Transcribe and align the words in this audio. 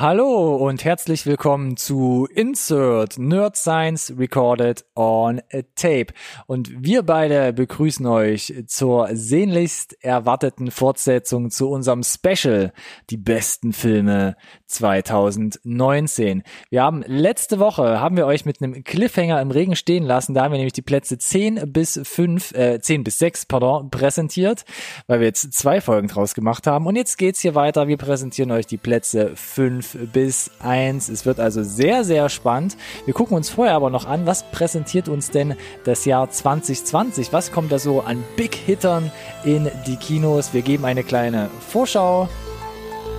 Hallo 0.00 0.54
und 0.54 0.84
herzlich 0.84 1.26
willkommen 1.26 1.76
zu 1.76 2.28
Insert 2.32 3.18
Nerd 3.18 3.56
Science 3.56 4.14
Recorded 4.16 4.84
on 4.94 5.40
a 5.52 5.62
Tape. 5.74 6.14
Und 6.46 6.70
wir 6.84 7.02
beide 7.02 7.52
begrüßen 7.52 8.06
euch 8.06 8.54
zur 8.68 9.08
sehnlichst 9.10 9.96
erwarteten 10.04 10.70
Fortsetzung 10.70 11.50
zu 11.50 11.68
unserem 11.68 12.04
Special, 12.04 12.72
die 13.10 13.16
besten 13.16 13.72
Filme 13.72 14.36
2019. 14.66 16.44
Wir 16.70 16.84
haben 16.84 17.02
letzte 17.04 17.58
Woche, 17.58 17.98
haben 18.00 18.16
wir 18.16 18.26
euch 18.26 18.44
mit 18.44 18.62
einem 18.62 18.84
Cliffhanger 18.84 19.42
im 19.42 19.50
Regen 19.50 19.74
stehen 19.74 20.04
lassen. 20.04 20.32
Da 20.32 20.44
haben 20.44 20.52
wir 20.52 20.58
nämlich 20.58 20.74
die 20.74 20.82
Plätze 20.82 21.18
10 21.18 21.72
bis 21.72 21.98
5, 22.00 22.52
äh, 22.52 22.78
10 22.80 23.02
bis 23.02 23.18
6, 23.18 23.46
pardon, 23.46 23.90
präsentiert, 23.90 24.64
weil 25.08 25.18
wir 25.18 25.26
jetzt 25.26 25.52
zwei 25.54 25.80
Folgen 25.80 26.06
draus 26.06 26.34
gemacht 26.34 26.68
haben. 26.68 26.86
Und 26.86 26.94
jetzt 26.94 27.18
geht's 27.18 27.40
hier 27.40 27.56
weiter. 27.56 27.88
Wir 27.88 27.96
präsentieren 27.96 28.52
euch 28.52 28.66
die 28.66 28.78
Plätze 28.78 29.32
5 29.34 29.87
bis 30.12 30.50
1. 30.60 31.08
Es 31.08 31.26
wird 31.26 31.40
also 31.40 31.62
sehr, 31.62 32.04
sehr 32.04 32.28
spannend. 32.28 32.76
Wir 33.04 33.14
gucken 33.14 33.36
uns 33.36 33.50
vorher 33.50 33.74
aber 33.74 33.90
noch 33.90 34.06
an, 34.06 34.26
was 34.26 34.50
präsentiert 34.50 35.08
uns 35.08 35.30
denn 35.30 35.54
das 35.84 36.04
Jahr 36.04 36.30
2020? 36.30 37.32
Was 37.32 37.52
kommt 37.52 37.72
da 37.72 37.78
so 37.78 38.00
an 38.00 38.24
Big 38.36 38.54
Hittern 38.54 39.10
in 39.44 39.70
die 39.86 39.96
Kinos? 39.96 40.52
Wir 40.52 40.62
geben 40.62 40.84
eine 40.84 41.04
kleine 41.04 41.50
Vorschau. 41.68 42.28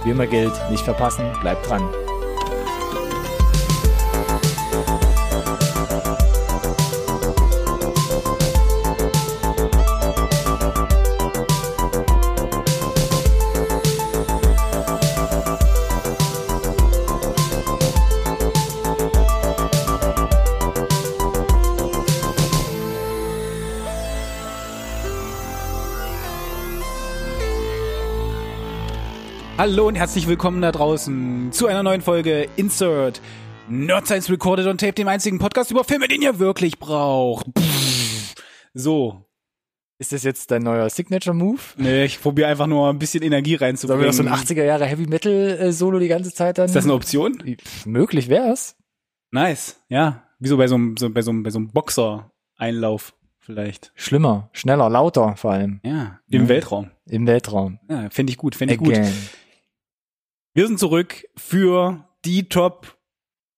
Wie 0.04 0.12
immer 0.12 0.28
gilt, 0.28 0.54
nicht 0.70 0.84
verpassen, 0.84 1.26
bleibt 1.42 1.70
dran. 1.70 1.88
Hallo 29.60 29.90
und 29.90 29.96
herzlich 29.96 30.26
willkommen 30.26 30.62
da 30.62 30.72
draußen 30.72 31.52
zu 31.52 31.68
einer 31.68 31.84
neuen 31.84 32.00
Folge 32.00 32.48
Insert 32.56 33.20
Nerd 33.68 34.06
Science 34.06 34.30
Recorded 34.30 34.66
on 34.68 34.78
Tape, 34.78 34.94
dem 34.94 35.10
einzigen 35.10 35.38
Podcast 35.38 35.70
über 35.70 35.84
Filme, 35.84 36.08
den 36.08 36.22
ihr 36.22 36.40
wirklich 36.40 36.80
braucht. 36.80 37.46
So. 38.74 39.26
Ist 39.98 40.14
das 40.14 40.24
jetzt 40.24 40.50
dein 40.52 40.62
neuer 40.62 40.90
Signature 40.90 41.36
Move? 41.36 41.60
Nee, 41.76 42.06
ich 42.06 42.22
probiere 42.22 42.48
einfach 42.48 42.68
nur 42.68 42.88
ein 42.90 43.00
bisschen 43.00 43.22
Energie 43.22 43.58
Sollen 43.58 43.72
reinzubringen. 43.72 44.02
wir 44.04 44.08
noch 44.08 44.14
so 44.14 44.24
ein 44.24 44.30
80er 44.30 44.64
Jahre 44.64 44.86
Heavy 44.86 45.08
Metal 45.08 45.34
äh, 45.34 45.74
Solo 45.74 46.00
die 46.00 46.08
ganze 46.08 46.34
Zeit 46.34 46.58
dann? 46.58 46.68
Ist 46.68 46.76
das 46.78 46.86
eine 46.86 46.94
Option? 46.94 47.44
Pff, 47.62 47.86
möglich 47.86 48.30
wär's. 48.30 48.78
Nice, 49.32 49.82
ja. 49.90 50.24
Wie 50.40 50.48
so 50.48 50.56
bei 50.56 50.68
so 50.68 50.76
einem, 50.76 50.96
so, 50.96 51.10
bei 51.10 51.22
so 51.22 51.32
einem, 51.32 51.44
bei 51.44 51.50
so 51.50 51.60
einem 51.60 51.68
Boxer-Einlauf 51.74 53.14
vielleicht. 53.40 53.92
Schlimmer, 53.96 54.50
schneller, 54.54 54.90
lauter 54.90 55.36
vor 55.36 55.52
allem. 55.52 55.82
Ja, 55.84 56.22
im 56.30 56.44
Ja. 56.44 56.48
Weltraum. 56.48 56.92
Im 57.10 57.28
Weltraum. 57.28 57.80
Ja, 57.90 58.10
finde 58.10 58.32
ich 58.32 58.38
gut, 58.38 58.56
finde 58.56 58.76
ich 58.76 58.80
gut. 58.80 58.98
Wir 60.60 60.68
sind 60.68 60.78
zurück 60.78 61.24
für 61.38 62.04
die 62.26 62.50
Top 62.50 62.98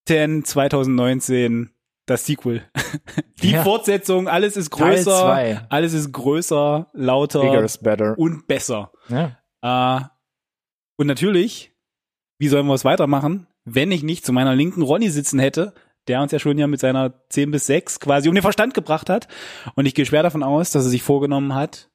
10 0.07 0.45
2019, 0.45 1.71
das 2.05 2.27
Sequel. 2.27 2.61
Die 3.41 3.53
Ja. 3.53 3.63
Fortsetzung, 3.63 4.27
alles 4.27 4.55
ist 4.55 4.69
größer, 4.69 5.66
alles 5.69 5.94
ist 5.94 6.11
größer, 6.11 6.91
lauter 6.94 7.41
und 8.19 8.45
besser. 8.45 8.91
Ja. 9.09 9.35
Äh, 9.63 10.03
und 10.95 11.07
natürlich, 11.07 11.73
wie 12.38 12.49
sollen 12.49 12.67
wir 12.67 12.75
es 12.75 12.85
weitermachen, 12.85 13.47
wenn 13.66 13.91
ich 13.91 14.03
nicht 14.03 14.23
zu 14.23 14.31
meiner 14.31 14.53
linken 14.53 14.83
Ronny 14.83 15.09
sitzen 15.09 15.39
hätte, 15.39 15.73
der 16.07 16.22
uns 16.22 16.31
ja 16.31 16.38
schon 16.38 16.59
ja 16.59 16.67
mit 16.67 16.81
seiner 16.81 17.27
10 17.29 17.49
bis 17.49 17.66
6 17.66 17.99
quasi 17.99 18.29
um 18.29 18.35
den 18.35 18.44
Verstand 18.44 18.75
gebracht 18.75 19.09
hat. 19.09 19.27
Und 19.73 19.88
ich 19.88 19.95
gehe 19.95 20.06
schwer 20.06 20.22
davon 20.22 20.44
aus, 20.44 20.69
dass 20.69 20.85
er 20.85 20.91
sich 20.91 21.01
vorgenommen 21.01 21.56
hat, 21.56 21.90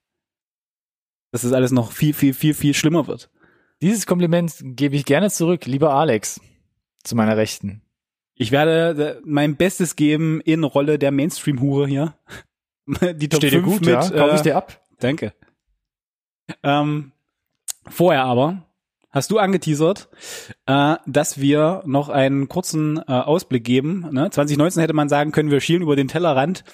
dass 1.31 1.45
es 1.45 1.53
alles 1.53 1.71
noch 1.71 1.93
viel, 1.93 2.13
viel, 2.13 2.35
viel, 2.35 2.55
viel 2.55 2.75
schlimmer 2.75 3.07
wird. 3.07 3.31
Dieses 3.83 4.07
Kompliment 4.07 4.55
gebe 4.63 4.97
ich 4.97 5.05
gerne 5.05 5.31
zurück, 5.31 5.67
lieber 5.67 5.93
Alex, 5.93 6.41
zu 7.03 7.15
meiner 7.15 7.37
Rechten. 7.37 7.83
Ich 8.35 8.53
werde 8.53 9.19
äh, 9.19 9.23
mein 9.25 9.57
Bestes 9.57 9.97
geben 9.97 10.41
in 10.41 10.65
Rolle 10.65 10.99
der 10.99 11.11
Mainstream-Hure 11.11 11.87
hier. 11.87 12.15
Die 12.87 13.29
Top 13.29 13.41
Steht 13.41 13.53
dir 13.53 13.63
5 13.63 13.65
gut, 13.65 13.81
mit, 13.81 13.89
ja? 13.89 14.11
Kauf 14.11 14.35
ich 14.35 14.41
äh, 14.41 14.43
dir 14.45 14.57
ab. 14.57 14.81
Danke. 15.01 15.33
Ähm, 16.63 17.13
vorher 17.89 18.25
aber 18.25 18.63
hast 19.11 19.31
du 19.31 19.39
angeteasert, 19.39 20.09
äh, 20.67 20.97
dass 21.07 21.41
wir 21.41 21.83
noch 21.87 22.09
einen 22.09 22.49
kurzen 22.49 22.99
äh, 22.99 23.13
Ausblick 23.13 23.65
geben. 23.65 24.07
Ne? 24.13 24.31
2019 24.31 24.81
hätte 24.83 24.93
man 24.93 25.09
sagen 25.09 25.33
können, 25.33 25.51
wir 25.51 25.61
schielen 25.61 25.83
über 25.83 25.97
den 25.97 26.09
Tellerrand. 26.09 26.65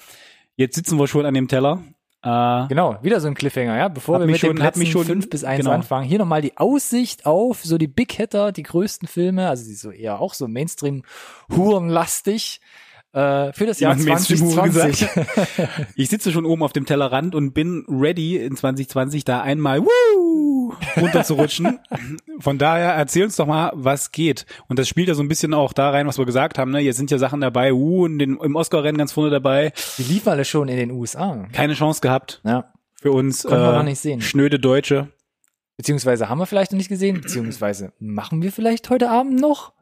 Jetzt 0.55 0.75
sitzen 0.75 0.99
wir 0.99 1.07
schon 1.07 1.25
an 1.25 1.33
dem 1.33 1.47
Teller. 1.47 1.81
Äh, 2.23 2.67
Genau, 2.69 2.97
wieder 3.01 3.19
so 3.19 3.27
ein 3.27 3.33
Cliffhanger, 3.33 3.75
ja. 3.77 3.87
Bevor 3.89 4.19
wir 4.19 4.25
mich 4.25 4.33
mit 4.33 4.41
schon- 4.41 4.55
Plätzen 4.55 4.79
mich 4.79 4.91
schon- 4.91 5.05
5 5.05 5.29
bis 5.29 5.43
1 5.43 5.57
genau. 5.59 5.71
anfangen, 5.71 6.05
hier 6.07 6.19
nochmal 6.19 6.41
die 6.41 6.57
Aussicht 6.57 7.25
auf 7.25 7.63
so 7.63 7.77
die 7.77 7.87
Big 7.87 8.13
Hitter, 8.13 8.51
die 8.53 8.63
größten 8.63 9.07
Filme, 9.07 9.49
also 9.49 9.65
die 9.65 9.73
so 9.75 9.91
eher 9.91 10.19
auch 10.21 10.33
so 10.33 10.47
Mainstream-Hurenlastig, 10.47 12.61
äh, 13.13 13.51
für 13.53 13.65
das 13.67 13.79
Jahr 13.79 13.95
Jemand 13.95 14.27
Mainstream-Hure 14.27 14.71
2020. 14.71 15.07
ich 15.95 16.09
sitze 16.09 16.31
schon 16.31 16.45
oben 16.45 16.63
auf 16.63 16.73
dem 16.73 16.85
Tellerrand 16.85 17.35
und 17.35 17.53
bin 17.53 17.85
ready 17.87 18.37
in 18.37 18.55
2020 18.55 19.23
da 19.25 19.41
einmal 19.41 19.81
woo, 19.83 20.52
runterzurutschen. 20.97 21.79
Von 22.39 22.57
daher 22.57 22.91
erzähl 22.93 23.23
uns 23.23 23.35
doch 23.35 23.47
mal, 23.47 23.71
was 23.75 24.11
geht. 24.11 24.45
Und 24.67 24.79
das 24.79 24.87
spielt 24.87 25.07
ja 25.07 25.13
so 25.13 25.23
ein 25.23 25.27
bisschen 25.27 25.53
auch 25.53 25.73
da 25.73 25.89
rein, 25.89 26.07
was 26.07 26.17
wir 26.17 26.25
gesagt 26.25 26.57
haben. 26.57 26.71
Ne? 26.71 26.79
Jetzt 26.79 26.97
sind 26.97 27.11
ja 27.11 27.17
Sachen 27.17 27.41
dabei, 27.41 27.73
uh, 27.73 28.05
in 28.05 28.19
den, 28.19 28.37
im 28.37 28.55
Oscar-Rennen 28.55 28.97
ganz 28.97 29.11
vorne 29.13 29.29
dabei. 29.29 29.73
Die 29.97 30.03
liefen 30.03 30.29
alle 30.29 30.45
schon 30.45 30.67
in 30.69 30.77
den 30.77 30.91
USA. 30.91 31.47
Keine 31.51 31.73
Chance 31.73 32.01
gehabt 32.01 32.41
Ja. 32.43 32.71
für 32.95 33.11
uns 33.11 33.43
Konnten 33.43 33.59
wir 33.63 33.73
äh, 33.73 33.77
noch 33.77 33.83
nicht 33.83 33.99
sehen. 33.99 34.21
schnöde 34.21 34.59
Deutsche. 34.59 35.09
Beziehungsweise 35.77 36.29
haben 36.29 36.37
wir 36.37 36.45
vielleicht 36.45 36.71
noch 36.71 36.77
nicht 36.77 36.89
gesehen, 36.89 37.19
beziehungsweise 37.21 37.93
machen 37.99 38.41
wir 38.43 38.51
vielleicht 38.51 38.89
heute 38.91 39.09
Abend 39.09 39.39
noch? 39.41 39.72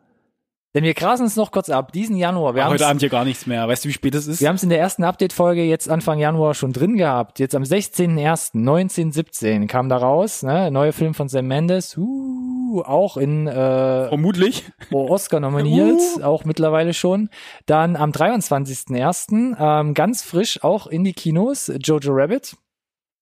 Denn 0.74 0.86
wir 0.86 0.94
grasen 0.94 1.26
es 1.26 1.36
noch 1.36 1.52
kurz 1.52 1.70
ab. 1.70 1.92
Diesen 1.92 2.16
Januar, 2.16 2.56
wir 2.56 2.64
haben 2.64 2.72
Heute 2.72 2.88
Abend 2.88 3.02
hier 3.02 3.10
gar 3.10 3.26
nichts 3.26 3.46
mehr. 3.46 3.68
Weißt 3.68 3.84
du, 3.84 3.90
wie 3.90 3.94
spät 3.94 4.16
es 4.16 4.28
ist? 4.28 4.40
Wir 4.40 4.48
haben 4.48 4.56
es 4.56 4.64
in 4.64 4.70
der 4.70 4.80
ersten 4.80 5.04
Update-Folge 5.04 5.64
jetzt 5.64 5.90
Anfang 5.90 6.18
Januar 6.18 6.54
schon 6.54 6.72
drin 6.72 6.96
gehabt. 6.96 7.40
Jetzt 7.40 7.56
am 7.56 7.64
16.01., 7.64 8.56
1917 8.56 9.68
kam 9.68 9.90
da 9.90 9.98
raus, 9.98 10.44
ne? 10.44 10.72
Neuer 10.72 10.94
Film 10.94 11.14
von 11.14 11.28
Sam 11.28 11.48
Mendes, 11.48 11.98
uh, 11.98 12.84
auch 12.84 13.18
in 13.18 13.48
äh, 13.48 14.08
Vermutlich. 14.08 14.64
Oscar 14.92 15.42
nominiert, 15.42 16.24
auch 16.24 16.46
mittlerweile 16.46 16.94
schon. 16.94 17.30
Dann 17.66 17.98
am 17.98 18.12
23.01., 18.12 19.58
ähm, 19.60 19.94
ganz 19.94 20.24
frisch 20.24 20.64
auch 20.64 20.88
in 20.88 21.04
die 21.04 21.14
Kinos, 21.14 21.70
Jojo 21.84 22.14
Rabbit. 22.14 22.56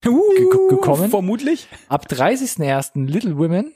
Uh, 0.06 0.22
gekommen? 0.70 1.10
Vermutlich. 1.10 1.68
Ab 1.90 2.06
30.01. 2.10 3.08
Little 3.08 3.38
Women. 3.38 3.74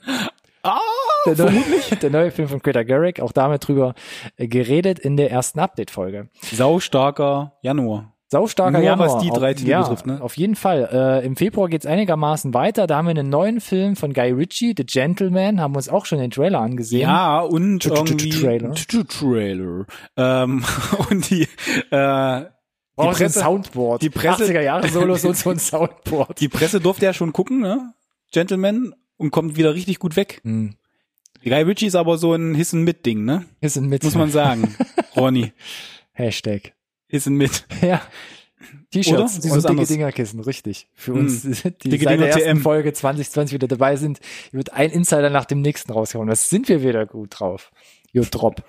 Der 1.26 1.36
neue, 1.36 1.62
der 2.02 2.10
neue 2.10 2.30
Film 2.30 2.48
von 2.48 2.58
Greta 2.60 2.82
Gerwig, 2.82 3.20
auch 3.20 3.32
damit 3.32 3.66
drüber 3.66 3.94
äh, 4.36 4.46
geredet 4.48 4.98
in 4.98 5.16
der 5.16 5.30
ersten 5.30 5.58
Update-Folge. 5.60 6.28
saustarker 6.42 7.52
Januar. 7.62 8.10
Saustarker 8.28 8.78
Nur 8.78 8.82
Januar. 8.82 9.14
was 9.14 9.22
die 9.22 9.28
drei 9.30 9.50
auf, 9.52 9.56
Titel 9.56 9.70
ja, 9.70 9.82
betrifft, 9.82 10.06
ne? 10.06 10.20
Auf 10.20 10.36
jeden 10.36 10.56
Fall. 10.56 10.88
Äh, 11.22 11.24
Im 11.26 11.36
Februar 11.36 11.68
geht's 11.68 11.86
einigermaßen 11.86 12.52
weiter. 12.52 12.86
Da 12.86 12.96
haben 12.96 13.06
wir 13.06 13.10
einen 13.10 13.28
neuen 13.28 13.60
Film 13.60 13.94
von 13.96 14.12
Guy 14.12 14.32
Ritchie, 14.32 14.74
The 14.76 14.84
Gentleman, 14.84 15.60
haben 15.60 15.72
wir 15.74 15.76
uns 15.76 15.88
auch 15.88 16.04
schon 16.04 16.18
den 16.18 16.30
Trailer 16.30 16.58
angesehen. 16.60 17.02
Ja, 17.02 17.40
und 17.40 17.84
irgendwie 17.84 18.30
Trailer. 18.30 18.72
Trailer. 18.74 19.86
Ähm, 20.16 20.64
und 21.10 21.30
die 21.30 21.42
äh, 21.90 22.40
die 22.96 23.06
Presse, 23.08 23.40
Soundboard. 23.40 24.02
die 24.02 24.10
Presse- 24.10 24.44
80er 24.44 24.60
Jahre 24.62 24.88
Solos 24.88 25.24
und 25.24 25.36
so 25.36 25.50
ein 25.50 25.58
Soundboard. 25.60 26.40
die 26.40 26.48
Presse 26.48 26.80
durfte 26.80 27.04
ja 27.04 27.12
schon 27.12 27.32
gucken, 27.32 27.60
ne? 27.60 27.92
Gentleman 28.32 28.94
und 29.16 29.30
kommt 29.30 29.56
wieder 29.56 29.74
richtig 29.74 29.98
gut 30.00 30.16
weg. 30.16 30.40
Hm. 30.44 30.74
Guy 31.50 31.62
Ritchie 31.62 31.86
ist 31.86 31.94
aber 31.94 32.18
so 32.18 32.32
ein 32.34 32.54
Hissen 32.54 32.82
mit 32.82 33.04
Ding, 33.06 33.24
ne? 33.24 33.44
Sind 33.62 33.88
mit. 33.88 34.02
Muss 34.02 34.14
man 34.14 34.30
sagen. 34.30 34.74
Ronny, 35.16 35.52
Hashtag. 36.12 36.72
Hissen 37.08 37.34
mit. 37.36 37.66
Ja. 37.82 38.02
T-Shirts 38.90 39.44
und 39.50 39.68
dicke? 39.68 39.86
Dingerkissen, 39.86 40.40
richtig. 40.40 40.88
Für 40.94 41.12
Hm. 41.12 41.20
uns, 41.20 41.42
die 41.82 41.88
Dicke 41.90 42.04
seit 42.04 42.18
der 42.20 42.28
ersten 42.28 42.56
TM. 42.58 42.62
Folge 42.62 42.92
2020 42.92 43.54
wieder 43.54 43.68
dabei 43.68 43.96
sind, 43.96 44.20
wird 44.52 44.72
ein 44.72 44.90
Insider 44.90 45.28
nach 45.30 45.44
dem 45.44 45.60
nächsten 45.60 45.92
raushauen. 45.92 46.28
Das 46.28 46.48
sind 46.48 46.68
wir 46.68 46.82
wieder 46.82 47.04
gut 47.04 47.38
drauf. 47.40 47.70
Jo, 48.12 48.24
Drop. 48.30 48.62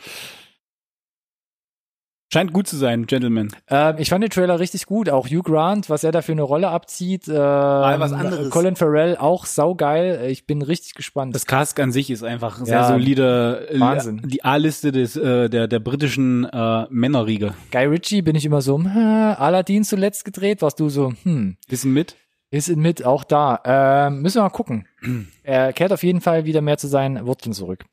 Scheint 2.36 2.52
gut 2.52 2.68
zu 2.68 2.76
sein, 2.76 3.06
Gentleman. 3.06 3.48
Ähm, 3.70 3.96
ich 3.98 4.10
fand 4.10 4.22
den 4.22 4.30
Trailer 4.30 4.60
richtig 4.60 4.88
gut. 4.88 5.10
Auch 5.10 5.26
Hugh 5.26 5.42
Grant, 5.42 5.90
was 5.90 6.04
er 6.04 6.12
da 6.12 6.22
für 6.22 6.34
eine 6.34 6.42
Rolle 6.42 6.68
abzieht. 6.68 7.30
Ähm, 7.30 7.34
was 7.34 8.12
anderes. 8.12 8.50
Colin 8.50 8.76
Farrell 8.76 9.16
auch 9.16 9.46
saugeil. 9.46 10.30
Ich 10.30 10.46
bin 10.46 10.62
richtig 10.62 10.96
gespannt. 10.96 11.34
Das 11.34 11.46
Cast 11.46 11.80
an 11.80 11.94
sich 11.94 12.12
ist 12.12 12.24
einfach 12.24 12.66
sehr 12.66 12.76
Ja, 12.76 12.88
solide. 12.90 13.70
äh, 13.72 13.80
Wahnsinn. 13.80 14.22
Die 14.26 14.44
A-Liste 14.44 14.92
des 14.92 15.16
äh, 15.16 15.50
der 15.50 15.70
der 15.70 15.80
britischen 15.80 16.44
äh, 16.44 16.86
Männerriege. 16.90 17.54
Guy 17.72 17.86
Ritchie 17.86 18.22
bin 18.22 18.36
ich 18.36 18.46
immer 18.46 18.62
so, 18.62 18.80
hm, 18.80 18.86
Aladdin 18.86 19.86
zuletzt 19.86 20.26
gedreht, 20.26 20.62
warst 20.62 20.82
du 20.82 20.90
so, 20.90 21.14
hm, 21.24 21.56
Wissen 21.70 21.94
mit? 21.94 22.18
Ist 22.56 22.69
in 22.69 22.80
mit 22.80 23.04
auch 23.04 23.25
da. 23.25 23.60
Ähm, 23.66 24.22
müssen 24.22 24.38
wir 24.38 24.44
mal 24.44 24.50
gucken. 24.50 24.88
er 25.44 25.74
kehrt 25.74 25.92
auf 25.92 26.04
jeden 26.04 26.22
Fall 26.22 26.46
wieder 26.46 26.62
mehr 26.62 26.78
zu 26.78 26.88
seinen 26.88 27.25
Wurzeln 27.25 27.52
zurück. 27.52 27.84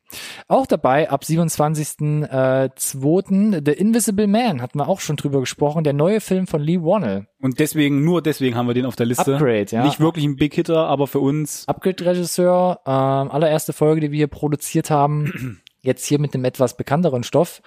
Auch 0.47 0.65
dabei 0.65 1.09
ab 1.09 1.23
27.02. 1.23 3.61
The 3.65 3.71
Invisible 3.73 4.27
Man 4.27 4.61
hatten 4.61 4.79
wir 4.79 4.87
auch 4.87 5.01
schon 5.01 5.17
drüber 5.17 5.41
gesprochen. 5.41 5.83
Der 5.83 5.91
neue 5.91 6.21
Film 6.21 6.47
von 6.47 6.61
Lee 6.61 6.79
Wannell. 6.79 7.27
Und 7.41 7.59
deswegen, 7.59 8.05
nur 8.05 8.21
deswegen 8.21 8.55
haben 8.55 8.67
wir 8.67 8.73
den 8.73 8.85
auf 8.85 8.95
der 8.95 9.05
Liste. 9.05 9.33
Upgrade, 9.33 9.65
ja. 9.71 9.83
Nicht 9.83 9.99
wirklich 9.99 10.23
ein 10.23 10.37
Big 10.37 10.53
Hitter, 10.53 10.87
aber 10.87 11.07
für 11.07 11.19
uns. 11.19 11.67
Upgrade-Regisseur, 11.67 12.79
ähm, 12.85 13.31
allererste 13.31 13.73
Folge, 13.73 13.99
die 13.99 14.11
wir 14.11 14.17
hier 14.17 14.27
produziert 14.27 14.89
haben. 14.89 15.59
Jetzt 15.81 16.05
hier 16.05 16.19
mit 16.19 16.33
einem 16.33 16.45
etwas 16.45 16.77
bekannteren 16.77 17.23
Stoff. 17.23 17.61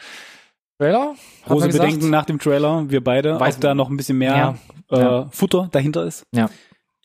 Trailer? 0.78 1.14
Große. 1.46 1.68
Bedenken 1.68 2.08
nach 2.08 2.24
dem 2.24 2.38
Trailer, 2.38 2.88
wir 2.88 3.04
beide, 3.04 3.38
Weiß 3.38 3.56
ob 3.56 3.60
da 3.60 3.74
noch 3.74 3.90
ein 3.90 3.96
bisschen 3.96 4.18
mehr 4.18 4.36
Ja. 4.36 4.54
Äh, 4.90 5.00
Ja. 5.00 5.28
Futter 5.30 5.68
dahinter 5.72 6.04
ist. 6.04 6.24
Ja. 6.32 6.48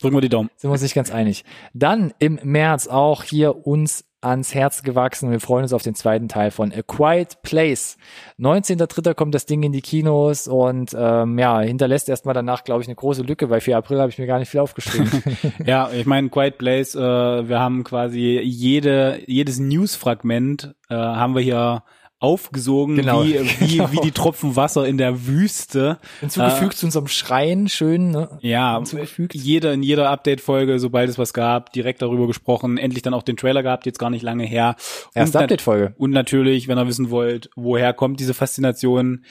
Drücken 0.02 0.16
wir 0.16 0.22
die 0.22 0.30
Daumen. 0.30 0.50
sind 0.58 0.70
wir 0.70 0.74
uns 0.74 0.82
nicht 0.82 0.96
ganz 0.96 1.12
einig. 1.12 1.46
Dann 1.74 2.14
im 2.20 2.40
März 2.44 2.88
auch 2.88 3.24
hier 3.24 3.68
uns 3.68 4.06
ans 4.22 4.54
Herz 4.54 4.84
gewachsen. 4.84 5.32
Wir 5.32 5.40
freuen 5.40 5.64
uns 5.64 5.74
auf 5.74 5.82
den 5.82 5.96
zweiten 5.96 6.28
Teil 6.28 6.52
von 6.52 6.72
A 6.72 6.82
Quiet 6.84 7.42
Place. 7.42 7.98
19.3. 8.40 9.16
kommt 9.16 9.34
das 9.34 9.48
Ding 9.48 9.64
in 9.64 9.72
die 9.72 9.82
Kinos 9.82 10.48
und 10.48 10.96
ähm, 10.98 11.40
ja, 11.40 11.60
hinterlässt 11.60 12.08
erstmal 12.08 12.36
danach, 12.36 12.64
glaube 12.64 12.82
ich, 12.82 12.88
eine 12.88 12.96
große 12.96 13.24
Lücke, 13.24 13.50
weil 13.50 13.62
für 13.62 13.76
April 13.76 14.00
habe 14.00 14.10
ich 14.10 14.20
mir 14.20 14.28
gar 14.28 14.40
nicht 14.40 14.50
viel 14.50 14.60
aufgeschrieben. 14.60 15.10
Ja, 15.66 15.90
ich 15.92 16.06
meine, 16.06 16.30
Quiet 16.30 16.58
Place, 16.58 16.96
äh, 16.96 17.00
wir 17.00 17.60
haben 17.60 17.84
quasi 17.84 18.40
jede, 18.44 19.22
jedes 19.26 19.60
News-Fragment 19.60 20.76
äh, 20.90 20.96
haben 20.96 21.36
wir 21.36 21.42
hier 21.42 21.84
aufgesogen, 22.22 22.96
Genau. 22.96 23.24
wie, 23.26 23.34
wie, 23.60 23.78
Genau. 23.78 23.92
wie 23.92 24.00
die 24.00 24.12
Tropfen 24.12 24.56
Wasser 24.56 24.88
in 24.88 24.98
der 24.98 25.26
Wüste. 25.28 25.98
Hinzugefügt 26.22 26.78
zu 26.78 26.86
unserem 26.86 27.08
Schreien, 27.08 27.68
schön, 27.68 28.12
ne? 28.12 28.38
Ja, 28.42 28.78
Hinzugefügt. 28.78 29.34
jede, 29.36 29.74
in 29.74 29.84
jeder 29.84 30.10
Update-Folge, 30.10 30.80
sobald 30.80 31.10
es 31.10 31.18
was 31.18 31.34
gab, 31.34 31.74
direkt 31.74 32.02
darüber 32.02 32.28
gesprochen, 32.28 32.78
endlich 32.78 33.02
dann 33.04 33.14
auch 33.14 33.24
den 33.24 33.36
Trailer 33.38 33.64
gehabt, 33.64 33.86
jetzt 33.86 34.00
gar 34.00 34.10
nicht 34.12 34.22
lange 34.22 34.46
her. 34.46 34.76
Erste 35.14 35.40
Update-Folge. 35.40 35.96
Und 35.98 36.12
natürlich, 36.12 36.68
wenn 36.70 36.78
ihr 36.78 36.88
wissen 36.88 37.10
wollt, 37.10 37.50
woher 37.56 37.92
kommt 37.94 38.20
diese 38.20 38.34
Faszination, 38.34 39.26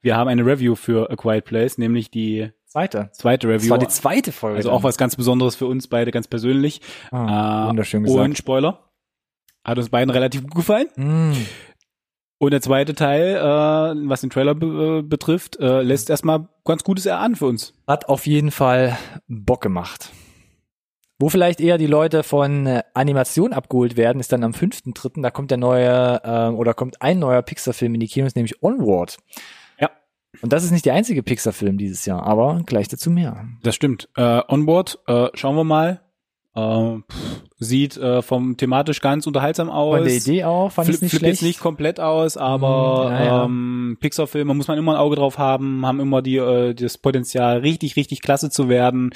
wir 0.00 0.16
haben 0.16 0.28
eine 0.28 0.46
Review 0.46 0.76
für 0.76 1.10
A 1.10 1.16
Quiet 1.16 1.44
Place, 1.44 1.78
nämlich 1.78 2.10
die 2.12 2.50
Zweite. 2.66 3.10
zweite 3.12 3.48
Das 3.48 3.56
Review. 3.62 3.70
war 3.70 3.78
die 3.78 3.88
zweite 3.88 4.30
Folge. 4.30 4.58
also 4.58 4.70
auch 4.70 4.84
was 4.84 4.96
ganz 4.98 5.16
Besonderes 5.16 5.56
für 5.56 5.66
uns 5.66 5.88
beide, 5.88 6.12
ganz 6.12 6.28
persönlich. 6.28 6.80
Ah, 7.10 7.64
Äh, 7.64 7.68
wunderschön 7.70 8.04
gesagt. 8.04 8.20
Und 8.24 8.38
Spoiler. 8.38 8.84
Hat 9.64 9.78
uns 9.78 9.88
beiden 9.88 10.10
relativ 10.10 10.42
gut 10.42 10.54
gefallen. 10.54 10.86
Mm. 10.96 11.32
Und 12.38 12.50
der 12.50 12.60
zweite 12.60 12.94
Teil, 12.94 13.36
äh, 13.36 14.08
was 14.08 14.20
den 14.20 14.30
Trailer 14.30 14.54
be 14.54 14.98
äh, 14.98 15.02
betrifft, 15.02 15.58
äh, 15.58 15.80
lässt 15.80 16.10
erstmal 16.10 16.48
ganz 16.64 16.84
Gutes 16.84 17.06
erahnen 17.06 17.36
für 17.36 17.46
uns. 17.46 17.72
Hat 17.86 18.08
auf 18.08 18.26
jeden 18.26 18.50
Fall 18.50 18.98
Bock 19.26 19.62
gemacht. 19.62 20.12
Wo 21.18 21.30
vielleicht 21.30 21.62
eher 21.62 21.78
die 21.78 21.86
Leute 21.86 22.22
von 22.22 22.66
äh, 22.66 22.82
Animation 22.92 23.54
abgeholt 23.54 23.96
werden, 23.96 24.20
ist 24.20 24.32
dann 24.32 24.44
am 24.44 24.52
5.3. 24.52 25.22
Da 25.22 25.30
kommt 25.30 25.50
der 25.50 25.56
neue, 25.56 26.20
äh, 26.22 26.48
oder 26.48 26.74
kommt 26.74 27.00
ein 27.00 27.18
neuer 27.18 27.40
Pixar-Film 27.40 27.94
in 27.94 28.00
die 28.00 28.08
Kinos, 28.08 28.34
nämlich 28.34 28.62
Onward. 28.62 29.16
Ja. 29.80 29.90
Und 30.42 30.52
das 30.52 30.62
ist 30.62 30.72
nicht 30.72 30.84
der 30.84 30.92
einzige 30.92 31.22
Pixar-Film 31.22 31.78
dieses 31.78 32.04
Jahr, 32.04 32.22
aber 32.22 32.60
gleich 32.66 32.88
dazu 32.88 33.10
mehr. 33.10 33.46
Das 33.62 33.74
stimmt. 33.74 34.10
Äh, 34.14 34.42
Onboard, 34.46 34.98
äh, 35.06 35.28
schauen 35.32 35.56
wir 35.56 35.64
mal. 35.64 36.02
Äh, 36.56 36.98
pff, 37.12 37.42
sieht 37.58 37.96
äh, 37.96 38.22
vom 38.22 38.56
thematisch 38.56 39.00
ganz 39.00 39.26
unterhaltsam 39.26 39.70
aus. 39.70 39.96
Von 39.98 40.04
der 40.04 40.14
Idee 40.16 40.44
auch, 40.44 40.70
fand 40.72 40.88
ich 40.88 40.96
Flip, 40.96 41.02
nicht 41.02 41.10
flippt 41.10 41.20
schlecht. 41.20 41.34
jetzt 41.42 41.46
nicht 41.46 41.60
komplett 41.60 42.00
aus, 42.00 42.36
aber 42.36 43.10
Mm, 43.10 43.12
ja, 43.12 43.24
ja. 43.24 43.44
Ähm, 43.44 43.98
Pixar-Filme 44.00 44.54
muss 44.54 44.68
man 44.68 44.78
immer 44.78 44.92
ein 44.92 44.98
Auge 44.98 45.16
drauf 45.16 45.38
haben, 45.38 45.84
haben 45.86 46.00
immer 46.00 46.22
die, 46.22 46.36
äh, 46.36 46.74
das 46.74 46.98
Potenzial, 46.98 47.58
richtig, 47.58 47.96
richtig 47.96 48.22
klasse 48.22 48.50
zu 48.50 48.68
werden. 48.68 49.10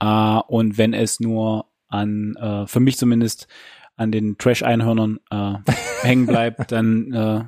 Äh, 0.00 0.40
und 0.48 0.78
wenn 0.78 0.92
es 0.94 1.20
nur 1.20 1.66
an, 1.88 2.34
äh, 2.40 2.66
für 2.66 2.80
mich 2.80 2.98
zumindest, 2.98 3.46
an 3.96 4.10
den 4.12 4.38
Trash-Einhörnern 4.38 5.20
äh, 5.30 5.54
hängen 6.02 6.26
bleibt, 6.26 6.72
dann 6.72 7.12
äh, 7.12 7.44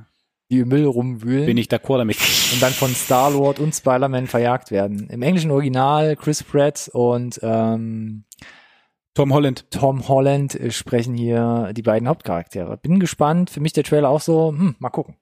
die 0.51 0.59
im 0.59 0.69
Müll 0.69 0.85
rumwühlen 0.85 1.47
bin 1.47 1.57
ich 1.57 1.69
d'accord 1.69 1.99
damit. 1.99 2.19
und 2.53 2.61
dann 2.63 2.73
von 2.73 2.95
Star-Lord 2.95 3.59
und 3.59 3.75
Spider-Man 3.75 4.27
verjagt 4.27 4.71
werden. 4.71 5.09
Im 5.09 5.23
englischen 5.23 5.51
Original 5.51 6.15
Chris 6.17 6.43
Pratt 6.43 6.91
und 6.93 7.41
ähm, 7.43 8.25
Tom 9.15 9.33
Holland. 9.33 9.71
Tom 9.71 10.09
Holland 10.09 10.55
äh, 10.55 10.71
sprechen 10.71 11.15
hier 11.15 11.73
die 11.75 11.83
beiden 11.83 12.09
Hauptcharaktere. 12.09 12.77
Bin 12.79 13.01
gespannt. 13.01 13.51
Für 13.51 13.61
mich 13.61 13.73
der 13.73 13.85
Trailer 13.85 14.09
auch 14.09 14.21
so, 14.21 14.49
hm, 14.49 14.77
mal 14.79 14.91
gucken. 14.91 15.17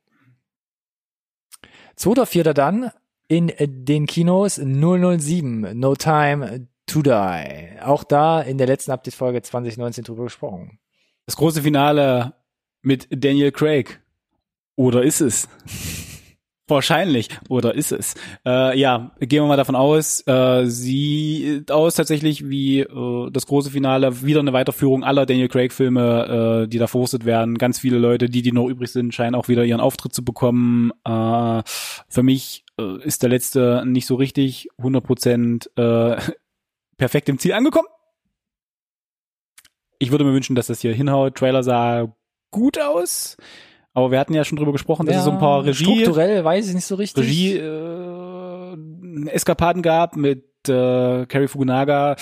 2.4. 1.97 2.53
dann 2.53 2.91
in 3.29 3.49
äh, 3.49 3.69
den 3.69 4.07
Kinos 4.07 4.57
007, 4.57 5.79
No 5.79 5.95
Time 5.95 6.69
to 6.87 7.03
Die. 7.03 7.81
Auch 7.83 8.05
da 8.05 8.41
in 8.41 8.59
der 8.59 8.67
letzten 8.67 8.93
Update-Folge 8.93 9.43
2019 9.43 10.05
drüber 10.05 10.25
gesprochen. 10.25 10.79
Das 11.27 11.37
große 11.37 11.63
Finale 11.63 12.35
mit 12.83 13.09
Daniel 13.11 13.53
Craig. 13.53 14.01
Oder 14.77 15.03
ist 15.03 15.21
es? 15.21 15.49
Wahrscheinlich. 16.71 17.29
Oder 17.49 17.75
ist 17.75 17.91
es? 17.91 18.15
Äh, 18.47 18.79
ja, 18.79 19.11
gehen 19.19 19.43
wir 19.43 19.49
mal 19.49 19.57
davon 19.57 19.75
aus, 19.75 20.25
äh, 20.27 20.67
sieht 20.67 21.73
aus 21.73 21.97
tatsächlich 21.97 22.49
wie 22.49 22.81
äh, 22.81 23.31
das 23.31 23.47
große 23.47 23.71
Finale, 23.71 24.23
wieder 24.23 24.41
eine 24.41 24.53
Weiterführung 24.53 25.03
aller 25.03 25.27
Daniel 25.27 25.49
Craig-Filme, 25.49 26.65
äh, 26.65 26.69
die 26.69 26.79
da 26.79 26.87
verwurstet 26.87 27.25
werden. 27.25 27.59
Ganz 27.59 27.81
viele 27.81 27.99
Leute, 27.99 28.29
die, 28.29 28.43
die 28.43 28.53
noch 28.53 28.69
übrig 28.69 28.93
sind, 28.93 29.13
scheinen 29.13 29.35
auch 29.35 29.49
wieder 29.49 29.65
ihren 29.65 29.81
Auftritt 29.81 30.15
zu 30.15 30.25
bekommen. 30.25 30.93
Äh, 31.05 31.63
für 32.09 32.23
mich 32.23 32.65
äh, 32.79 33.03
ist 33.03 33.23
der 33.23 33.31
letzte 33.31 33.83
nicht 33.85 34.07
so 34.07 34.15
richtig 34.15 34.69
100% 34.79 35.67
äh, 35.77 36.21
perfekt 36.97 37.29
im 37.29 37.39
Ziel 37.39 37.53
angekommen. 37.53 37.89
Ich 39.99 40.13
würde 40.13 40.25
mir 40.25 40.33
wünschen, 40.33 40.55
dass 40.55 40.69
das 40.69 40.81
hier 40.81 40.95
hinhaut. 40.95 41.35
Trailer 41.35 41.63
sah 41.63 42.15
gut 42.53 42.81
aus. 42.81 43.37
Aber 43.93 44.11
wir 44.11 44.21
hatten 44.21 44.35
ja 44.35 44.45
schon 44.45 44.57
drüber 44.57 44.73
gesprochen, 44.73 45.07
dass 45.07 45.17
es 45.17 45.25
so 45.25 45.33
ein 45.33 45.39
paar 45.39 45.65
Regie, 45.65 45.85
Strukturell 45.85 46.45
weiß 46.45 46.69
ich 46.69 46.75
nicht 46.75 46.87
so 46.87 46.95
richtig. 46.95 47.25
Regie 47.25 47.57
äh, 47.57 49.31
Eskapaden 49.31 49.83
gab 49.83 50.17
mit 50.17 50.45
äh, 50.69 51.27
Cary 51.27 51.49
Fukunaga. 51.49 52.17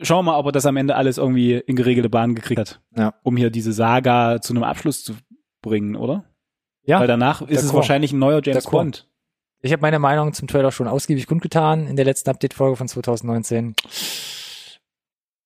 Schauen 0.00 0.24
wir 0.24 0.32
mal, 0.32 0.38
ob 0.38 0.46
er 0.46 0.52
das 0.52 0.66
am 0.66 0.76
Ende 0.76 0.96
alles 0.96 1.18
irgendwie 1.18 1.54
in 1.54 1.76
geregelte 1.76 2.08
Bahn 2.08 2.34
gekriegt 2.34 2.60
hat. 2.60 2.80
Ja. 2.96 3.14
Um 3.22 3.36
hier 3.36 3.50
diese 3.50 3.72
Saga 3.72 4.40
zu 4.40 4.54
einem 4.54 4.62
Abschluss 4.62 5.04
zu 5.04 5.14
bringen, 5.60 5.96
oder? 5.96 6.24
Ja, 6.84 7.00
Weil 7.00 7.06
danach 7.06 7.42
ist 7.42 7.62
es 7.62 7.74
wahrscheinlich 7.74 8.12
ein 8.12 8.18
neuer 8.18 8.40
James. 8.42 8.66
Bond. 8.66 9.06
ich 9.60 9.72
habe 9.72 9.82
meine 9.82 9.98
Meinung 9.98 10.32
zum 10.32 10.48
Trailer 10.48 10.72
schon 10.72 10.88
ausgiebig 10.88 11.26
kundgetan 11.26 11.86
in 11.86 11.96
der 11.96 12.06
letzten 12.06 12.30
Update-Folge 12.30 12.76
von 12.76 12.88
2019. 12.88 13.74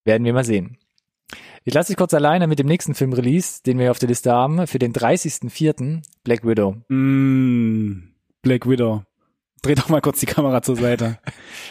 Werden 0.04 0.24
wir 0.24 0.32
mal 0.32 0.44
sehen. 0.44 0.78
Ich 1.66 1.72
lasse 1.72 1.88
dich 1.88 1.96
kurz 1.96 2.12
alleine 2.12 2.46
mit 2.46 2.58
dem 2.58 2.66
nächsten 2.66 2.94
Film-Release, 2.94 3.62
den 3.64 3.78
wir 3.78 3.90
auf 3.90 3.99
der 3.99 4.08
Liste 4.11 4.31
haben, 4.32 4.66
für 4.66 4.78
den 4.78 4.93
30.04. 4.93 6.02
Black 6.22 6.46
Widow. 6.46 6.76
Mm, 6.88 8.10
Black 8.43 8.69
Widow. 8.69 9.03
Dreh 9.62 9.74
doch 9.74 9.88
mal 9.88 10.03
kurz 10.03 10.20
die 10.20 10.27
Kamera 10.27 10.60
zur 10.62 10.77
Seite. 10.77 11.19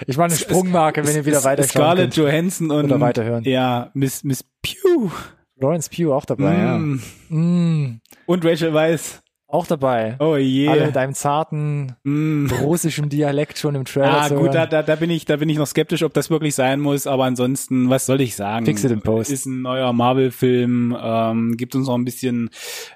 Ich 0.07 0.17
mache 0.17 0.29
eine 0.29 0.35
Sprungmarke, 0.35 1.05
wenn 1.05 1.15
ihr 1.15 1.25
wieder 1.25 1.43
weiter 1.43 1.63
Scarlett 1.63 2.15
Johansson 2.15 2.71
und 2.71 2.85
Oder 2.85 2.99
weiterhören. 2.99 3.43
Ja, 3.43 3.91
Miss 3.93 4.23
Miss 4.23 4.43
Pew. 4.63 5.11
Lawrence 5.57 5.89
Pugh 5.89 6.11
auch 6.11 6.25
dabei, 6.25 6.55
Mm. 6.79 6.99
ja. 7.29 7.35
Mm, 7.37 8.01
Und 8.25 8.43
Rachel 8.45 8.73
Weisz. 8.73 9.21
Auch 9.53 9.67
dabei. 9.67 10.15
Oh 10.19 10.35
je. 10.35 10.67
Alle 10.67 10.87
mit 10.87 10.97
einem 10.97 11.13
zarten 11.13 11.95
Mm. 12.03 12.47
russischen 12.61 13.09
Dialekt 13.09 13.57
schon 13.57 13.75
im 13.75 13.85
Trailer 13.85 14.21
Ah, 14.21 14.29
gut, 14.29 14.53
da, 14.53 14.65
da, 14.65 14.81
da 14.83 14.95
bin 14.95 15.09
ich, 15.09 15.25
da 15.25 15.37
bin 15.37 15.47
ich 15.49 15.57
noch 15.57 15.67
skeptisch, 15.67 16.03
ob 16.03 16.13
das 16.13 16.29
wirklich 16.29 16.55
sein 16.55 16.79
muss, 16.79 17.05
aber 17.07 17.25
ansonsten, 17.25 17.89
was 17.89 18.05
soll 18.05 18.21
ich 18.21 18.35
sagen? 18.35 18.65
Fix 18.65 18.83
it 18.83 18.91
in 18.91 19.01
post. 19.01 19.31
Ist 19.31 19.45
ein 19.45 19.61
neuer 19.61 19.93
Marvel-Film, 19.93 20.97
ähm, 20.99 21.55
gibt 21.57 21.75
uns 21.75 21.87
noch 21.87 21.95
ein 21.95 22.05
bisschen 22.05 22.49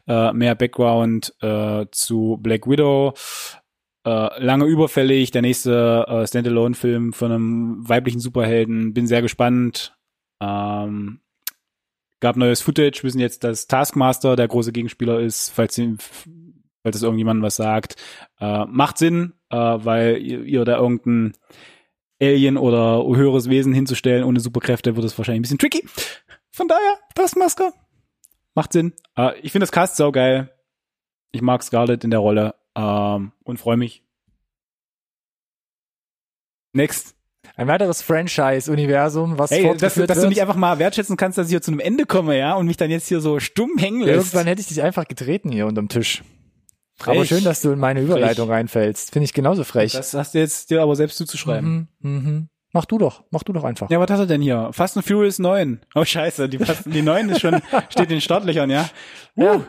äh, 0.07 0.33
mehr 0.33 0.55
Background 0.55 1.33
äh, 1.41 1.85
zu 1.91 2.37
Black 2.41 2.67
Widow. 2.67 3.13
Äh, 4.05 4.43
lange 4.43 4.65
überfällig, 4.65 5.31
der 5.31 5.41
nächste 5.41 6.05
äh, 6.07 6.25
Standalone-Film 6.27 7.13
von 7.13 7.31
einem 7.31 7.89
weiblichen 7.89 8.19
Superhelden. 8.21 8.93
Bin 8.93 9.05
sehr 9.05 9.21
gespannt. 9.21 9.95
Ähm, 10.41 11.19
gab 12.19 12.35
neues 12.37 12.61
Footage, 12.61 13.03
wissen 13.03 13.19
jetzt, 13.19 13.43
dass 13.43 13.67
Taskmaster 13.67 14.35
der 14.35 14.47
große 14.47 14.71
Gegenspieler 14.71 15.19
ist, 15.19 15.49
falls, 15.49 15.75
sie- 15.75 15.97
falls 16.87 16.95
das 16.95 17.03
irgendjemandem 17.03 17.43
was 17.43 17.57
sagt. 17.57 17.95
Äh, 18.39 18.65
macht 18.65 18.97
Sinn, 18.97 19.33
äh, 19.49 19.57
weil 19.57 20.17
ihr, 20.17 20.43
ihr 20.43 20.65
da 20.65 20.77
irgendein 20.77 21.33
Alien 22.21 22.57
oder 22.57 23.05
höheres 23.05 23.49
Wesen 23.49 23.73
hinzustellen 23.73 24.23
ohne 24.23 24.39
Superkräfte 24.39 24.95
wird 24.95 25.05
es 25.05 25.17
wahrscheinlich 25.17 25.39
ein 25.39 25.43
bisschen 25.43 25.59
tricky. 25.59 25.85
Von 26.51 26.67
daher, 26.67 26.97
Taskmaster. 27.13 27.73
Macht 28.55 28.73
Sinn. 28.73 28.93
Äh, 29.15 29.37
ich 29.41 29.51
finde 29.51 29.63
das 29.63 29.71
Cast 29.71 29.97
saugeil. 29.97 30.51
Ich 31.31 31.41
mag 31.41 31.61
Scarlett 31.61 32.03
in 32.03 32.09
der 32.09 32.21
Rolle 32.21 32.55
ähm, 32.75 33.33
und 33.43 33.59
freue 33.59 33.77
mich. 33.77 34.03
Next. 36.73 37.15
Ein 37.55 37.67
weiteres 37.67 38.01
Franchise-Universum, 38.01 39.37
was 39.39 39.51
Hey, 39.51 39.75
dass, 39.77 39.95
dass 39.95 40.21
du 40.21 40.27
mich 40.27 40.41
einfach 40.41 40.55
mal 40.55 40.79
wertschätzen 40.79 41.17
kannst, 41.17 41.37
dass 41.37 41.47
ich 41.47 41.51
hier 41.51 41.61
zu 41.61 41.71
einem 41.71 41.79
Ende 41.79 42.05
komme, 42.05 42.37
ja, 42.37 42.55
und 42.55 42.67
mich 42.67 42.77
dann 42.77 42.91
jetzt 42.91 43.07
hier 43.07 43.19
so 43.19 43.39
stumm 43.39 43.77
hängen 43.77 44.01
lässt. 44.01 44.33
Irgendwann 44.33 44.47
hätte 44.47 44.61
ich 44.61 44.67
dich 44.67 44.81
einfach 44.81 45.07
getreten 45.07 45.51
hier 45.51 45.65
unterm 45.65 45.89
Tisch. 45.89 46.23
Aber 47.03 47.15
Frech. 47.15 47.29
schön, 47.29 47.43
dass 47.43 47.61
du 47.61 47.71
in 47.71 47.79
meine 47.79 48.01
Überleitung 48.01 48.49
reinfällst. 48.49 49.11
Finde 49.11 49.25
ich 49.25 49.33
genauso 49.33 49.63
frech. 49.63 49.93
Das 49.93 50.13
hast 50.13 50.33
du 50.33 50.39
jetzt 50.39 50.69
dir 50.69 50.81
aber 50.81 50.95
selbst 50.95 51.17
zuzuschreiben. 51.17 51.89
Mhm, 51.99 52.11
mhm. 52.11 52.49
Mach 52.73 52.85
du 52.85 52.97
doch, 52.97 53.23
mach 53.31 53.43
du 53.43 53.53
doch 53.53 53.63
einfach. 53.63 53.89
Ja, 53.89 53.99
was 53.99 54.09
hast 54.09 54.19
du 54.19 54.25
denn 54.27 54.41
hier? 54.41 54.69
Fast 54.73 54.97
and 54.97 55.05
Furious 55.05 55.39
9. 55.39 55.79
Oh 55.95 56.03
scheiße, 56.03 56.49
die, 56.49 56.57
Fast, 56.57 56.85
die 56.85 57.01
9 57.01 57.29
ist 57.29 57.41
schon, 57.41 57.61
steht 57.89 58.05
in 58.05 58.09
den 58.09 58.21
Startlöchern, 58.21 58.69
ja. 58.69 58.89
Ja. 59.35 59.63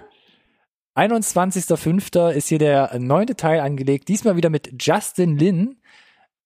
21.05. 0.96 2.30
ist 2.32 2.48
hier 2.48 2.58
der 2.58 2.98
neunte 2.98 3.36
Teil 3.36 3.60
angelegt. 3.60 4.08
Diesmal 4.08 4.36
wieder 4.36 4.50
mit 4.50 4.82
Justin 4.82 5.38
Lin 5.38 5.76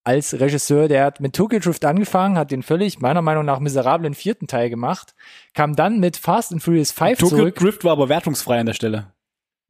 als 0.05 0.39
Regisseur. 0.39 0.89
Der 0.89 1.05
hat 1.05 1.21
mit 1.21 1.35
Tokyo 1.35 1.59
Drift 1.59 1.85
angefangen, 1.87 2.37
hat 2.37 2.51
den 2.51 2.63
völlig, 2.63 3.01
meiner 3.01 3.23
Meinung 3.23 3.47
nach, 3.47 3.61
miserablen 3.61 4.13
vierten 4.15 4.47
Teil 4.49 4.69
gemacht. 4.69 5.15
Kam 5.55 5.75
dann 5.75 6.01
mit 6.01 6.19
Fast 6.19 6.53
and 6.53 6.63
Furious 6.63 6.93
5 6.93 7.19
Tokyo 7.19 7.37
zurück. 7.39 7.57
Drift 7.57 7.85
war 7.85 7.93
aber 7.93 8.11
wertungsfrei 8.11 8.61
an 8.61 8.67
der 8.67 8.75
Stelle. 8.75 9.13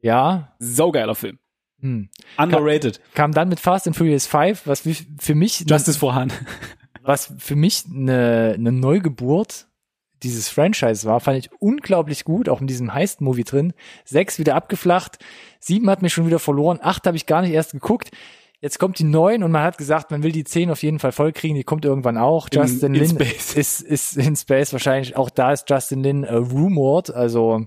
Ja. 0.02 0.52
Saugeiler 0.58 1.14
Film. 1.14 1.38
Hm. 1.80 2.10
Underrated. 2.38 3.00
Kam 3.14 3.32
dann 3.32 3.48
mit 3.48 3.58
Fast 3.58 3.86
and 3.86 3.96
Furious 3.96 4.26
5, 4.26 4.66
was 4.66 4.84
wie- 4.86 4.96
für 5.18 5.34
mich, 5.34 5.64
Justice 5.66 5.98
for 5.98 6.14
Han. 6.14 6.32
was 7.02 7.32
für 7.38 7.56
mich 7.56 7.84
eine, 7.92 8.52
eine 8.54 8.70
Neugeburt 8.72 9.66
dieses 10.22 10.48
Franchise 10.48 11.04
war, 11.08 11.18
fand 11.18 11.38
ich 11.38 11.50
unglaublich 11.60 12.22
gut, 12.24 12.48
auch 12.48 12.60
in 12.60 12.68
diesem 12.68 12.94
Heist-Movie 12.94 13.42
drin. 13.42 13.72
Sechs 14.04 14.38
wieder 14.38 14.54
abgeflacht, 14.54 15.18
sieben 15.58 15.90
hat 15.90 16.02
mich 16.02 16.12
schon 16.12 16.26
wieder 16.26 16.38
verloren, 16.38 16.78
acht 16.80 17.06
habe 17.08 17.16
ich 17.16 17.26
gar 17.26 17.42
nicht 17.42 17.50
erst 17.52 17.72
geguckt. 17.72 18.10
Jetzt 18.60 18.78
kommt 18.78 19.00
die 19.00 19.04
neun 19.04 19.42
und 19.42 19.50
man 19.50 19.64
hat 19.64 19.76
gesagt, 19.78 20.12
man 20.12 20.22
will 20.22 20.30
die 20.30 20.44
zehn 20.44 20.70
auf 20.70 20.84
jeden 20.84 21.00
Fall 21.00 21.10
vollkriegen, 21.10 21.56
die 21.56 21.64
kommt 21.64 21.84
irgendwann 21.84 22.16
auch. 22.16 22.46
In- 22.52 22.60
Justin 22.60 22.94
in 22.94 23.00
Lin 23.00 23.10
Space. 23.10 23.54
ist, 23.54 23.80
ist 23.80 24.16
in 24.16 24.36
Space 24.36 24.72
wahrscheinlich, 24.72 25.16
auch 25.16 25.30
da 25.30 25.52
ist 25.52 25.68
Justin 25.68 26.04
Lin 26.04 26.22
äh, 26.22 26.34
rumored, 26.34 27.10
also 27.12 27.66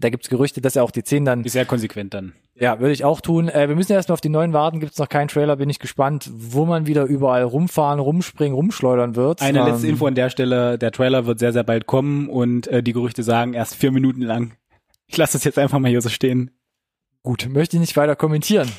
da 0.00 0.10
gibt's 0.10 0.28
Gerüchte, 0.28 0.60
dass 0.60 0.76
er 0.76 0.84
auch 0.84 0.90
die 0.90 1.02
zehn 1.04 1.24
dann 1.24 1.44
Ist 1.44 1.52
sehr 1.52 1.64
konsequent 1.64 2.14
dann. 2.14 2.32
ja, 2.54 2.80
würde 2.80 2.92
ich 2.92 3.04
auch 3.04 3.20
tun. 3.20 3.48
Äh, 3.48 3.68
wir 3.68 3.76
müssen 3.76 3.92
erstmal 3.92 4.14
auf 4.14 4.20
die 4.20 4.28
neuen 4.28 4.52
warten. 4.52 4.80
Gibt's 4.80 4.98
noch 4.98 5.08
keinen 5.08 5.28
Trailer, 5.28 5.56
bin 5.56 5.68
ich 5.70 5.78
gespannt, 5.78 6.30
wo 6.32 6.64
man 6.66 6.86
wieder 6.86 7.04
überall 7.04 7.42
rumfahren, 7.44 7.98
rumspringen, 8.00 8.54
rumschleudern 8.54 9.16
wird. 9.16 9.42
Eine 9.42 9.60
Ähm, 9.60 9.66
letzte 9.66 9.86
Info 9.88 10.06
an 10.06 10.14
der 10.14 10.30
Stelle. 10.30 10.78
Der 10.78 10.92
Trailer 10.92 11.26
wird 11.26 11.38
sehr, 11.38 11.52
sehr 11.52 11.64
bald 11.64 11.86
kommen 11.86 12.28
und 12.28 12.66
äh, 12.68 12.82
die 12.82 12.92
Gerüchte 12.92 13.22
sagen 13.22 13.54
erst 13.54 13.74
vier 13.74 13.90
Minuten 13.92 14.22
lang. 14.22 14.52
Ich 15.06 15.16
lasse 15.16 15.34
das 15.34 15.44
jetzt 15.44 15.58
einfach 15.58 15.78
mal 15.78 15.88
hier 15.90 16.02
so 16.02 16.08
stehen. 16.08 16.50
Gut, 17.22 17.48
möchte 17.50 17.76
ich 17.76 17.80
nicht 17.80 17.96
weiter 17.96 18.16
kommentieren. 18.16 18.70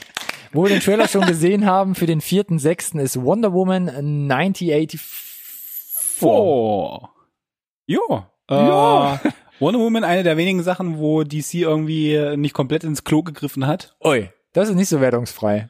Wo 0.53 0.63
wir 0.63 0.69
den 0.69 0.79
Trailer 0.79 1.07
schon 1.09 1.25
gesehen 1.25 1.65
haben 1.65 1.93
für 1.95 2.05
den 2.05 2.21
vierten, 2.21 2.57
sechsten 2.59 2.99
ist 2.99 3.21
Wonder 3.21 3.51
Woman 3.53 3.89
1984. 3.89 4.99
Oh. 6.21 6.99
Ja. 7.85 8.29
Äh, 8.49 8.55
Ja. 8.55 9.19
Wonder 9.59 9.79
Woman, 9.79 10.03
eine 10.03 10.23
der 10.23 10.37
wenigen 10.37 10.63
Sachen, 10.63 10.97
wo 10.99 11.23
DC 11.23 11.55
irgendwie 11.55 12.35
nicht 12.37 12.53
komplett 12.53 12.83
ins 12.83 13.03
Klo 13.03 13.23
gegriffen 13.23 13.65
hat. 13.67 13.95
Oi, 14.01 14.29
das 14.53 14.69
ist 14.69 14.75
nicht 14.75 14.89
so 14.89 15.01
wertungsfrei. 15.01 15.69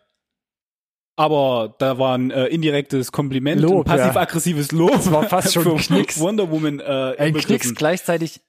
Aber 1.20 1.76
da 1.80 1.98
war 1.98 2.16
ein 2.16 2.30
äh, 2.30 2.46
indirektes 2.46 3.12
Kompliment, 3.12 3.60
Lob, 3.62 3.90
ein 3.90 3.98
passiv-aggressives 3.98 4.72
Lob. 4.72 4.92
Das 4.92 5.12
war 5.12 5.24
fast 5.28 5.52
schon 5.54 5.68
ein 5.68 5.80
für 5.80 5.94
Knicks. 5.96 6.20
Wonder 6.20 6.52
Woman 6.52 6.80
äh, 6.80 7.16
Ein. 7.18 7.34
Knicks 7.34 7.74
gleichzeitig 7.74 8.40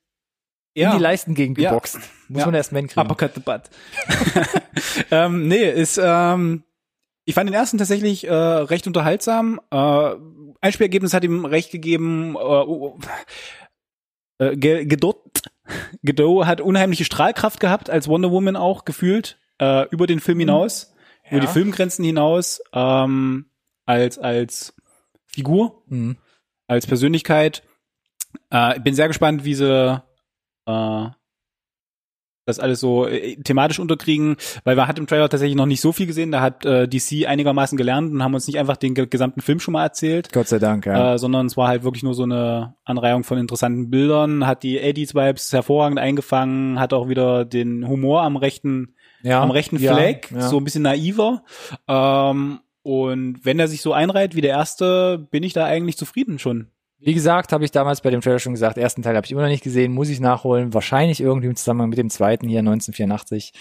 in 0.74 0.82
ja. 0.82 0.94
die 0.96 1.02
Leistengegend 1.02 1.56
Ja. 1.58 1.70
geboxt. 1.70 1.98
Muss 2.28 2.40
Ja. 2.40 2.46
man 2.46 2.54
erst 2.54 2.72
mal 2.72 2.80
hinkriegen. 2.80 3.02
Uppercut 3.10 3.34
the 3.34 3.40
butt. 3.40 3.62
ähm, 5.10 5.48
nee, 5.48 5.64
ist, 5.70 5.98
ähm, 6.02 6.62
ich 7.24 7.34
fand 7.34 7.48
den 7.48 7.54
ersten 7.54 7.78
tatsächlich 7.78 8.26
äh, 8.26 8.32
recht 8.34 8.86
unterhaltsam. 8.86 9.60
Äh, 9.70 10.14
Einspielergebnis 10.60 11.14
hat 11.14 11.24
ihm 11.24 11.46
recht 11.46 11.70
gegeben. 11.70 12.34
Äh, 12.36 12.38
uh, 12.38 12.98
äh, 14.40 14.56
Ge- 14.56 14.84
Godot, 16.04 16.46
hat 16.46 16.60
unheimliche 16.60 17.04
Strahlkraft 17.04 17.60
gehabt, 17.60 17.90
als 17.90 18.08
Wonder 18.08 18.30
Woman 18.30 18.56
auch 18.56 18.84
gefühlt, 18.84 19.38
äh, 19.60 19.86
über 19.90 20.06
den 20.06 20.20
Film 20.20 20.38
hinaus, 20.40 20.94
über 21.26 21.36
Ja. 21.36 21.40
die 21.42 21.46
Filmgrenzen 21.52 22.04
hinaus, 22.04 22.60
ähm, 22.72 23.50
als, 23.86 24.18
als 24.18 24.74
Figur 25.26 25.82
Mhm. 25.86 26.16
als 26.66 26.86
Persönlichkeit. 26.86 27.62
Äh, 28.52 28.76
ich 28.78 28.82
bin 28.82 28.94
sehr 28.94 29.08
gespannt, 29.08 29.44
wie 29.44 29.54
sie 29.54 30.02
äh, 30.66 31.08
das 32.48 32.58
alles 32.58 32.80
so 32.80 33.06
äh, 33.06 33.36
thematisch 33.36 33.78
unterkriegen, 33.78 34.36
weil 34.64 34.76
wir 34.76 34.88
hat 34.88 34.98
im 34.98 35.06
Trailer 35.06 35.28
tatsächlich 35.28 35.56
noch 35.56 35.66
nicht 35.66 35.80
so 35.80 35.92
viel 35.92 36.06
gesehen. 36.06 36.32
Da 36.32 36.40
hat 36.40 36.64
äh, 36.64 36.88
DC 36.88 37.26
einigermaßen 37.26 37.76
gelernt 37.76 38.12
und 38.12 38.22
haben 38.22 38.34
uns 38.34 38.46
nicht 38.46 38.58
einfach 38.58 38.76
den 38.76 38.94
ge 38.94 39.06
gesamten 39.06 39.40
Film 39.40 39.60
schon 39.60 39.72
mal 39.72 39.84
erzählt, 39.84 40.32
Gott 40.32 40.48
sei 40.48 40.58
Dank, 40.58 40.86
ja. 40.86 41.14
äh, 41.14 41.18
sondern 41.18 41.46
es 41.46 41.56
war 41.56 41.68
halt 41.68 41.84
wirklich 41.84 42.02
nur 42.02 42.14
so 42.14 42.24
eine 42.24 42.74
Anreihung 42.84 43.24
von 43.24 43.38
interessanten 43.38 43.90
Bildern, 43.90 44.46
hat 44.46 44.62
die 44.62 44.80
80s-Vibes 44.80 45.52
hervorragend 45.52 45.98
eingefangen, 45.98 46.80
hat 46.80 46.92
auch 46.92 47.08
wieder 47.08 47.44
den 47.44 47.86
Humor 47.86 48.22
am 48.22 48.36
rechten 48.36 48.94
ja. 49.22 49.42
am 49.42 49.50
rechten 49.50 49.78
ja, 49.78 49.94
Fleck, 49.94 50.30
ja. 50.30 50.48
so 50.48 50.58
ein 50.58 50.64
bisschen 50.64 50.82
naiver. 50.82 51.42
Ähm, 51.86 52.60
und 52.82 53.44
wenn 53.44 53.58
er 53.58 53.68
sich 53.68 53.82
so 53.82 53.92
einreiht 53.92 54.34
wie 54.34 54.40
der 54.40 54.50
erste, 54.50 55.18
bin 55.30 55.42
ich 55.42 55.52
da 55.52 55.64
eigentlich 55.64 55.98
zufrieden 55.98 56.38
schon. 56.38 56.68
Wie 57.00 57.14
gesagt, 57.14 57.52
habe 57.52 57.64
ich 57.64 57.70
damals 57.70 58.00
bei 58.00 58.10
dem 58.10 58.20
Trailer 58.20 58.40
schon 58.40 58.54
gesagt, 58.54 58.76
ersten 58.76 59.02
Teil 59.02 59.14
habe 59.14 59.24
ich 59.24 59.30
immer 59.30 59.42
noch 59.42 59.48
nicht 59.48 59.62
gesehen, 59.62 59.92
muss 59.92 60.08
ich 60.08 60.18
nachholen. 60.18 60.74
Wahrscheinlich 60.74 61.20
irgendwie 61.20 61.46
im 61.46 61.54
Zusammenhang 61.54 61.90
mit 61.90 61.98
dem 61.98 62.10
zweiten 62.10 62.48
hier 62.48 62.58
1984, 62.58 63.52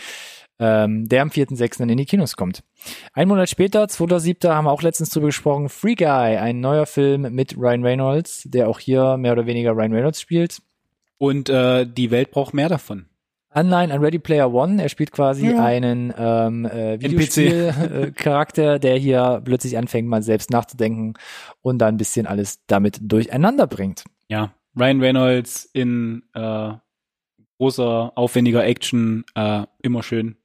ähm, 0.59 1.07
der 1.07 1.21
am 1.21 1.29
4.6. 1.29 1.77
dann 1.77 1.89
in 1.89 1.97
die 1.97 2.05
Kinos 2.05 2.35
kommt. 2.35 2.63
Ein 3.13 3.27
Monat 3.27 3.49
später, 3.49 3.83
2.7., 3.83 4.49
haben 4.49 4.65
wir 4.65 4.71
auch 4.71 4.81
letztens 4.81 5.11
drüber 5.11 5.27
gesprochen, 5.27 5.69
Free 5.69 5.93
Guy, 5.93 6.37
ein 6.37 6.61
neuer 6.61 6.87
Film 6.87 7.33
mit 7.33 7.55
Ryan 7.55 7.83
Reynolds, 7.83 8.43
der 8.45 8.67
auch 8.67 8.79
hier 8.79 9.17
mehr 9.17 9.33
oder 9.33 9.45
weniger 9.45 9.73
Ryan 9.73 9.93
Reynolds 9.93 10.19
spielt. 10.19 10.61
Und 11.19 11.49
äh, 11.49 11.85
die 11.85 12.09
Welt 12.09 12.31
braucht 12.31 12.55
mehr 12.55 12.69
davon. 12.69 13.05
Anleihen 13.57 13.91
an 13.91 13.99
Ready 14.03 14.19
Player 14.19 14.53
One. 14.53 14.81
Er 14.81 14.89
spielt 14.89 15.11
quasi 15.11 15.49
Ja. 15.49 15.63
einen 15.65 16.13
ähm, 16.17 16.65
äh, 16.65 16.99
Videospiel-Charakter, 17.01 18.79
der 18.79 18.97
hier 18.97 19.41
plötzlich 19.43 19.77
anfängt, 19.77 20.07
mal 20.07 20.21
selbst 20.21 20.51
nachzudenken 20.51 21.13
und 21.61 21.79
dann 21.79 21.95
ein 21.95 21.97
bisschen 21.97 22.27
alles 22.27 22.65
damit 22.67 22.99
durcheinander 23.01 23.67
bringt. 23.67 24.03
Ja, 24.29 24.53
Ryan 24.79 25.01
Reynolds 25.01 25.69
in 25.73 26.23
äh, 26.33 26.71
großer, 27.57 28.11
aufwendiger 28.15 28.63
Action, 28.65 29.25
äh, 29.35 29.63
immer 29.81 30.03
schön. 30.03 30.37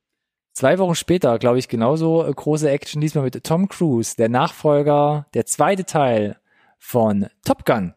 Zwei 0.54 0.78
Wochen 0.78 0.94
später, 0.94 1.38
glaube 1.38 1.58
ich, 1.58 1.68
genauso 1.68 2.26
äh, 2.26 2.32
große 2.32 2.70
Action, 2.70 3.00
diesmal 3.00 3.24
mit 3.24 3.44
Tom 3.44 3.68
Cruise, 3.68 4.16
der 4.16 4.28
Nachfolger, 4.28 5.26
der 5.34 5.46
zweite 5.46 5.84
Teil 5.84 6.38
von 6.78 7.26
Top 7.44 7.64
Gun. 7.64 7.94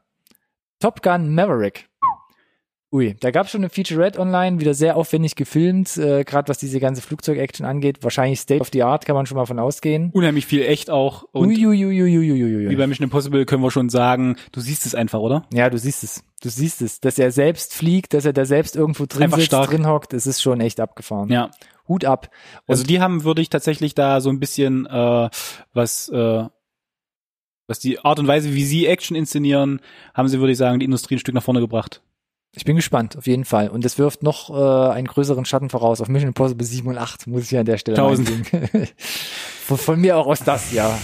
Top 0.80 1.02
Gun 1.02 1.34
Maverick. 1.34 1.90
Ui, 2.96 3.14
da 3.20 3.32
gab 3.32 3.46
es 3.48 3.52
schon 3.52 3.60
eine 3.60 3.70
Featurette 3.70 4.18
online, 4.18 4.62
wieder 4.62 4.74
sehr 4.74 4.96
aufwendig 4.96 5.36
gefilmt, 5.36 5.98
äh, 5.98 6.24
gerade 6.24 6.48
was 6.48 6.60
diese 6.60 6.80
ganze 6.80 7.02
Flugzeug-Action 7.02 7.66
angeht. 7.66 7.98
Wahrscheinlich 8.04 8.40
State 8.40 8.62
of 8.62 8.70
the 8.72 8.84
Art, 8.84 9.06
kann 9.06 9.18
man 9.18 9.26
schon 9.26 9.36
mal 9.36 9.46
von 9.46 9.60
ausgehen. 9.60 10.12
Unheimlich 10.14 10.46
viel 10.46 10.62
echt 10.64 10.90
auch. 10.90 11.24
Und 11.34 11.50
Uiuiuiuiuiui. 11.50 12.70
wie 12.70 12.76
bei 12.78 12.88
Mission 12.88 13.04
Impossible 13.04 13.46
können 13.46 13.62
wir 13.62 13.70
schon 13.70 13.90
sagen, 13.90 14.38
du 14.54 14.62
siehst 14.62 14.86
es 14.86 14.96
einfach, 14.96 15.20
oder? 15.20 15.46
Ja, 15.52 15.70
du 15.70 15.78
siehst 15.78 16.06
es. 16.06 16.24
Du 16.42 16.48
siehst 16.48 16.82
es. 16.82 17.02
Dass 17.02 17.20
er 17.20 17.32
selbst 17.32 17.74
fliegt, 17.74 18.14
dass 18.14 18.24
er 18.24 18.32
da 18.32 18.46
selbst 18.46 18.78
irgendwo 18.78 19.06
drin 19.06 19.24
Einfach 19.24 19.40
sitzt, 19.40 19.48
stark. 19.48 19.72
drin 19.72 19.88
hockt, 19.88 20.14
es 20.14 20.26
ist 20.26 20.42
schon 20.42 20.62
echt 20.62 20.80
abgefahren. 20.80 21.30
Ja. 21.30 21.52
Hut 21.90 22.06
ab. 22.06 22.30
Also 22.66 22.86
die 22.86 23.02
haben, 23.02 23.26
würde 23.26 23.42
ich 23.42 23.50
tatsächlich 23.50 23.94
da 23.94 24.22
so 24.22 24.30
ein 24.30 24.40
bisschen, 24.40 24.86
äh, 24.86 25.30
was, 25.74 26.08
äh, 26.08 26.46
was 27.68 27.80
die 27.80 28.00
Art 28.00 28.20
und 28.20 28.28
Weise, 28.28 28.54
wie 28.54 28.64
sie 28.64 28.86
Action 28.86 29.18
inszenieren, 29.18 29.82
haben 30.14 30.30
sie, 30.30 30.40
würde 30.40 30.54
ich 30.54 30.58
sagen, 30.58 30.80
die 30.80 30.86
Industrie 30.86 31.16
ein 31.16 31.20
Stück 31.20 31.36
nach 31.36 31.44
vorne 31.44 31.60
gebracht. 31.60 32.02
Ich 32.56 32.64
bin 32.66 32.76
gespannt, 32.76 33.18
auf 33.18 33.28
jeden 33.28 33.46
Fall. 33.46 33.70
Und 33.70 33.84
es 33.86 33.98
wirft 33.98 34.24
noch 34.24 34.50
äh, 34.50 34.94
einen 34.94 35.08
größeren 35.08 35.46
Schatten 35.46 35.70
voraus 35.70 36.02
auf 36.02 36.08
Mission 36.08 36.30
Impossible 36.30 36.66
7 36.66 36.88
und 36.88 36.98
8, 36.98 37.28
muss 37.28 37.52
ich 37.52 37.58
an 37.58 37.66
der 37.66 37.78
Stelle 37.78 37.98
Tausend. 37.98 38.30
eingehen. 38.30 38.88
von, 39.66 39.78
von 39.78 40.00
mir 40.00 40.18
auch 40.18 40.28
aus 40.28 40.40
das, 40.40 40.72
ja. 40.72 40.98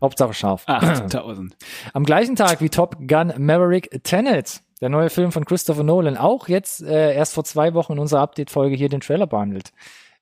Hauptsache 0.00 0.34
scharf. 0.34 0.64
8000. 0.66 1.56
Am 1.92 2.04
gleichen 2.04 2.36
Tag 2.36 2.60
wie 2.60 2.68
Top 2.68 2.96
Gun 3.06 3.32
Maverick 3.38 4.02
Tenet, 4.04 4.62
der 4.80 4.88
neue 4.88 5.10
Film 5.10 5.32
von 5.32 5.44
Christopher 5.44 5.84
Nolan, 5.84 6.16
auch 6.16 6.48
jetzt 6.48 6.82
äh, 6.82 7.14
erst 7.14 7.34
vor 7.34 7.44
zwei 7.44 7.74
Wochen 7.74 7.94
in 7.94 7.98
unserer 7.98 8.20
Update-Folge 8.20 8.76
hier 8.76 8.88
den 8.88 9.00
Trailer 9.00 9.26
behandelt. 9.26 9.72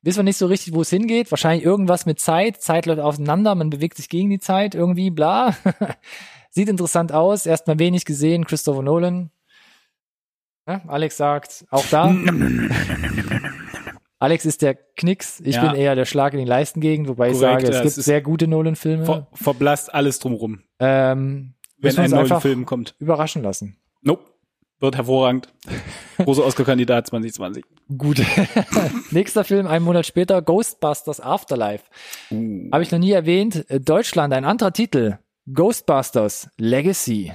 Wissen 0.03 0.21
wir 0.21 0.25
nicht 0.25 0.39
so 0.39 0.47
richtig, 0.47 0.75
wo 0.75 0.81
es 0.81 0.91
hingeht. 0.91 1.31
Wahrscheinlich 1.31 1.65
irgendwas 1.65 2.07
mit 2.07 2.21
Zeit. 2.21 2.63
Zeit 2.63 2.87
läuft 2.87 3.01
auseinander, 3.01 3.55
man 3.55 3.69
bewegt 3.69 3.97
sich 3.97 4.09
gegen 4.09 4.31
die 4.31 4.39
Zeit 4.39 4.75
irgendwie, 4.75 5.11
bla. 5.11 5.55
Sieht 6.51 6.69
interessant 6.69 7.13
aus. 7.13 7.47
Erstmal 7.47 7.79
wenig 7.79 8.05
gesehen, 8.07 8.47
Christopher 8.47 8.83
Nolan. 8.83 9.31
Ja, 10.71 10.81
Alex 10.89 11.17
sagt, 11.17 11.65
auch 11.71 11.85
da. 11.91 12.15
Alex 14.19 14.45
ist 14.45 14.61
der 14.62 14.75
Knicks, 14.75 15.41
ich 15.41 15.57
Ja. 15.57 15.67
bin 15.67 15.81
eher 15.81 15.95
der 15.95 16.05
Schlag 16.05 16.35
in 16.35 16.41
die 16.41 16.45
Leistengegend, 16.45 17.09
wobei 17.09 17.31
ich 17.31 17.39
Korrekt, 17.39 17.62
sage, 17.73 17.87
es 17.87 17.95
gibt 17.95 18.05
sehr 18.05 18.21
gute 18.21 18.47
Nolan-Filme. 18.47 19.05
Ver 19.07 19.27
verblasst 19.33 19.93
alles 19.95 20.19
drumrum, 20.19 20.61
Ähm, 20.79 21.55
wenn 21.79 21.97
ein 21.97 22.03
uns 22.05 22.11
neuer 22.12 22.21
einfach 22.21 22.43
Film 22.43 22.67
kommt. 22.67 22.95
überraschen 22.99 23.43
lassen. 23.43 23.77
Nope. 24.03 24.25
Wird 24.83 24.97
hervorragend. 24.97 25.53
Großer 26.17 26.43
Oscar-Kandidat 26.43 27.07
2020. 27.09 27.65
Gut. 27.99 28.23
Nächster 29.11 29.45
Film, 29.45 29.67
einen 29.67 29.85
Monat 29.85 30.07
später, 30.07 30.41
Ghostbusters 30.41 31.21
Afterlife. 31.21 31.85
Uh. 32.31 32.71
Habe 32.73 32.83
ich 32.83 32.91
noch 32.91 32.99
nie 32.99 33.12
erwähnt. 33.12 33.69
Äh, 33.71 33.79
Deutschland, 33.79 34.33
ein 34.33 34.47
anderer 34.47 34.73
Titel. 34.73 35.19
Ghostbusters 35.53 36.49
Legacy. 36.57 37.33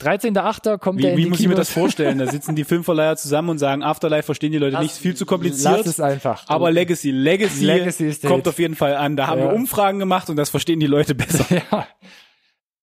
13.8. 0.00 0.78
kommt 0.78 0.98
Wie, 1.00 1.06
in 1.06 1.16
wie 1.16 1.24
die 1.24 1.28
muss 1.30 1.40
ich 1.40 1.48
mir 1.48 1.54
das 1.54 1.68
Kinos. 1.68 1.82
vorstellen? 1.82 2.18
Da 2.18 2.26
sitzen 2.26 2.54
die 2.56 2.64
Filmverleiher 2.64 3.16
zusammen 3.16 3.50
und 3.50 3.58
sagen, 3.58 3.82
Afterlife 3.82 4.24
verstehen 4.24 4.52
die 4.52 4.58
Leute 4.58 4.78
nicht, 4.78 4.92
ist 4.92 4.98
viel 4.98 5.14
zu 5.14 5.26
kompliziert. 5.26 5.78
Lass 5.78 5.86
es 5.86 6.00
einfach. 6.00 6.44
Aber 6.48 6.70
Legacy, 6.70 7.10
Legacy, 7.10 7.64
Legacy 7.64 8.06
ist 8.08 8.22
der 8.22 8.30
kommt 8.30 8.44
Hit. 8.44 8.48
auf 8.54 8.58
jeden 8.58 8.74
Fall 8.74 8.94
an. 8.96 9.16
Da 9.16 9.26
haben 9.26 9.40
Ja. 9.40 9.48
wir 9.48 9.54
Umfragen 9.54 9.98
gemacht 9.98 10.30
und 10.30 10.36
das 10.36 10.50
verstehen 10.50 10.80
die 10.80 10.86
Leute 10.86 11.14
besser. 11.14 11.44
ja. 11.70 11.86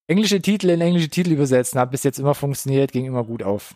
Englische 0.08 0.42
Titel 0.42 0.70
in 0.70 0.82
englische 0.82 1.10
Titel 1.10 1.32
übersetzen 1.32 1.80
hat 1.80 1.92
bis 1.92 2.04
jetzt 2.04 2.20
immer 2.20 2.36
funktioniert, 2.36 2.92
ging 2.92 3.06
immer 3.06 3.24
gut 3.24 3.42
auf. 3.44 3.74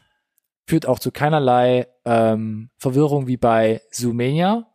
Führt 0.68 0.86
auch 0.86 1.00
zu 1.00 1.12
keinerlei 1.12 1.88
ähm, 2.06 2.70
Verwirrung 2.78 3.28
wie 3.28 3.38
bei 3.38 3.82
Zoomania, 3.92 4.68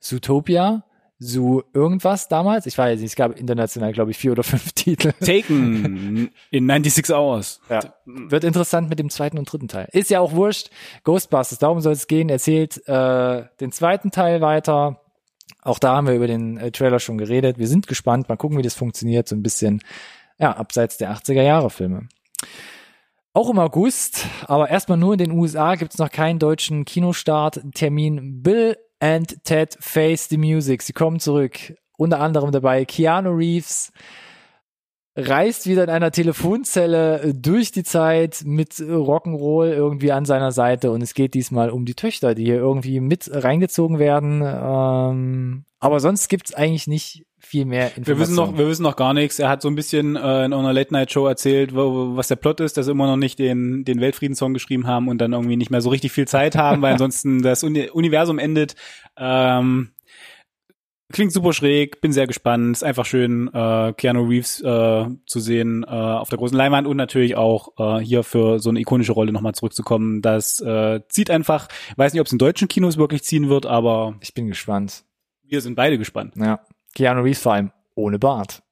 Zootopia, 0.00 0.84
Zoo 1.18 1.62
irgendwas 1.72 2.28
damals. 2.28 2.66
Ich 2.66 2.76
weiß 2.76 3.00
nicht, 3.00 3.10
es 3.10 3.16
gab 3.16 3.38
international, 3.38 3.92
glaube 3.92 4.10
ich, 4.10 4.18
vier 4.18 4.32
oder 4.32 4.42
fünf 4.42 4.72
Titel. 4.74 5.12
Taken 5.20 6.30
in 6.50 6.66
96 6.66 7.14
Hours. 7.14 7.60
Ja. 7.70 7.80
Wird 8.04 8.44
interessant 8.44 8.88
mit 8.88 8.98
dem 8.98 9.10
zweiten 9.10 9.38
und 9.38 9.50
dritten 9.50 9.68
Teil. 9.68 9.88
Ist 9.92 10.10
ja 10.10 10.20
auch 10.20 10.32
wurscht. 10.32 10.70
Ghostbusters, 11.04 11.58
darum 11.58 11.80
soll 11.80 11.92
es 11.92 12.06
gehen. 12.08 12.28
Erzählt 12.28 12.86
äh, 12.88 13.44
den 13.60 13.72
zweiten 13.72 14.10
Teil 14.10 14.40
weiter. 14.40 15.00
Auch 15.62 15.78
da 15.78 15.96
haben 15.96 16.06
wir 16.06 16.14
über 16.14 16.26
den 16.26 16.58
äh, 16.58 16.70
Trailer 16.72 16.98
schon 16.98 17.16
geredet. 17.16 17.58
Wir 17.58 17.68
sind 17.68 17.86
gespannt. 17.86 18.28
Mal 18.28 18.36
gucken, 18.36 18.58
wie 18.58 18.62
das 18.62 18.74
funktioniert. 18.74 19.28
So 19.28 19.36
ein 19.36 19.42
bisschen, 19.42 19.82
ja, 20.38 20.52
abseits 20.56 20.98
der 20.98 21.14
80er 21.14 21.42
Jahre 21.42 21.70
Filme. 21.70 22.08
Auch 23.32 23.50
im 23.50 23.58
August, 23.58 24.26
aber 24.46 24.70
erstmal 24.70 24.96
nur 24.96 25.14
in 25.14 25.18
den 25.18 25.32
USA 25.32 25.74
gibt's 25.74 25.98
noch 25.98 26.10
keinen 26.10 26.38
deutschen 26.38 26.84
Kinostart-Termin. 26.84 28.42
Bill 28.42 28.76
and 29.04 29.36
Ted 29.44 29.76
Face 29.80 30.28
the 30.28 30.38
Music. 30.38 30.80
Sie 30.80 30.94
kommen 30.94 31.20
zurück. 31.20 31.74
Unter 31.98 32.20
anderem 32.20 32.52
dabei 32.52 32.86
Keanu 32.86 33.32
Reeves, 33.32 33.92
reist 35.16 35.66
wieder 35.66 35.84
in 35.84 35.90
einer 35.90 36.10
Telefonzelle 36.10 37.20
äh, 37.22 37.34
durch 37.34 37.72
die 37.72 37.84
Zeit 37.84 38.42
mit 38.44 38.74
Rock'n'Roll 38.74 39.72
irgendwie 39.72 40.12
an 40.12 40.24
seiner 40.24 40.52
Seite 40.52 40.90
und 40.90 41.02
es 41.02 41.14
geht 41.14 41.34
diesmal 41.34 41.70
um 41.70 41.84
die 41.84 41.94
Töchter, 41.94 42.34
die 42.34 42.44
hier 42.44 42.56
irgendwie 42.56 43.00
mit 43.00 43.30
reingezogen 43.32 43.98
werden. 43.98 44.42
Ähm, 44.44 45.64
aber 45.78 46.00
sonst 46.00 46.28
gibt's 46.28 46.54
eigentlich 46.54 46.86
nicht 46.86 47.26
viel 47.38 47.66
mehr 47.66 47.90
Wir 47.94 48.18
wissen 48.18 48.32
Informationen. 48.32 48.50
noch, 48.52 48.58
wir 48.58 48.68
wissen 48.68 48.82
noch 48.82 48.96
gar 48.96 49.14
nichts. 49.14 49.38
Er 49.38 49.50
hat 49.50 49.62
so 49.62 49.68
ein 49.68 49.74
bisschen 49.74 50.16
äh, 50.16 50.44
in 50.46 50.52
einer 50.52 50.72
Late 50.72 50.92
Night 50.92 51.12
Show 51.12 51.26
erzählt, 51.26 51.74
wo, 51.74 52.16
was 52.16 52.28
der 52.28 52.36
Plot 52.36 52.60
ist, 52.60 52.76
dass 52.76 52.86
sie 52.86 52.92
immer 52.92 53.06
noch 53.06 53.16
nicht 53.16 53.38
den 53.38 53.84
den 53.84 54.00
Weltfriedenssong 54.00 54.54
geschrieben 54.54 54.86
haben 54.86 55.08
und 55.08 55.18
dann 55.18 55.32
irgendwie 55.32 55.56
nicht 55.56 55.70
mehr 55.70 55.82
so 55.82 55.90
richtig 55.90 56.12
viel 56.12 56.26
Zeit 56.26 56.56
haben, 56.56 56.82
weil 56.82 56.92
ansonsten 56.94 57.42
das 57.42 57.62
Uni 57.62 57.88
Universum 57.90 58.38
endet. 58.38 58.74
Ähm, 59.16 59.90
klingt 61.12 61.32
super 61.32 61.52
schräg, 61.52 62.00
bin 62.00 62.12
sehr 62.12 62.26
gespannt. 62.26 62.76
Ist 62.76 62.84
einfach 62.84 63.06
schön, 63.06 63.48
äh, 63.52 63.92
Keanu 63.92 64.26
Reeves 64.26 64.60
äh, 64.60 65.06
zu 65.26 65.40
sehen 65.40 65.84
äh, 65.84 65.86
auf 65.86 66.28
der 66.28 66.38
großen 66.38 66.56
Leinwand 66.56 66.86
und 66.86 66.96
natürlich 66.96 67.36
auch 67.36 67.68
äh, 67.78 68.02
hier 68.02 68.24
für 68.24 68.58
so 68.58 68.70
eine 68.70 68.80
ikonische 68.80 69.12
Rolle 69.12 69.32
nochmal 69.32 69.54
zurückzukommen. 69.54 70.22
Das 70.22 70.60
äh, 70.60 71.00
zieht 71.08 71.30
einfach. 71.30 71.68
Weiß 71.96 72.12
nicht, 72.12 72.20
ob 72.20 72.26
es 72.26 72.32
in 72.32 72.38
deutschen 72.38 72.68
Kinos 72.68 72.96
wirklich 72.96 73.22
ziehen 73.22 73.48
wird, 73.48 73.66
aber 73.66 74.16
ich 74.20 74.34
bin 74.34 74.48
gespannt. 74.48 75.04
wir 75.44 75.60
sind 75.60 75.76
beide 75.76 75.98
gespannt. 75.98 76.34
Ja. 76.36 76.60
Keanu 76.94 77.22
Reeves 77.22 77.42
vor 77.42 77.54
allem 77.54 77.70
ohne 77.94 78.18
Bart. 78.18 78.63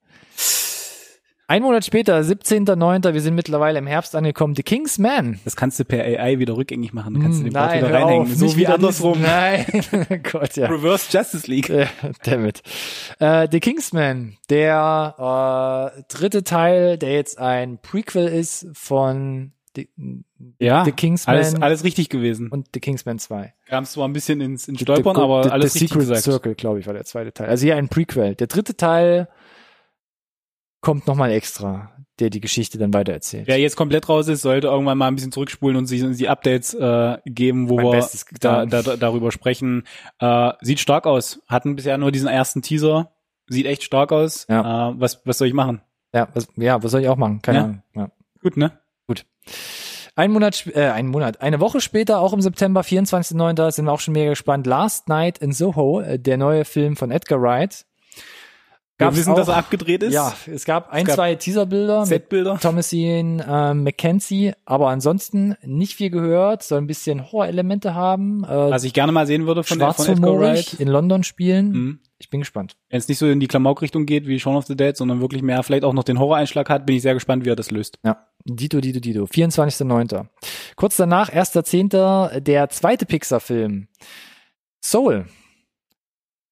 Ein 1.52 1.60
Monat 1.60 1.84
später, 1.84 2.18
17.09., 2.18 3.12
wir 3.12 3.20
sind 3.20 3.34
mittlerweile 3.34 3.78
im 3.78 3.86
Herbst 3.86 4.16
angekommen, 4.16 4.54
The 4.56 4.62
King's 4.62 4.96
Man. 4.96 5.38
Das 5.44 5.54
kannst 5.54 5.78
du 5.78 5.84
per 5.84 6.02
AI 6.02 6.38
wieder 6.38 6.56
rückgängig 6.56 6.94
machen. 6.94 7.12
Du 7.12 7.20
kannst 7.20 7.40
du 7.40 7.44
den 7.44 7.52
Bart 7.52 7.74
Hm, 7.74 7.80
Nein, 7.82 7.88
wieder 7.90 8.00
reinhängen. 8.00 8.22
auf, 8.26 8.34
so 8.34 8.56
wie 8.56 8.66
andersrum. 8.66 9.20
Nein, 9.20 9.66
Gott, 10.32 10.56
ja. 10.56 10.68
Reverse 10.68 11.14
Justice 11.14 11.46
League. 11.50 11.68
Äh, 11.68 11.88
Dammit. 12.24 12.62
Äh, 13.18 13.48
The 13.52 13.60
Kingsman, 13.60 14.38
der 14.48 15.92
äh, 15.98 16.02
dritte 16.08 16.42
Teil, 16.42 16.96
der 16.96 17.12
jetzt 17.12 17.38
ein 17.38 17.76
Prequel 17.82 18.28
ist 18.28 18.68
von 18.72 19.52
The, 19.76 19.90
Ja, 20.58 20.86
The 20.86 20.92
Kingsman 20.92 21.36
alles, 21.36 21.54
alles 21.60 21.84
richtig 21.84 22.08
gewesen. 22.08 22.48
und 22.48 22.68
The 22.72 22.80
Kingsman 22.80 23.18
2. 23.18 23.52
Kam 23.68 23.84
zwar 23.84 24.08
ein 24.08 24.14
bisschen 24.14 24.40
ins, 24.40 24.68
ins 24.68 24.80
Stolpern, 24.80 25.16
The- 25.16 25.20
aber 25.20 25.44
The, 25.44 25.50
alles 25.50 25.74
The 25.74 25.80
richtig 25.80 25.88
Secret 25.90 26.00
gesagt. 26.08 26.22
Circle, 26.22 26.54
glaube 26.54 26.80
ich, 26.80 26.86
war 26.86 26.94
der 26.94 27.04
zweite 27.04 27.30
Teil. 27.34 27.48
Also 27.48 27.64
hier 27.64 27.76
ein 27.76 27.90
Prequel. 27.90 28.36
Der 28.36 28.46
dritte 28.46 28.74
Teil 28.74 29.28
kommt 30.82 31.06
nochmal 31.06 31.30
extra, 31.30 31.90
der 32.20 32.28
die 32.28 32.40
Geschichte 32.40 32.76
dann 32.76 32.92
weitererzählt. 32.92 33.46
Wer 33.46 33.58
jetzt 33.58 33.76
komplett 33.76 34.08
raus 34.08 34.28
ist, 34.28 34.42
sollte 34.42 34.66
irgendwann 34.66 34.98
mal 34.98 35.08
ein 35.08 35.14
bisschen 35.14 35.32
zurückspulen 35.32 35.76
und 35.78 35.86
sich 35.86 36.02
die 36.02 36.28
Updates 36.28 36.74
äh, 36.74 37.16
geben, 37.24 37.70
wo 37.70 37.76
Mein 37.76 37.86
wir 37.86 38.08
da, 38.40 38.66
da, 38.66 38.96
darüber 38.96 39.32
sprechen. 39.32 39.84
Äh, 40.18 40.52
sieht 40.60 40.80
stark 40.80 41.06
aus. 41.06 41.40
Hatten 41.48 41.76
bisher 41.76 41.96
nur 41.96 42.12
diesen 42.12 42.28
ersten 42.28 42.60
Teaser. 42.60 43.12
Sieht 43.48 43.66
echt 43.66 43.82
stark 43.82 44.12
aus. 44.12 44.46
Ja. 44.50 44.90
Äh, 44.90 44.94
was, 45.00 45.22
was 45.24 45.38
soll 45.38 45.48
ich 45.48 45.54
machen? 45.54 45.80
Ja, 46.14 46.28
was, 46.34 46.48
ja, 46.56 46.82
was 46.82 46.90
soll 46.90 47.00
ich 47.00 47.08
auch 47.08 47.16
machen? 47.16 47.40
Keine 47.40 47.58
Ja. 47.58 47.64
Ahnung. 47.64 47.82
Ja. 47.94 48.10
Gut, 48.42 48.56
ne? 48.58 48.72
Ein 50.14 50.30
Monat, 50.30 50.66
äh, 50.74 50.90
ein 50.90 51.06
Monat, 51.06 51.40
eine 51.40 51.58
Woche 51.58 51.80
später, 51.80 52.20
auch 52.20 52.34
im 52.34 52.42
September, 52.42 52.82
24.09., 52.82 53.70
sind 53.70 53.86
wir 53.86 53.92
auch 53.92 54.00
schon 54.00 54.12
mega 54.12 54.30
gespannt. 54.30 54.66
Last 54.66 55.08
Night 55.08 55.38
in 55.38 55.52
Soho, 55.52 56.00
äh, 56.00 56.18
der 56.18 56.36
neue 56.36 56.66
Film 56.66 56.96
von 56.96 57.10
Edgar 57.10 57.40
Wright. 57.40 57.86
Wir 59.02 59.06
Gab's 59.08 59.16
wissen, 59.18 59.32
auch, 59.32 59.36
dass 59.36 59.48
er 59.48 59.56
abgedreht 59.56 60.02
ist. 60.02 60.14
Ja, 60.14 60.32
es 60.52 60.64
gab 60.64 60.90
ein, 60.92 61.04
gab 61.04 61.14
zwei 61.16 61.34
Teaserbilder 61.34 62.06
Setbilder. 62.06 62.58
Thomasin 62.60 63.42
ähm, 63.48 63.82
McKenzie, 63.84 64.52
aber 64.64 64.88
ansonsten 64.88 65.54
nicht 65.64 65.94
viel 65.94 66.10
gehört, 66.10 66.62
soll 66.62 66.78
ein 66.78 66.86
bisschen 66.86 67.30
Horror-Elemente 67.32 67.94
haben, 67.94 68.44
äh, 68.44 68.48
Was 68.48 68.84
ich 68.84 68.92
gerne 68.92 69.12
mal 69.12 69.26
sehen 69.26 69.46
würde 69.46 69.62
von, 69.64 69.78
der- 69.78 69.92
von 69.92 70.06
Edgar 70.08 70.38
Wright. 70.38 70.74
in 70.74 70.88
London 70.88 71.22
spielen. 71.24 71.70
Mhm. 71.72 71.98
Ich 72.18 72.30
bin 72.30 72.38
gespannt. 72.40 72.76
Wenn 72.88 72.98
es 72.98 73.08
nicht 73.08 73.18
so 73.18 73.26
in 73.26 73.40
die 73.40 73.48
Klamauk-Richtung 73.48 74.06
geht 74.06 74.28
wie 74.28 74.38
Shaun 74.38 74.54
of 74.54 74.66
the 74.66 74.76
Dead, 74.76 74.96
sondern 74.96 75.20
wirklich 75.20 75.42
mehr 75.42 75.60
vielleicht 75.64 75.82
auch 75.82 75.92
noch 75.92 76.04
den 76.04 76.20
Horror-Einschlag 76.20 76.70
hat, 76.70 76.86
bin 76.86 76.94
ich 76.94 77.02
sehr 77.02 77.14
gespannt, 77.14 77.44
wie 77.44 77.48
er 77.50 77.56
das 77.56 77.72
löst. 77.72 77.98
Ja, 78.04 78.28
Dito, 78.44 78.80
Dito, 78.80 79.00
Dito. 79.00 79.24
24.09. 79.24 80.26
Kurz 80.76 80.96
danach, 80.96 81.30
1.10., 81.30 82.38
der 82.40 82.68
zweite 82.68 83.06
Pixar-Film. 83.06 83.88
Soul. 84.80 85.26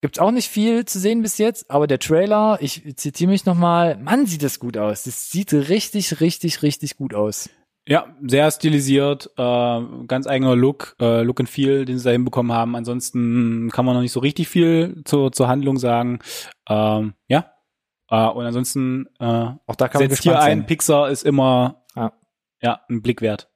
Gibt's 0.02 0.18
auch 0.18 0.30
nicht 0.30 0.48
viel 0.48 0.86
zu 0.86 0.98
sehen 0.98 1.20
bis 1.20 1.36
jetzt, 1.36 1.70
aber 1.70 1.86
der 1.86 1.98
Trailer, 1.98 2.56
ich 2.60 2.96
zitiere 2.96 3.30
mich 3.30 3.44
nochmal, 3.44 3.98
Mann, 3.98 4.24
sieht 4.24 4.42
das 4.42 4.58
gut 4.58 4.78
aus. 4.78 5.02
Das 5.02 5.30
sieht 5.30 5.52
richtig, 5.52 6.20
richtig, 6.20 6.62
richtig 6.62 6.96
gut 6.96 7.14
aus. 7.14 7.50
Ja, 7.86 8.06
sehr 8.22 8.50
stilisiert, 8.50 9.30
äh, 9.36 9.80
ganz 10.06 10.26
eigener 10.26 10.56
Look, 10.56 10.96
äh, 11.00 11.22
Look 11.22 11.40
and 11.40 11.48
Feel, 11.48 11.84
den 11.84 11.98
sie 11.98 12.04
da 12.04 12.10
hinbekommen 12.10 12.52
haben. 12.52 12.76
Ansonsten 12.76 13.68
kann 13.72 13.84
man 13.84 13.94
noch 13.94 14.02
nicht 14.02 14.12
so 14.12 14.20
richtig 14.20 14.48
viel 14.48 15.02
zur, 15.04 15.32
zur 15.32 15.48
Handlung 15.48 15.76
sagen. 15.76 16.20
Ähm, 16.68 17.14
ja. 17.28 17.50
Äh, 18.08 18.26
und 18.28 18.46
ansonsten 18.46 19.06
äh, 19.18 19.24
Auch 19.66 19.76
da 19.76 19.88
kann 19.88 20.00
man 20.00 20.08
setzt 20.10 20.22
hier 20.22 20.32
gespannt 20.32 20.50
ein. 20.50 20.66
Pixar 20.66 21.10
ist 21.10 21.24
immer 21.24 21.82
Ja. 21.94 22.12
ja, 22.62 22.80
ein 22.88 23.02
Blick 23.02 23.20
wert. 23.20 23.49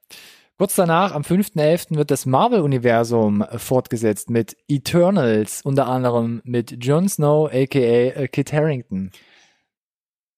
Kurz 0.57 0.75
danach, 0.75 1.11
am 1.11 1.23
5.11. 1.23 1.97
wird 1.97 2.11
das 2.11 2.25
Marvel-Universum 2.25 3.41
äh, 3.41 3.59
fortgesetzt 3.59 4.29
mit 4.29 4.55
Eternals, 4.69 5.61
unter 5.61 5.87
anderem 5.87 6.41
mit 6.45 6.83
Jon 6.85 7.09
Snow, 7.09 7.47
aka 7.47 7.79
äh, 7.79 8.27
Kit 8.29 8.53
Harington. 8.53 9.11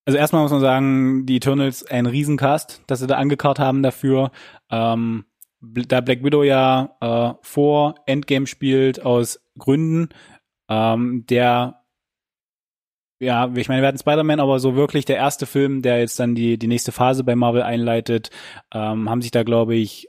Also 0.06 0.17
erstmal 0.17 0.41
muss 0.41 0.51
man 0.51 0.62
sagen, 0.62 1.25
die 1.27 1.36
Eternals 1.36 1.86
ein 1.86 2.08
Riesencast, 2.08 2.82
dass 2.88 2.99
sie 2.99 3.08
da 3.08 3.17
angekarrt 3.17 3.60
haben 3.60 3.84
dafür. 3.84 4.32
Ähm, 4.71 5.25
da 5.62 6.01
Black 6.01 6.23
Widow 6.23 6.41
ja 6.41 6.95
äh, 6.99 7.34
vor 7.43 7.95
Endgame 8.08 8.47
spielt 8.47 8.99
aus 9.03 9.39
Gründen, 9.60 10.10
ähm, 10.67 11.25
der 11.27 11.84
ja, 13.19 13.51
ich 13.56 13.67
meine, 13.67 13.82
wir 13.82 13.88
hatten 13.88 13.97
Spider-Man, 13.97 14.39
aber 14.39 14.60
so 14.60 14.75
wirklich 14.75 15.06
der 15.06 15.15
erste 15.15 15.45
Film, 15.45 15.82
der 15.82 15.99
jetzt 15.99 16.19
dann 16.19 16.36
die, 16.36 16.58
die 16.58 16.67
nächste 16.67 16.91
Phase 16.91 17.23
bei 17.23 17.36
Marvel 17.36 17.63
einleitet, 17.63 18.30
ähm, 18.73 19.10
haben 19.10 19.21
sich 19.21 19.32
da, 19.32 19.43
glaube 19.43 19.75
ich, 19.75 20.08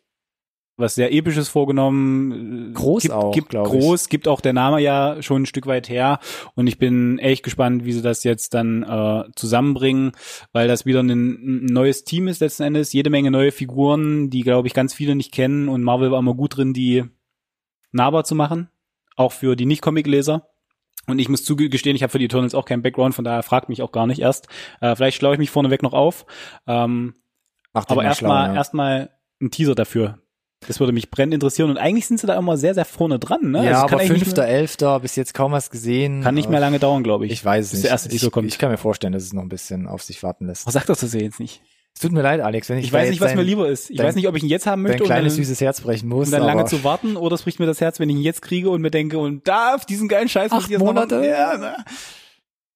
was 0.79 0.95
sehr 0.95 1.13
Episches 1.13 1.49
vorgenommen. 1.49 2.73
Groß 2.73 3.03
gibt, 3.03 3.15
auch, 3.15 3.35
gibt 3.35 3.49
glaub 3.49 3.67
ich. 3.67 3.73
groß, 3.73 4.09
gibt 4.09 4.29
auch 4.29 4.41
der 4.41 4.53
Name 4.53 4.81
ja 4.81 5.21
schon 5.23 5.43
ein 5.43 5.47
Stück 5.47 5.67
weit 5.67 5.89
her. 5.89 6.21
Und 6.55 6.69
ich 6.69 6.79
bin 6.79 7.19
echt 7.19 7.43
gespannt, 7.43 7.85
wie 7.85 7.93
sie 7.93 8.03
das 8.03 8.23
jetzt 8.25 8.55
dann 8.55 8.85
äh, 8.85 9.25
zusammenbringen, 9.35 10.13
weil 10.53 10.69
das 10.69 10.87
wieder 10.87 11.03
ein, 11.03 11.11
ein 11.11 11.65
neues 11.67 12.05
Team 12.05 12.29
ist 12.29 12.41
letzten 12.41 12.63
Endes. 12.63 12.93
Jede 12.93 13.11
Menge 13.11 13.33
neue 13.33 13.51
Figuren, 13.51 14.31
die, 14.31 14.43
glaube 14.43 14.69
ich, 14.69 14.75
ganz 14.75 14.95
viele 14.95 15.17
nicht 15.17 15.33
kennen. 15.33 15.69
Und 15.69 15.83
Marvel 15.83 16.13
war 16.13 16.21
immer 16.21 16.35
gut 16.35 16.57
drin, 16.57 16.73
die 16.73 17.05
nahbar 17.91 18.23
zu 18.23 18.37
machen. 18.37 18.69
Auch 19.17 19.33
für 19.33 19.57
die 19.57 19.67
Nicht-Comic-Leser. 19.67 20.47
Und 21.09 21.19
ich 21.19 21.29
muss 21.29 21.45
zugestehen, 21.45 21.97
ich 21.97 22.03
habe 22.03 22.11
für 22.11 22.19
die 22.19 22.27
Eternals 22.27 22.55
auch 22.55 22.65
keinen 22.65 22.83
Background, 22.83 23.15
von 23.15 23.25
daher 23.25 23.43
fragt 23.43 23.69
mich 23.69 23.83
auch 23.83 23.93
gar 23.93 24.07
nicht 24.07 24.21
erst. 24.21 24.49
Äh, 24.81 24.95
vielleicht 24.95 25.17
schlaue 25.17 25.35
ich 25.35 25.39
mich 25.39 25.51
vorneweg 25.51 25.83
noch 25.83 25.95
auf. 25.95 26.27
Ähm, 26.67 27.15
aber 27.73 27.97
mal 27.97 28.05
erstmal 28.05 28.49
ja. 28.49 28.55
erstmal 28.55 29.11
ein 29.41 29.51
Teaser 29.51 29.75
dafür. 29.75 30.19
Das 30.67 30.81
würde 30.81 30.93
mich 30.93 31.11
brennend 31.11 31.35
interessieren. 31.35 31.71
Und 31.71 31.79
eigentlich 31.79 32.07
sind 32.07 32.19
sie 32.19 32.27
da 32.27 32.37
immer 32.37 32.57
sehr, 32.57 32.75
sehr 32.75 32.85
vorne 32.85 33.19
dran. 33.19 33.53
Ne? 33.53 33.65
Ja, 33.65 33.83
Also 33.83 33.97
aber 33.97 34.05
mehr, 34.05 34.17
5.11. 34.19 34.99
bis 34.99 35.15
jetzt 35.15 35.33
kaum 35.33 35.53
was 35.53 35.71
gesehen. 35.71 36.23
kann 36.23 36.35
nicht 36.35 36.51
mehr 36.51 36.59
lange 36.61 36.81
dauern, 36.81 37.05
glaube 37.05 37.27
ich. 37.27 37.33
Ich 37.33 37.45
weiß 37.45 37.67
es 37.67 37.73
nicht. 37.75 37.85
der 37.85 37.93
erste 37.93 38.09
ich, 38.09 38.15
Teaser 38.15 38.31
kommt. 38.31 38.49
ich 38.49 38.59
kann 38.59 38.71
mir 38.71 38.77
vorstellen, 38.77 39.13
dass 39.13 39.23
es 39.23 39.33
noch 39.33 39.43
ein 39.43 39.49
bisschen 39.49 39.87
auf 39.87 40.03
sich 40.03 40.23
warten 40.23 40.47
lässt. 40.47 40.67
Was 40.67 40.75
sagt 40.75 40.89
das 40.89 41.01
das 41.01 41.15
jetzt 41.15 41.39
nicht? 41.39 41.63
Es 41.95 42.03
tut 42.03 42.13
mir 42.13 42.23
leid, 42.23 42.41
Alex, 42.41 42.69
wenn 42.69 42.79
ich, 42.79 42.85
Ich, 42.87 42.93
weiß 42.93 43.11
nicht, 43.11 43.21
was 43.21 43.29
dein, 43.31 43.39
mir 43.39 43.43
lieber 43.43 43.69
ist. 43.69 43.91
Ich 43.91 43.97
dein- 43.97 44.07
weiß 44.07 44.15
nicht, 44.15 44.29
ob 44.29 44.37
ich 44.37 44.43
ihn 44.45 44.49
jetzt 44.49 44.67
haben 44.67 44.83
dein 44.85 44.91
möchte 44.93 45.03
und 45.03 45.09
kleines 45.09 45.35
dann, 45.35 45.45
süßes 45.45 45.61
Herz 45.61 45.81
brechen 45.81 46.09
muss. 46.09 46.27
um 46.29 46.33
dann 46.33 46.43
lange 46.45 46.65
zu 46.67 46.85
warten 46.85 47.17
oder 47.17 47.35
es 47.35 47.43
bricht 47.43 47.59
mir 47.59 47.67
das 47.67 47.81
Herz, 47.81 47.99
wenn 47.99 48.09
ich 48.09 48.17
ihn 48.17 48.23
jetzt 48.23 48.41
kriege 48.41 48.71
und 48.71 48.81
mir 48.83 48.91
denke, 48.93 49.19
und 49.19 49.47
da 49.49 49.75
auf 49.75 49.85
diesen 49.85 50.07
geilen 50.09 50.29
Scheiß 50.29 50.53
muss 50.53 50.61
Acht 50.63 50.67
ich 50.69 50.73
jetzt 50.73 50.79
noch 50.81 50.87
Monate? 50.87 51.17
machen. 51.17 51.29
Ja, 51.29 51.57
ne? 51.57 51.77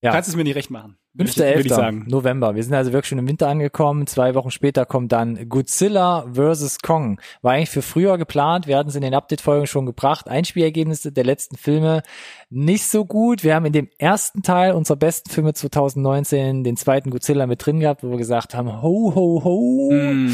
Ja. 0.03 0.11
Kannst 0.11 0.29
es 0.29 0.35
mir 0.35 0.43
nicht 0.43 0.57
recht 0.57 0.71
machen. 0.71 0.97
5.11. 1.17 2.09
November. 2.09 2.57
Wir 2.57 2.65
sind 2.65 2.75
also 2.75 2.93
wirklich 2.93 3.11
schon 3.11 3.19
im 3.19 3.29
Winter 3.29 3.47
angekommen. 3.47 4.09
Zwei 4.09 4.35
Wochen 4.35 4.51
später 4.51 4.85
kommt 4.85 5.13
dann 5.13 5.49
Godzilla 5.49 6.27
vs. 6.33 6.79
Kong. 6.81 7.21
War 7.41 7.53
eigentlich 7.53 7.71
für 7.71 7.83
früher 7.83 8.19
geplant. 8.19 8.67
Wir 8.67 8.79
hatten 8.79 8.89
es 8.89 8.97
in 8.97 9.03
den 9.03 9.15
Update-Folgen 9.15 9.69
schon 9.69 9.87
gebracht. 9.87 10.27
Einspielergebnisse 10.29 11.13
der 11.13 11.25
letzten 11.25 11.57
Filme 11.57 12.03
nicht 12.51 12.85
so 12.85 13.05
gut. 13.05 13.45
Wir 13.45 13.55
haben 13.55 13.67
in 13.67 13.75
dem 13.75 13.91
ersten 13.99 14.43
Teil 14.43 14.73
unserer 14.73 14.97
besten 14.97 15.31
Filme 15.31 15.55
2019 15.55 16.65
den 16.65 16.77
zweiten 16.77 17.11
Godzilla 17.11 17.47
mit 17.47 17.65
drin 17.65 17.79
gehabt, 17.79 18.03
wo 18.03 18.11
wir 18.11 18.19
gesagt 18.19 18.55
haben, 18.55 18.83
ho, 18.83 19.15
ho, 19.15 19.45
ho. 19.45 19.91
Mm. 19.93 20.33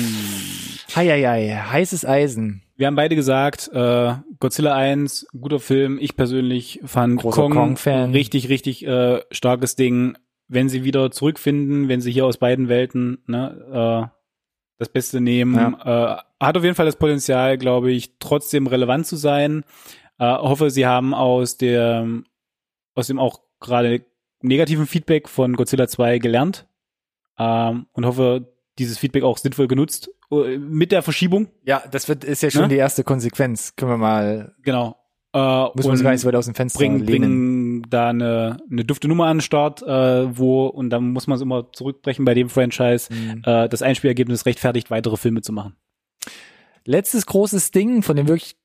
Heieiei, 0.97 1.55
heißes 1.71 2.07
Eisen. 2.07 2.63
Wir 2.79 2.87
haben 2.87 2.95
beide 2.95 3.17
gesagt, 3.17 3.69
äh, 3.75 4.15
Godzilla 4.39 4.77
1, 4.77 5.27
guter 5.39 5.59
Film. 5.59 5.99
Ich 6.01 6.15
persönlich 6.15 6.79
fand 6.85 7.21
Großer 7.21 7.43
Kong, 7.43 7.53
Kong 7.53 7.77
Fan. 7.77 8.13
richtig, 8.13 8.49
richtig 8.49 8.87
äh, 8.87 9.21
starkes 9.33 9.75
Ding. 9.75 10.17
Wenn 10.47 10.69
sie 10.69 10.85
wieder 10.85 11.11
zurückfinden, 11.11 11.89
wenn 11.89 12.01
sie 12.01 12.13
hier 12.13 12.25
aus 12.25 12.37
beiden 12.37 12.69
Welten 12.69 13.19
ne, 13.27 14.09
äh, 14.09 14.17
das 14.79 14.91
Beste 14.91 15.21
nehmen, 15.21 15.57
ja. 15.57 16.19
äh, 16.19 16.23
hat 16.41 16.57
auf 16.57 16.63
jeden 16.63 16.77
Fall 16.77 16.87
das 16.87 16.95
Potenzial, 16.95 17.59
glaube 17.59 17.91
ich, 17.91 18.17
trotzdem 18.21 18.69
relevant 18.69 19.09
zu 19.09 19.17
sein. 19.17 19.65
Äh, 20.21 20.27
hoffe, 20.27 20.71
sie 20.71 20.87
haben 20.87 21.15
aus 21.15 21.57
der 21.57 22.07
aus 22.95 23.09
dem 23.09 23.19
auch 23.19 23.41
gerade 23.59 24.05
negativen 24.41 24.87
Feedback 24.87 25.29
von 25.29 25.57
Godzilla 25.57 25.89
2 25.89 26.19
gelernt 26.19 26.69
ähm, 27.41 27.87
und 27.93 28.07
hoffe, 28.07 28.55
dieses 28.79 28.99
Feedback 28.99 29.25
auch 29.25 29.37
sinnvoll 29.37 29.67
genutzt 29.67 30.11
mit 30.31 30.93
der 30.93 31.03
Verschiebung. 31.03 31.49
Ja, 31.65 31.83
das 31.91 32.09
wird 32.09 32.25
ist 32.25 32.43
ja 32.43 32.51
schon 32.51 32.63
ne? 32.63 32.69
die 32.69 32.77
erste 32.77 33.05
Konsequenz. 33.05 33.75
Können 33.77 33.93
wir 33.93 33.97
mal. 33.97 34.55
Genau. 34.63 34.97
Äh, 35.33 35.39
Muss 35.39 35.85
man 35.85 35.91
uns 35.91 36.03
gar 36.03 36.13
nicht 36.13 36.21
so 36.21 36.29
weit 36.29 36.35
aus 36.35 36.47
dem 36.47 36.55
Fenster 36.55 36.79
bringen, 36.79 37.01
lehnen. 37.01 37.07
bringen 37.07 37.87
da 37.91 38.09
eine, 38.09 38.57
eine 38.71 38.85
dufte 38.85 39.09
Nummer 39.09 39.27
an 39.27 39.37
den 39.37 39.43
Start, 39.43 39.83
äh, 39.83 40.37
wo, 40.37 40.67
und 40.67 40.91
dann 40.91 41.11
muss 41.13 41.27
man 41.27 41.37
es 41.37 41.43
immer 41.43 41.71
zurückbrechen 41.73 42.25
bei 42.25 42.35
dem 42.35 42.49
Franchise, 42.49 43.13
mhm. 43.13 43.43
äh, 43.45 43.69
das 43.69 43.83
Einspielergebnis 43.83 44.47
rechtfertigt, 44.47 44.91
weitere 44.91 45.19
Filme 45.19 45.43
zu 45.43 45.53
machen. 45.53 45.77
Letztes 46.85 47.27
großes 47.27 47.71
Ding 47.73 48.03
von 48.03 48.17
den 48.17 48.27
wirklich 48.27 48.57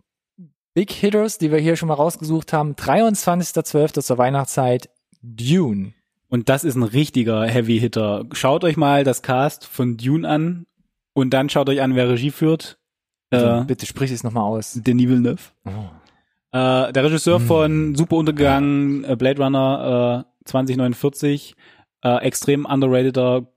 Big 0.74 0.92
Hitters, 0.92 1.38
die 1.38 1.52
wir 1.52 1.60
hier 1.60 1.76
schon 1.76 1.90
mal 1.90 1.96
rausgesucht 1.96 2.54
haben, 2.54 2.74
23.12. 2.74 4.02
zur 4.02 4.18
Weihnachtszeit, 4.18 4.90
Dune. 5.22 5.94
Und 6.30 6.50
das 6.50 6.64
ist 6.64 6.76
ein 6.76 6.84
richtiger 6.84 7.46
Heavy 7.46 7.80
Hitter. 7.80 8.26
Schaut 8.32 8.64
euch 8.64 8.78
mal 8.78 9.04
das 9.04 9.22
Cast 9.22 9.66
von 9.66 9.98
Dune 9.98 10.28
an 10.28 10.66
und 11.14 11.32
dann 11.32 11.50
schaut 11.50 11.70
euch 11.70 11.82
an, 11.82 11.96
wer 11.96 12.10
Regie 12.10 12.32
führt. 12.32 12.78
Also, 13.30 13.46
äh, 13.46 13.64
bitte 13.66 13.86
sprich 13.86 14.12
es 14.12 14.24
nochmal 14.24 14.44
aus. 14.44 14.74
Denis 14.74 15.08
Villeneuve. 15.08 15.42
Oh. 15.66 15.70
Äh, 16.52 16.94
der 16.94 17.04
Regisseur 17.04 17.40
hm. 17.40 17.48
von 17.48 17.96
Super 17.96 18.18
Untergegangen, 18.18 19.04
äh, 19.06 19.16
Blade 19.16 19.42
Runner 19.42 20.26
äh, 20.46 20.46
2049, 20.46 21.56
äh, 22.04 22.18
extrem 22.18 22.66
underrateder, 22.66 23.48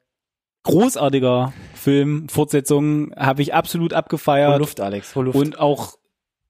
großartiger 0.62 1.52
Film, 1.74 2.28
Fortsetzung, 2.28 3.12
habe 3.14 3.42
ich 3.42 3.52
absolut 3.52 3.92
abgefeiert. 3.92 4.52
Hol 4.52 4.60
Luft, 4.60 4.80
Alex, 4.80 5.14
hol 5.14 5.26
Luft. 5.26 5.36
Und 5.38 5.58
auch 5.58 5.96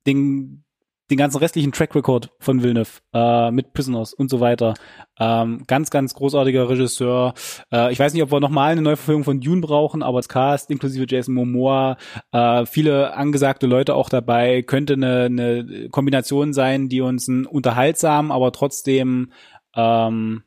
den 0.06 0.64
den 1.10 1.18
ganzen 1.18 1.38
restlichen 1.38 1.72
Track 1.72 1.94
Record 1.94 2.30
von 2.40 2.62
Villeneuve 2.62 3.00
äh, 3.12 3.50
mit 3.50 3.72
Prisoners 3.72 4.12
und 4.12 4.28
so 4.28 4.40
weiter. 4.40 4.74
Ähm, 5.18 5.62
ganz, 5.66 5.90
ganz 5.90 6.14
großartiger 6.14 6.68
Regisseur. 6.68 7.34
Äh, 7.72 7.92
ich 7.92 7.98
weiß 7.98 8.12
nicht, 8.12 8.22
ob 8.22 8.32
wir 8.32 8.40
nochmal 8.40 8.72
eine 8.72 8.82
Neuverfilmung 8.82 9.24
von 9.24 9.40
Dune 9.40 9.60
brauchen, 9.60 10.02
aber 10.02 10.18
das 10.18 10.28
Cast 10.28 10.70
inklusive 10.70 11.06
Jason 11.08 11.34
Momoa, 11.34 11.96
äh, 12.32 12.66
viele 12.66 13.14
angesagte 13.14 13.66
Leute 13.66 13.94
auch 13.94 14.08
dabei, 14.08 14.62
könnte 14.62 14.94
eine, 14.94 15.24
eine 15.24 15.88
Kombination 15.90 16.52
sein, 16.52 16.88
die 16.88 17.00
uns 17.00 17.28
einen 17.28 17.46
unterhaltsamen, 17.46 18.32
aber 18.32 18.52
trotzdem 18.52 19.32
ähm, 19.76 20.42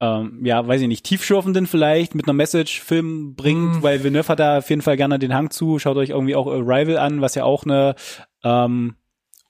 ähm, 0.00 0.44
ja, 0.44 0.66
weiß 0.66 0.80
ich 0.80 0.88
nicht, 0.88 1.04
tiefschürfenden 1.04 1.66
vielleicht 1.66 2.14
mit 2.14 2.26
einer 2.26 2.32
Message-Film 2.34 3.34
bringt, 3.34 3.80
mm. 3.80 3.82
weil 3.82 4.04
Villeneuve 4.04 4.28
hat 4.28 4.38
da 4.38 4.58
auf 4.58 4.70
jeden 4.70 4.82
Fall 4.82 4.96
gerne 4.96 5.18
den 5.18 5.34
Hang 5.34 5.50
zu. 5.50 5.80
Schaut 5.80 5.96
euch 5.96 6.10
irgendwie 6.10 6.36
auch 6.36 6.46
Arrival 6.46 6.98
an, 6.98 7.20
was 7.20 7.34
ja 7.34 7.42
auch 7.42 7.64
eine 7.64 7.96
ähm, 8.44 8.96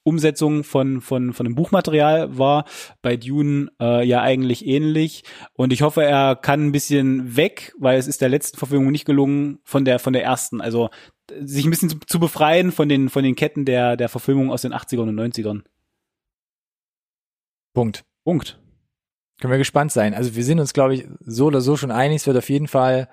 Umsetzung 0.08 0.64
von, 0.64 1.00
von, 1.00 1.32
von 1.34 1.44
dem 1.44 1.54
Buchmaterial 1.54 2.38
war. 2.38 2.64
Bei 3.02 3.16
Dune 3.16 3.70
äh, 3.80 4.06
ja 4.06 4.22
eigentlich 4.22 4.66
ähnlich. 4.66 5.22
Und 5.52 5.72
ich 5.72 5.82
hoffe, 5.82 6.02
er 6.02 6.34
kann 6.34 6.66
ein 6.66 6.72
bisschen 6.72 7.36
weg, 7.36 7.74
weil 7.78 7.98
es 7.98 8.08
ist 8.08 8.22
der 8.22 8.30
letzten 8.30 8.56
Verfilmung 8.56 8.90
nicht 8.90 9.04
gelungen 9.04 9.58
von 9.64 9.84
der, 9.84 9.98
von 9.98 10.12
der 10.12 10.24
ersten. 10.24 10.60
Also 10.60 10.88
sich 11.38 11.64
ein 11.64 11.70
bisschen 11.70 11.90
zu, 11.90 11.98
zu 12.06 12.18
befreien 12.18 12.72
von 12.72 12.88
den, 12.88 13.10
von 13.10 13.22
den 13.22 13.36
Ketten 13.36 13.66
der, 13.66 13.96
der 13.96 14.08
Verfilmung 14.08 14.50
aus 14.50 14.62
den 14.62 14.72
80ern 14.72 15.08
und 15.08 15.20
90ern. 15.20 15.62
Punkt. 17.74 18.04
Punkt. 18.24 18.58
Können 19.40 19.52
wir 19.52 19.58
gespannt 19.58 19.92
sein. 19.92 20.14
Also 20.14 20.34
wir 20.34 20.44
sind 20.44 20.58
uns, 20.58 20.72
glaube 20.72 20.94
ich, 20.94 21.06
so 21.20 21.46
oder 21.46 21.60
so 21.60 21.76
schon 21.76 21.90
einig. 21.90 22.16
Es 22.22 22.26
wird 22.26 22.36
auf 22.38 22.50
jeden 22.50 22.66
Fall 22.66 23.08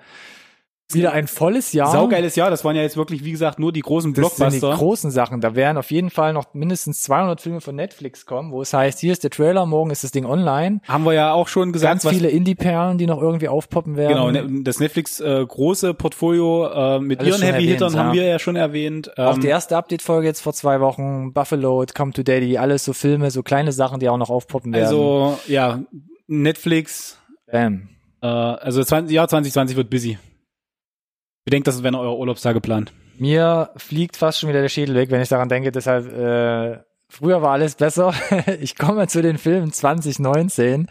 wieder 0.92 1.12
ein 1.12 1.26
volles 1.26 1.72
Jahr. 1.72 1.90
Saugeiles 1.90 2.36
Jahr. 2.36 2.48
Das 2.48 2.64
waren 2.64 2.76
ja 2.76 2.82
jetzt 2.82 2.96
wirklich, 2.96 3.24
wie 3.24 3.32
gesagt, 3.32 3.58
nur 3.58 3.72
die 3.72 3.80
großen 3.80 4.12
Blockbuster. 4.12 4.44
Das 4.44 4.54
sind 4.54 4.70
die 4.70 4.76
großen 4.76 5.10
Sachen. 5.10 5.40
Da 5.40 5.56
werden 5.56 5.78
auf 5.78 5.90
jeden 5.90 6.10
Fall 6.10 6.32
noch 6.32 6.54
mindestens 6.54 7.02
200 7.02 7.40
Filme 7.40 7.60
von 7.60 7.74
Netflix 7.74 8.24
kommen, 8.24 8.52
wo 8.52 8.62
es 8.62 8.72
heißt, 8.72 9.00
hier 9.00 9.12
ist 9.12 9.24
der 9.24 9.30
Trailer, 9.30 9.66
morgen 9.66 9.90
ist 9.90 10.04
das 10.04 10.12
Ding 10.12 10.24
online. 10.24 10.80
Haben 10.86 11.04
wir 11.04 11.12
ja 11.12 11.32
auch 11.32 11.48
schon 11.48 11.72
gesagt. 11.72 12.02
Ganz 12.02 12.08
viele 12.08 12.28
Indie-Perlen, 12.28 12.98
die 12.98 13.06
noch 13.06 13.20
irgendwie 13.20 13.48
aufpoppen 13.48 13.96
werden. 13.96 14.12
Genau, 14.12 14.30
ne, 14.30 14.62
das 14.62 14.78
Netflix 14.78 15.18
äh, 15.20 15.44
große 15.46 15.94
Portfolio 15.94 16.68
äh, 16.68 17.00
mit 17.00 17.20
Alles 17.20 17.40
ihren 17.40 17.52
Heavy-Hittern 17.52 17.92
ja. 17.92 17.98
haben 17.98 18.12
wir 18.12 18.24
ja 18.24 18.38
schon 18.38 18.56
erwähnt. 18.56 19.10
Ähm, 19.16 19.26
auch 19.26 19.38
die 19.38 19.48
erste 19.48 19.76
Update-Folge 19.76 20.26
jetzt 20.26 20.40
vor 20.40 20.52
zwei 20.52 20.80
Wochen, 20.80 21.32
Buffalo, 21.32 21.84
Come 21.94 22.12
to 22.12 22.22
Daddy, 22.22 22.58
alles 22.58 22.84
so 22.84 22.92
Filme, 22.92 23.30
so 23.30 23.42
kleine 23.42 23.72
Sachen, 23.72 23.98
die 23.98 24.08
auch 24.08 24.18
noch 24.18 24.30
aufpoppen 24.30 24.72
werden. 24.72 24.86
Also, 24.86 25.38
ja, 25.48 25.80
Netflix. 26.28 27.18
Bam. 27.50 27.88
Äh, 28.22 28.26
also 28.26 28.82
20, 28.82 29.12
Jahr 29.12 29.28
2020 29.28 29.76
wird 29.76 29.90
busy. 29.90 30.18
Bedenkt, 31.46 31.68
das 31.68 31.84
wären 31.84 31.94
eure 31.94 32.18
Urlaubstage 32.18 32.54
geplant. 32.54 32.92
Mir 33.18 33.70
fliegt 33.76 34.16
fast 34.16 34.40
schon 34.40 34.48
wieder 34.48 34.62
der 34.62 34.68
Schädel 34.68 34.96
weg, 34.96 35.12
wenn 35.12 35.22
ich 35.22 35.28
daran 35.28 35.48
denke. 35.48 35.70
Deshalb, 35.70 36.12
äh, 36.12 36.82
früher 37.08 37.40
war 37.40 37.52
alles 37.52 37.76
besser. 37.76 38.12
ich 38.60 38.76
komme 38.76 39.06
zu 39.06 39.22
den 39.22 39.38
Filmen 39.38 39.72
2019 39.72 40.88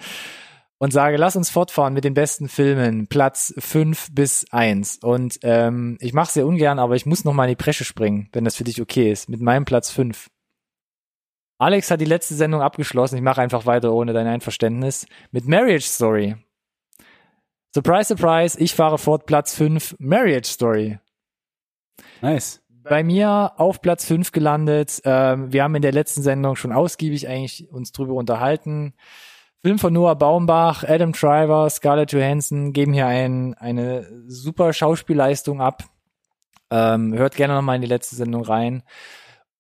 und 0.78 0.94
sage, 0.94 1.18
lass 1.18 1.36
uns 1.36 1.50
fortfahren 1.50 1.94
mit 1.94 2.06
den 2.06 2.14
besten 2.14 2.48
Filmen, 2.48 3.08
Platz 3.08 3.54
5 3.58 4.14
bis 4.14 4.46
1. 4.50 5.00
Und 5.04 5.40
ähm, 5.44 5.98
ich 6.00 6.14
mache 6.14 6.32
sehr 6.32 6.48
ungern, 6.48 6.80
aber 6.80 6.96
ich 6.96 7.06
muss 7.06 7.26
noch 7.26 7.34
mal 7.34 7.44
in 7.44 7.50
die 7.50 7.62
Bresche 7.62 7.84
springen, 7.84 8.30
wenn 8.32 8.46
das 8.46 8.56
für 8.56 8.64
dich 8.64 8.82
okay 8.82 9.12
ist, 9.12 9.28
mit 9.28 9.42
meinem 9.42 9.66
Platz 9.66 9.92
5. 9.92 10.28
Alex 11.58 11.92
hat 11.92 12.00
die 12.00 12.06
letzte 12.06 12.34
Sendung 12.34 12.62
abgeschlossen. 12.62 13.18
Ich 13.18 13.22
mache 13.22 13.42
einfach 13.42 13.66
weiter 13.66 13.92
ohne 13.92 14.14
dein 14.14 14.28
Einverständnis. 14.28 15.06
Mit 15.32 15.48
Marriage 15.48 15.86
Story. 15.86 16.38
Surprise, 17.76 18.08
surprise, 18.08 18.58
ich 18.58 18.74
fahre 18.74 18.98
fort 18.98 19.26
Platz 19.26 19.54
5, 19.54 19.98
Marriage 20.00 20.48
Story. 20.48 20.98
Nice. 22.22 22.62
Bei 22.70 23.04
mir 23.04 23.52
auf 23.58 23.82
Platz 23.82 24.06
5 24.06 24.32
gelandet. 24.32 25.02
Ähm, 25.04 25.52
wir 25.52 25.62
haben 25.62 25.76
in 25.76 25.82
der 25.82 25.92
letzten 25.92 26.22
Sendung 26.22 26.56
schon 26.56 26.72
ausgiebig 26.72 27.28
eigentlich 27.28 27.70
uns 27.70 27.92
drüber 27.92 28.14
unterhalten. 28.14 28.94
Film 29.62 29.78
von 29.78 29.92
Noah 29.92 30.16
Baumbach, 30.16 30.86
Adam 30.86 31.12
Driver, 31.12 31.70
Scarlett 31.70 32.14
Johansson 32.14 32.72
geben 32.72 32.94
hier 32.94 33.08
ein, 33.08 33.56
eine 33.56 34.08
super 34.26 34.72
Schauspielleistung 34.72 35.60
ab. 35.60 35.84
Ähm, 36.72 37.14
hört 37.14 37.36
gerne 37.36 37.56
nochmal 37.56 37.76
in 37.76 37.82
die 37.82 37.90
letzte 37.90 38.16
Sendung 38.16 38.46
rein 38.46 38.84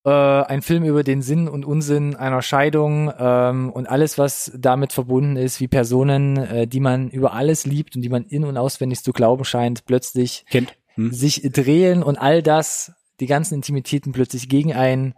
äh, 0.06 0.10
ein 0.10 0.62
Film 0.62 0.86
über 0.86 1.04
den 1.04 1.22
Sinn 1.22 1.48
und 1.48 1.65
Unsinn 1.65 2.15
einer 2.15 2.41
Scheidung 2.41 3.12
ähm, 3.18 3.72
und 3.72 3.89
alles, 3.89 4.18
was 4.18 4.52
damit 4.56 4.94
verbunden 4.94 5.36
ist, 5.36 5.60
wie 5.60 5.68
Personen, 5.68 6.38
äh, 6.38 6.68
die 6.68 6.80
man 6.80 7.10
über 7.10 7.34
alles 7.34 7.65
liebt 7.65 7.96
und 7.96 8.02
die 8.04 8.10
man 8.10 8.24
in- 8.26 8.46
und 8.46 8.58
auswendig 8.58 9.04
zu 9.04 9.12
glauben 9.12 9.44
scheint, 9.44 9.86
plötzlich. 9.86 10.46
Hm. 10.96 11.12
sich 11.12 11.41
drehen 11.52 12.04
und 12.04 12.18
all 12.18 12.41
das, 12.41 12.94
die 13.20 13.26
ganzen 13.26 13.56
Intimitäten 13.56 14.13
plötzlich 14.13 14.48
gegen 14.48 14.74
einen 14.74 15.13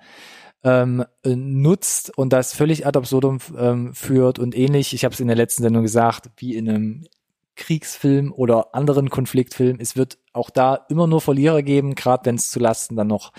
ähm, 0.63 1.05
nutzt 1.23 2.17
und 2.17 2.33
das 2.33 2.53
völlig 2.53 2.87
ad 2.87 2.97
absurdum 2.97 3.37
ähm, 3.57 3.93
führt 3.93 4.39
und 4.39 4.57
ähnlich, 4.57 4.93
ich 4.93 5.05
habe 5.05 5.13
es 5.13 5.19
in 5.19 5.27
der 5.27 5.35
letzten 5.35 5.61
Sendung 5.61 5.83
gesagt, 5.83 6.31
wie 6.37 6.55
in 6.55 6.67
einem 6.67 7.07
Kriegsfilm 7.55 8.31
oder 8.31 8.73
anderen 8.75 9.09
Konfliktfilm, 9.09 9.77
es 9.79 9.95
wird 9.95 10.17
auch 10.33 10.49
da 10.49 10.85
immer 10.89 11.07
nur 11.07 11.21
Verlierer 11.21 11.61
geben, 11.61 11.95
gerade 11.95 12.25
wenn 12.25 12.35
es 12.35 12.49
zu 12.49 12.59
Lasten 12.59 12.95
dann 12.95 13.07
noch 13.07 13.31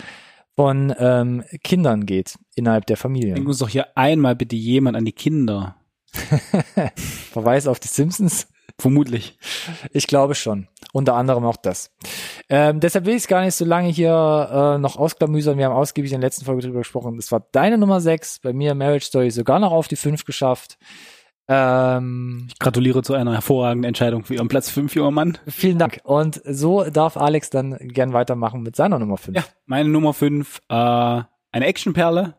von 0.59 0.93
ähm, 0.99 1.45
Kindern 1.63 2.05
geht 2.05 2.37
innerhalb 2.53 2.85
der 2.85 2.97
Familie. 2.97 3.33
Denk 3.33 3.47
uns 3.47 3.59
doch 3.59 3.69
hier 3.69 3.95
einmal 3.95 4.35
bitte 4.35 4.57
jemand 4.57 4.97
an 4.97 5.05
die 5.05 5.13
Kinder. 5.13 5.77
Verweis 7.31 7.65
auf 7.65 7.79
die 7.79 7.87
Simpsons? 7.87 8.49
Vermutlich. 8.77 9.39
Ich 9.93 10.05
glaube 10.05 10.35
schon. 10.35 10.67
Unter 10.91 11.13
anderem 11.13 11.45
auch 11.45 11.55
das. 11.55 11.95
Ähm, 12.49 12.81
deshalb 12.81 13.05
will 13.05 13.15
ich 13.15 13.21
es 13.21 13.27
gar 13.29 13.41
nicht 13.41 13.55
so 13.55 13.63
lange 13.63 13.87
hier 13.87 14.09
äh, 14.11 14.77
noch 14.79 14.97
ausklamüsern. 14.97 15.57
Wir 15.57 15.63
haben 15.63 15.75
ausgiebig 15.75 16.11
in 16.11 16.19
der 16.19 16.27
letzten 16.27 16.43
Folge 16.43 16.61
drüber 16.61 16.79
gesprochen. 16.79 17.15
Das 17.15 17.31
war 17.31 17.47
deine 17.53 17.77
Nummer 17.77 18.01
6, 18.01 18.39
bei 18.39 18.51
mir 18.51 18.75
Marriage 18.75 19.05
Story 19.05 19.31
sogar 19.31 19.59
noch 19.59 19.71
auf 19.71 19.87
die 19.87 19.95
5 19.95 20.25
geschafft. 20.25 20.77
Ähm, 21.51 22.45
ich 22.47 22.59
gratuliere 22.59 23.01
zu 23.01 23.15
einer 23.15 23.33
hervorragenden 23.33 23.87
Entscheidung 23.87 24.23
für 24.23 24.35
Ihren 24.35 24.47
Platz 24.49 24.69
5, 24.69 24.93
junger 24.93 25.09
Mann. 25.11 25.37
Vielen 25.47 25.79
Dank. 25.79 25.99
Und 26.03 26.39
so 26.45 26.83
darf 26.83 27.17
Alex 27.17 27.49
dann 27.49 27.75
gern 27.79 28.13
weitermachen 28.13 28.61
mit 28.61 28.75
seiner 28.75 28.99
Nummer 28.99 29.17
5. 29.17 29.35
Ja, 29.35 29.43
meine 29.65 29.89
Nummer 29.89 30.13
5, 30.13 30.59
äh, 30.69 30.73
eine 30.73 31.65
Actionperle. 31.65 32.35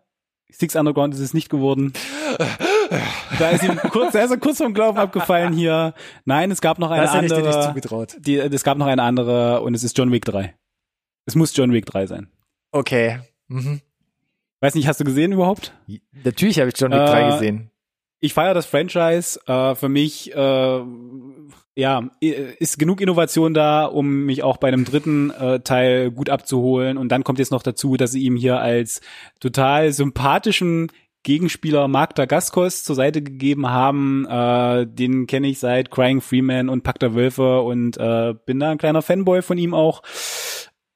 Six 0.53 0.77
Underground 0.77 1.15
ist 1.15 1.21
es 1.21 1.35
nicht 1.35 1.49
geworden. 1.49 1.93
Da 3.39 3.51
ist 3.51 3.63
ihm 3.65 3.77
kurz, 3.91 4.13
da 4.13 4.21
ist 4.23 4.31
er 4.31 4.37
kurz 4.39 4.59
vom 4.59 4.75
Glauben 4.75 4.99
abgefallen 4.99 5.53
hier. 5.53 5.95
Nein, 6.25 6.51
es 6.51 6.61
gab 6.61 6.79
noch 6.79 6.91
eine 6.91 7.03
Das 7.03 7.15
hätte 7.15 7.27
ich 7.27 7.33
dir 7.33 7.39
nicht 7.39 7.49
andere. 7.55 7.69
zugetraut. 7.69 8.17
Die, 8.21 8.37
es 8.37 8.65
gab 8.65 8.79
noch 8.79 8.87
eine 8.87 9.03
andere 9.03 9.61
und 9.63 9.75
es 9.75 9.85
ist 9.85 9.97
John 9.99 10.11
Wick 10.13 10.25
3. 10.25 10.55
Es 11.27 11.35
muss 11.37 11.57
John 11.57 11.73
Wick 11.73 11.87
3 11.87 12.07
sein. 12.07 12.31
Okay. 12.73 13.21
Mhm. 13.49 13.81
Weiß 14.61 14.75
nicht, 14.75 14.87
hast 14.89 15.01
du 15.01 15.05
gesehen 15.05 15.33
überhaupt? 15.33 15.73
Natürlich 16.25 16.59
habe 16.59 16.69
ich 16.69 16.75
John 16.79 16.91
Wick 16.93 17.01
Äh, 17.01 17.07
3 17.07 17.31
gesehen. 17.31 17.71
Ich 18.21 18.35
feiere 18.35 18.55
das 18.55 18.67
Franchise. 18.67 19.41
Äh, 19.47 19.75
für 19.75 19.89
mich, 19.89 20.35
äh, 20.35 20.81
ja, 21.75 22.11
ist 22.21 22.79
genug 22.79 23.01
Innovation 23.01 23.55
da, 23.55 23.87
um 23.87 24.27
mich 24.27 24.43
auch 24.43 24.59
bei 24.59 24.69
einem 24.69 24.85
dritten 24.85 25.31
äh, 25.31 25.61
Teil 25.61 26.11
gut 26.11 26.29
abzuholen. 26.29 26.99
Und 26.99 27.11
dann 27.11 27.25
kommt 27.25 27.39
jetzt 27.39 27.51
noch 27.51 27.63
dazu, 27.63 27.97
dass 27.97 28.13
sie 28.13 28.23
ihm 28.23 28.37
hier 28.37 28.61
als 28.61 29.01
total 29.41 29.93
sympathischen 29.93 30.93
Gegenspieler 31.23 31.89
Mark 31.89 32.15
Dagaskos 32.15 32.85
zur 32.85 32.97
Seite 32.97 33.23
gegeben 33.23 33.69
haben. 33.69 34.27
Äh, 34.27 34.87
den 34.87 35.27
kenne 35.27 35.49
ich 35.49 35.59
seit 35.59 35.91
Crying 35.91 36.21
Freeman 36.21 36.69
und 36.69 36.83
Pack 36.83 36.99
der 36.99 37.15
Wölfe 37.15 37.61
und 37.61 37.97
äh, 37.97 38.35
bin 38.47 38.61
da 38.61 38.71
ein 38.71 38.79
kleiner 38.79 39.03
Fanboy 39.03 39.43
von 39.43 39.59
ihm 39.59 39.75
auch. 39.75 40.03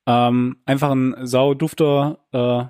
Ähm, 0.07 0.59
einfach 0.67 0.91
ein 0.91 1.15
saudufter, 1.27 2.19
äh, 2.33 2.65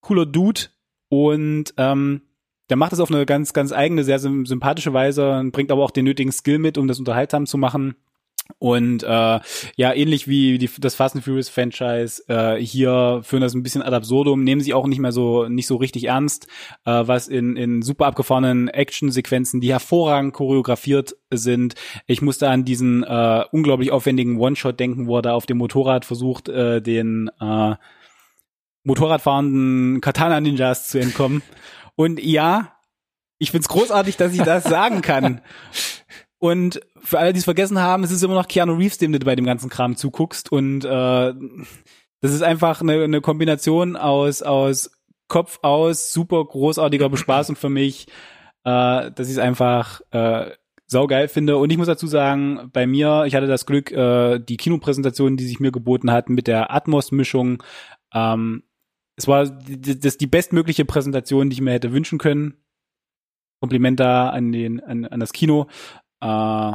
cooler 0.00 0.26
Dude 0.26 0.62
und 1.08 1.74
ähm, 1.76 2.22
der 2.70 2.76
macht 2.76 2.92
es 2.92 3.00
auf 3.00 3.10
eine 3.10 3.26
ganz, 3.26 3.52
ganz 3.52 3.72
eigene, 3.72 4.04
sehr 4.04 4.18
sym- 4.18 4.46
sympathische 4.46 4.92
Weise 4.92 5.32
und 5.32 5.50
bringt 5.52 5.70
aber 5.70 5.84
auch 5.84 5.90
den 5.90 6.04
nötigen 6.04 6.32
Skill 6.32 6.58
mit, 6.58 6.78
um 6.78 6.88
das 6.88 6.98
unterhaltsam 6.98 7.46
zu 7.46 7.58
machen. 7.58 7.96
Und 8.58 9.02
äh, 9.04 9.06
ja, 9.06 9.92
ähnlich 9.92 10.26
wie 10.26 10.58
die, 10.58 10.68
das 10.78 10.94
Fast 10.94 11.14
and 11.14 11.24
Furious 11.24 11.48
Franchise, 11.48 12.22
äh, 12.28 12.56
hier 12.56 13.20
führen 13.22 13.42
das 13.42 13.54
ein 13.54 13.62
bisschen 13.62 13.82
ad 13.82 13.94
absurdum, 13.94 14.42
nehmen 14.42 14.60
sie 14.60 14.74
auch 14.74 14.86
nicht 14.88 14.98
mehr 14.98 15.12
so 15.12 15.48
nicht 15.48 15.66
so 15.68 15.76
richtig 15.76 16.04
ernst, 16.04 16.48
äh, 16.84 17.02
was 17.04 17.28
in, 17.28 17.56
in 17.56 17.82
super 17.82 18.06
abgefahrenen 18.06 18.68
Action-Sequenzen, 18.68 19.60
die 19.60 19.70
hervorragend 19.70 20.32
choreografiert 20.32 21.16
sind. 21.30 21.74
Ich 22.06 22.22
musste 22.22 22.48
an 22.48 22.64
diesen 22.64 23.04
äh, 23.04 23.44
unglaublich 23.52 23.92
aufwendigen 23.92 24.38
One-Shot 24.38 24.80
denken, 24.80 25.06
wo 25.06 25.16
er 25.18 25.22
da 25.22 25.34
auf 25.34 25.46
dem 25.46 25.58
Motorrad 25.58 26.04
versucht, 26.04 26.48
äh, 26.48 26.82
den 26.82 27.30
äh, 27.40 27.76
Motorradfahrenden 28.82 30.00
Katana-Ninjas 30.00 30.88
zu 30.88 30.98
entkommen. 30.98 31.42
Und 32.00 32.18
ja, 32.18 32.72
ich 33.36 33.50
find's 33.50 33.68
großartig, 33.68 34.16
dass 34.16 34.32
ich 34.32 34.40
das 34.40 34.64
sagen 34.64 35.02
kann. 35.02 35.42
Und 36.38 36.80
für 36.96 37.18
alle, 37.18 37.34
die 37.34 37.40
es 37.40 37.44
vergessen 37.44 37.78
haben, 37.78 38.04
es 38.04 38.10
ist 38.10 38.22
immer 38.22 38.36
noch 38.36 38.48
Keanu 38.48 38.72
Reeves, 38.72 38.96
dem 38.96 39.12
du 39.12 39.18
bei 39.18 39.36
dem 39.36 39.44
ganzen 39.44 39.68
Kram 39.68 39.96
zuguckst. 39.96 40.50
Und 40.50 40.82
äh, 40.86 41.34
das 42.22 42.32
ist 42.32 42.42
einfach 42.42 42.80
eine, 42.80 43.04
eine 43.04 43.20
Kombination 43.20 43.96
aus, 43.96 44.40
aus 44.40 44.92
Kopf 45.28 45.58
aus, 45.60 46.10
super 46.10 46.42
großartiger 46.42 47.10
Bespaßung 47.10 47.54
für 47.54 47.68
mich, 47.68 48.06
äh, 48.64 49.10
dass 49.10 49.26
ich 49.26 49.32
es 49.32 49.38
einfach 49.38 50.00
äh, 50.10 50.52
saugeil 50.86 51.28
finde. 51.28 51.58
Und 51.58 51.68
ich 51.68 51.76
muss 51.76 51.86
dazu 51.86 52.06
sagen, 52.06 52.70
bei 52.72 52.86
mir, 52.86 53.24
ich 53.26 53.34
hatte 53.34 53.46
das 53.46 53.66
Glück, 53.66 53.92
äh, 53.92 54.38
die 54.38 54.56
Kinopräsentation, 54.56 55.36
die 55.36 55.44
sich 55.44 55.60
mir 55.60 55.70
geboten 55.70 56.10
hat, 56.10 56.30
mit 56.30 56.46
der 56.46 56.72
Atmos-Mischung, 56.72 57.62
ähm, 58.14 58.62
es 59.20 59.28
war 59.28 59.46
die, 59.46 60.00
das 60.00 60.16
die 60.16 60.26
bestmögliche 60.26 60.86
Präsentation, 60.86 61.50
die 61.50 61.54
ich 61.54 61.60
mir 61.60 61.72
hätte 61.72 61.92
wünschen 61.92 62.18
können. 62.18 62.54
Kompliment 63.60 64.00
da 64.00 64.30
an 64.30 64.50
den 64.50 64.80
an, 64.80 65.04
an 65.04 65.20
das 65.20 65.34
Kino. 65.34 65.66
Äh, 66.22 66.72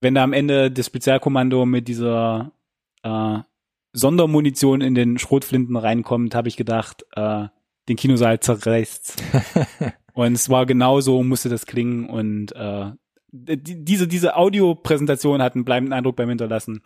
wenn 0.00 0.14
da 0.14 0.22
am 0.22 0.32
Ende 0.32 0.70
das 0.70 0.86
Spezialkommando 0.86 1.66
mit 1.66 1.86
dieser 1.86 2.52
äh, 3.02 3.38
Sondermunition 3.92 4.80
in 4.80 4.94
den 4.94 5.18
Schrotflinten 5.18 5.76
reinkommt, 5.76 6.34
habe 6.34 6.48
ich 6.48 6.56
gedacht, 6.56 7.04
äh, 7.14 7.48
den 7.90 7.96
Kinosaal 7.96 8.40
zerreißt. 8.40 9.22
und 10.14 10.32
es 10.32 10.48
war 10.48 10.64
genau 10.64 11.02
so, 11.02 11.22
musste 11.22 11.50
das 11.50 11.66
klingen 11.66 12.08
und 12.08 12.52
äh, 12.52 12.92
die, 13.28 13.84
diese 13.84 14.08
diese 14.08 14.36
Audiopräsentation 14.36 15.42
hat 15.42 15.56
einen 15.56 15.66
bleibenden 15.66 15.92
Eindruck 15.92 16.16
beim 16.16 16.30
hinterlassen. 16.30 16.80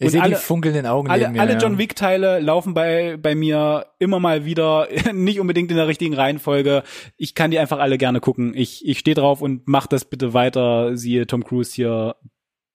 Ich 0.00 0.12
sehe 0.12 0.22
die 0.22 0.34
funkelnden 0.34 0.86
Augen 0.86 1.10
Alle, 1.10 1.28
mir. 1.30 1.40
alle 1.40 1.54
ja. 1.54 1.58
John 1.58 1.78
Wick 1.78 1.96
Teile 1.96 2.38
laufen 2.38 2.72
bei 2.72 3.16
bei 3.16 3.34
mir 3.34 3.86
immer 3.98 4.20
mal 4.20 4.44
wieder, 4.44 4.88
nicht 5.12 5.40
unbedingt 5.40 5.70
in 5.70 5.76
der 5.76 5.88
richtigen 5.88 6.14
Reihenfolge. 6.14 6.84
Ich 7.16 7.34
kann 7.34 7.50
die 7.50 7.58
einfach 7.58 7.78
alle 7.78 7.98
gerne 7.98 8.20
gucken. 8.20 8.54
Ich 8.54 8.86
ich 8.86 9.00
stehe 9.00 9.14
drauf 9.14 9.42
und 9.42 9.62
mach 9.66 9.86
das 9.86 10.04
bitte 10.04 10.34
weiter. 10.34 10.96
Siehe 10.96 11.26
Tom 11.26 11.44
Cruise 11.44 11.74
hier 11.74 12.16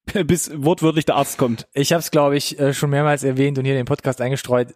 bis 0.26 0.50
wortwörtlich 0.54 1.06
der 1.06 1.16
Arzt 1.16 1.38
kommt. 1.38 1.66
Ich 1.72 1.92
habe 1.92 2.00
es, 2.00 2.10
glaube 2.10 2.36
ich, 2.36 2.58
äh, 2.58 2.74
schon 2.74 2.90
mehrmals 2.90 3.24
erwähnt 3.24 3.58
und 3.58 3.64
hier 3.64 3.74
in 3.74 3.80
den 3.80 3.86
Podcast 3.86 4.20
eingestreut. 4.20 4.74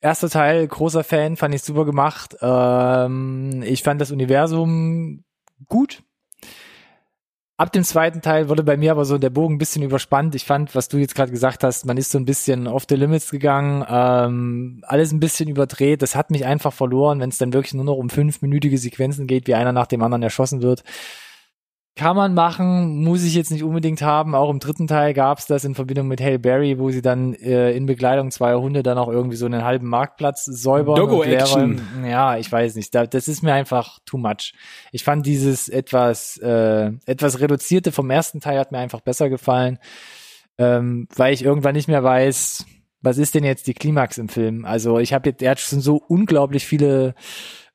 Erster 0.00 0.30
Teil, 0.30 0.66
großer 0.66 1.04
Fan, 1.04 1.36
fand 1.36 1.54
ich 1.54 1.62
super 1.62 1.84
gemacht. 1.84 2.36
Ähm, 2.40 3.62
ich 3.64 3.82
fand 3.82 4.00
das 4.00 4.10
Universum 4.12 5.24
gut. 5.66 6.02
Ab 7.60 7.72
dem 7.72 7.84
zweiten 7.84 8.22
Teil 8.22 8.48
wurde 8.48 8.62
bei 8.64 8.78
mir 8.78 8.90
aber 8.90 9.04
so 9.04 9.18
der 9.18 9.28
Bogen 9.28 9.56
ein 9.56 9.58
bisschen 9.58 9.82
überspannt. 9.82 10.34
Ich 10.34 10.46
fand, 10.46 10.74
was 10.74 10.88
du 10.88 10.96
jetzt 10.96 11.14
gerade 11.14 11.30
gesagt 11.30 11.62
hast, 11.62 11.84
man 11.84 11.98
ist 11.98 12.10
so 12.10 12.16
ein 12.16 12.24
bisschen 12.24 12.66
off 12.66 12.86
the 12.88 12.94
limits 12.94 13.30
gegangen, 13.30 13.84
ähm, 13.86 14.80
alles 14.86 15.12
ein 15.12 15.20
bisschen 15.20 15.46
überdreht. 15.46 16.00
Das 16.00 16.16
hat 16.16 16.30
mich 16.30 16.46
einfach 16.46 16.72
verloren, 16.72 17.20
wenn 17.20 17.28
es 17.28 17.36
dann 17.36 17.52
wirklich 17.52 17.74
nur 17.74 17.84
noch 17.84 17.98
um 17.98 18.08
fünfminütige 18.08 18.78
Sequenzen 18.78 19.26
geht, 19.26 19.46
wie 19.46 19.52
einer 19.52 19.72
nach 19.72 19.88
dem 19.88 20.02
anderen 20.02 20.22
erschossen 20.22 20.62
wird. 20.62 20.84
Kann 22.00 22.16
man 22.16 22.32
machen, 22.32 23.04
muss 23.04 23.24
ich 23.24 23.34
jetzt 23.34 23.50
nicht 23.50 23.62
unbedingt 23.62 24.00
haben. 24.00 24.34
Auch 24.34 24.48
im 24.48 24.58
dritten 24.58 24.86
Teil 24.86 25.12
gab's 25.12 25.44
das 25.44 25.64
in 25.64 25.74
Verbindung 25.74 26.08
mit 26.08 26.18
Hail 26.18 26.38
Berry, 26.38 26.78
wo 26.78 26.90
sie 26.90 27.02
dann 27.02 27.34
äh, 27.34 27.72
in 27.72 27.84
Begleitung 27.84 28.30
zweier 28.30 28.58
Hunde 28.58 28.82
dann 28.82 28.96
auch 28.96 29.08
irgendwie 29.08 29.36
so 29.36 29.44
einen 29.44 29.64
halben 29.64 29.86
Marktplatz 29.86 30.46
säubern. 30.46 30.96
Leer 31.24 31.40
Action. 31.40 31.82
Ja, 32.02 32.38
ich 32.38 32.50
weiß 32.50 32.76
nicht. 32.76 32.94
Da, 32.94 33.04
das 33.04 33.28
ist 33.28 33.42
mir 33.42 33.52
einfach 33.52 33.98
too 34.06 34.16
much. 34.16 34.54
Ich 34.92 35.04
fand 35.04 35.26
dieses 35.26 35.68
etwas, 35.68 36.38
äh, 36.38 36.90
etwas 37.04 37.38
reduzierte 37.38 37.92
vom 37.92 38.08
ersten 38.08 38.40
Teil 38.40 38.58
hat 38.58 38.72
mir 38.72 38.78
einfach 38.78 39.02
besser 39.02 39.28
gefallen, 39.28 39.78
ähm, 40.56 41.06
weil 41.14 41.34
ich 41.34 41.44
irgendwann 41.44 41.74
nicht 41.74 41.88
mehr 41.88 42.02
weiß, 42.02 42.64
was 43.02 43.18
ist 43.18 43.34
denn 43.34 43.44
jetzt 43.44 43.66
die 43.66 43.74
Klimax 43.74 44.16
im 44.16 44.30
Film? 44.30 44.64
Also 44.64 45.00
ich 45.00 45.12
habe 45.12 45.28
jetzt, 45.28 45.42
er 45.42 45.50
hat 45.50 45.60
schon 45.60 45.82
so 45.82 45.96
unglaublich 45.96 46.64
viele 46.64 47.14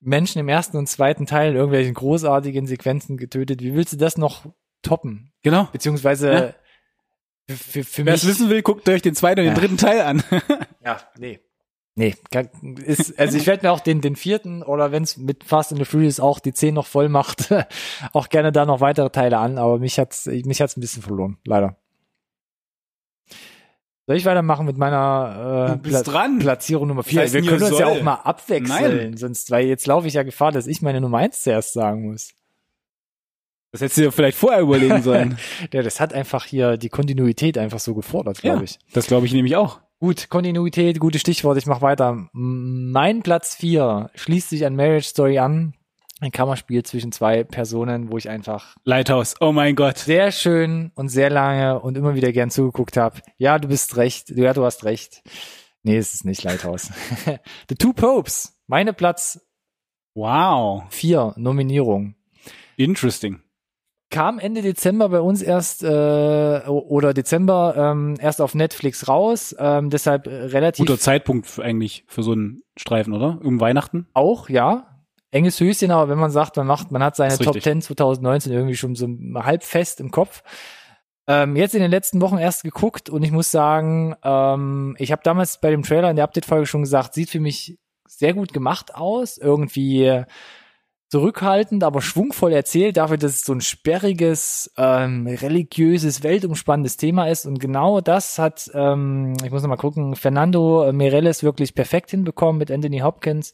Menschen 0.06 0.40
im 0.40 0.48
ersten 0.50 0.78
und 0.78 0.88
zweiten 0.88 1.26
Teil 1.26 1.52
in 1.52 1.56
irgendwelchen 1.56 1.94
großartigen 1.94 2.68
Sequenzen 2.68 3.18
getötet. 3.18 3.62
Wie 3.62 3.74
willst 3.74 3.94
du 3.94 3.98
das 3.98 4.18
noch 4.18 4.46
toppen? 4.82 5.32
Genau. 5.44 5.68
Beziehungsweise 5.72 6.56
für, 7.50 7.56
für, 7.58 7.84
für 7.84 8.06
Wer 8.06 8.14
es 8.14 8.28
wissen 8.28 8.50
will, 8.50 8.62
guckt 8.62 8.88
euch 8.90 9.02
den 9.02 9.16
zweiten 9.16 9.42
und 9.42 9.46
den 9.46 9.54
Ja. 9.56 9.60
dritten 9.60 9.78
Teil 9.78 10.02
an. 10.02 10.24
ja, 10.86 11.00
nee. 11.18 11.40
Nee, 11.98 12.14
ist, 12.86 13.18
also 13.18 13.38
ich 13.38 13.48
werde 13.48 13.66
mir 13.66 13.72
auch 13.72 13.80
den, 13.80 14.02
den 14.02 14.18
vierten 14.18 14.64
oder 14.64 14.92
wenn 14.92 15.04
es 15.04 15.16
mit 15.16 15.46
Fast 15.46 15.72
and 15.72 15.80
the 15.80 15.86
Furious 15.86 16.20
auch 16.20 16.40
die 16.40 16.52
zehn 16.52 16.74
noch 16.74 16.88
voll 16.88 17.08
macht, 17.08 17.54
auch 18.14 18.28
gerne 18.28 18.52
da 18.52 18.66
noch 18.66 18.82
weitere 18.82 19.10
Teile 19.12 19.38
an, 19.38 19.58
aber 19.58 19.80
mich 19.80 19.98
hat's, 19.98 20.26
mich 20.26 20.60
hat's 20.60 20.76
ein 20.76 20.82
bisschen 20.82 21.02
verloren, 21.02 21.38
leider. 21.46 21.78
Soll 24.08 24.18
ich 24.18 24.26
weitermachen 24.26 24.68
mit 24.68 24.78
meiner 24.78 25.74
äh, 25.74 25.78
bist 25.78 26.08
dran. 26.08 26.38
Platzierung 26.38 26.88
Nummer 26.88 27.04
vier? 27.04 27.22
heißt 27.22 27.34
Wir 27.34 27.42
können 27.42 27.64
uns 27.64 27.80
ja 27.80 27.88
auch 27.88 28.04
mal 28.04 28.16
abwechseln, 28.16 29.10
Nein. 29.10 29.18
sonst, 29.18 29.50
weil 29.50 29.66
jetzt 29.66 29.88
laufe 29.88 30.08
ich 30.08 30.14
ja 30.14 30.24
Gefahr, 30.24 30.52
dass 30.52 30.68
ich 30.68 30.82
meine 30.84 31.02
Nummer 31.02 31.18
eins 31.18 31.42
zuerst 31.42 31.74
sagen 31.74 32.12
muss. 32.12 32.34
Das 33.72 33.82
hättest 33.82 33.98
du 33.98 34.02
dir 34.04 34.12
vielleicht 34.12 34.38
vorher 34.38 34.62
überlegen 34.62 35.02
sollen. 35.02 35.38
Ja, 35.74 35.82
das 35.82 36.00
hat 36.00 36.14
einfach 36.14 36.46
hier 36.46 36.78
die 36.78 36.90
Kontinuität 36.90 37.58
einfach 37.58 37.80
so 37.80 37.96
gefordert, 37.96 38.42
glaube 38.42 38.60
ja, 38.60 38.64
ich. 38.64 38.80
das 38.94 39.08
glaube 39.08 39.26
ich 39.26 39.34
nämlich 39.34 39.56
auch. 39.56 39.82
Gut, 40.00 40.30
Kontinuität, 40.30 41.00
gutes 41.00 41.22
Stichwort, 41.22 41.58
ich 41.58 41.66
mache 41.66 41.82
weiter. 41.82 42.30
Mein 42.32 43.24
Platz 43.24 43.56
vier 43.56 44.12
schließt 44.16 44.50
sich 44.50 44.66
an 44.66 44.76
Marriage 44.76 45.08
Story 45.08 45.40
an. 45.40 45.74
Ein 46.26 46.32
Kammerspiel 46.32 46.82
zwischen 46.84 47.12
zwei 47.12 47.44
Personen, 47.44 48.12
wo 48.12 48.18
ich 48.18 48.30
einfach 48.30 48.76
Lighthouse. 48.84 49.36
Oh 49.42 49.52
mein 49.52 49.76
Gott. 49.76 50.00
sehr 50.00 50.32
schön 50.32 50.92
und 50.96 51.10
sehr 51.10 51.30
lange 51.30 51.80
und 51.80 51.96
immer 51.98 52.16
wieder 52.16 52.32
gern 52.32 52.50
zugeguckt 52.50 52.98
habe. 52.98 53.20
Ja, 53.38 53.60
du 53.60 53.68
bist 53.68 53.96
recht. 53.96 54.32
Ja, 54.32 54.54
du 54.54 54.66
hast 54.66 54.86
recht. 54.86 55.22
Nee, 55.84 55.98
es 55.98 56.16
ist 56.16 56.26
nicht 56.26 56.42
Lighthouse. 56.44 56.92
The 57.70 57.76
Two 57.76 57.94
Popes. 57.94 58.58
Meine 58.66 58.92
Platz 58.94 59.40
Wow. 60.16 60.86
vier 60.90 61.34
Nominierung. 61.38 62.16
Interesting. 62.76 63.42
Kam 64.10 64.40
Ende 64.40 64.62
Dezember 64.64 65.10
bei 65.10 65.20
uns 65.20 65.42
erst 65.44 65.84
äh, 65.84 65.88
oder 66.68 67.14
Dezember 67.14 67.76
ähm, 67.78 68.16
erst 68.20 68.42
auf 68.42 68.56
Netflix 68.56 69.08
raus. 69.08 69.56
Ähm, 69.60 69.90
deshalb 69.92 70.26
äh, 70.26 70.34
relativ 70.46 70.86
Guter 70.86 71.00
Zeitpunkt 71.00 71.60
eigentlich 71.60 72.04
für 72.08 72.24
so 72.24 72.32
einen 72.32 72.62
Streifen, 72.78 73.14
oder? 73.14 73.40
Um 73.44 73.60
Weihnachten? 73.60 74.08
auch, 74.14 74.50
ja. 74.50 74.88
Enges 75.32 75.60
Höschen, 75.60 75.92
aber 75.92 76.10
wenn 76.10 76.18
man 76.18 76.32
sagt, 76.32 76.58
man 76.58 76.68
macht, 76.68 76.92
man 76.92 77.04
hat 77.04 77.16
seine 77.16 77.38
Top 77.38 77.56
richtig. 77.56 77.64
10 77.64 77.82
2019 77.82 78.54
irgendwie 78.54 78.76
schon 78.76 78.96
so 78.96 79.08
halb 79.36 79.64
fest 79.64 80.00
im 80.00 80.12
Kopf. 80.12 80.44
Ähm, 81.28 81.56
jetzt 81.56 81.74
in 81.74 81.82
den 81.82 81.92
letzten 81.92 82.22
Wochen 82.22 82.38
erst 82.38 82.64
geguckt 82.64 83.10
und 83.10 83.24
ich 83.24 83.32
muss 83.32 83.50
sagen, 83.50 84.16
ähm, 84.24 84.96
ich 85.00 85.12
habe 85.12 85.24
damals 85.24 85.60
bei 85.60 85.72
dem 85.72 85.84
Trailer 85.84 86.10
in 86.10 86.16
der 86.16 86.26
Update-Folge 86.26 86.68
schon 86.68 86.82
gesagt, 86.82 87.16
sieht 87.16 87.32
für 87.32 87.40
mich 87.40 87.80
sehr 88.08 88.34
gut 88.34 88.54
gemacht 88.54 88.94
aus, 88.94 89.38
irgendwie 89.38 90.24
zurückhaltend, 91.10 91.84
aber 91.84 92.02
schwungvoll 92.02 92.54
erzählt, 92.54 92.98
dafür, 92.98 93.18
dass 93.18 93.36
es 93.36 93.42
so 93.42 93.54
ein 93.54 93.62
sperriges, 93.62 94.72
ähm, 94.78 95.28
religiöses, 95.28 96.24
weltumspannendes 96.24 96.98
Thema 96.98 97.28
ist. 97.28 97.46
Und 97.46 97.60
genau 97.60 98.02
das 98.02 98.38
hat, 98.38 98.70
ähm, 98.74 99.34
ich 99.44 99.52
muss 99.52 99.62
noch 99.62 99.70
mal 99.70 99.78
gucken, 99.78 100.16
Fernando 100.16 100.92
Mireles 100.92 101.44
wirklich 101.44 101.74
perfekt 101.74 102.12
hinbekommen 102.12 102.60
mit 102.60 102.72
Anthony 102.72 103.00
Hopkins 103.00 103.54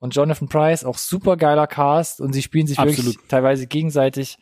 und 0.00 0.14
Jonathan 0.16 0.48
Price, 0.48 0.84
auch 0.84 0.98
super 0.98 1.36
geiler 1.36 1.66
Cast 1.66 2.20
und 2.20 2.32
sie 2.32 2.42
spielen 2.42 2.66
sich 2.66 2.78
Absolut. 2.78 2.98
wirklich 2.98 3.28
teilweise 3.28 3.66
gegenseitig 3.66 4.38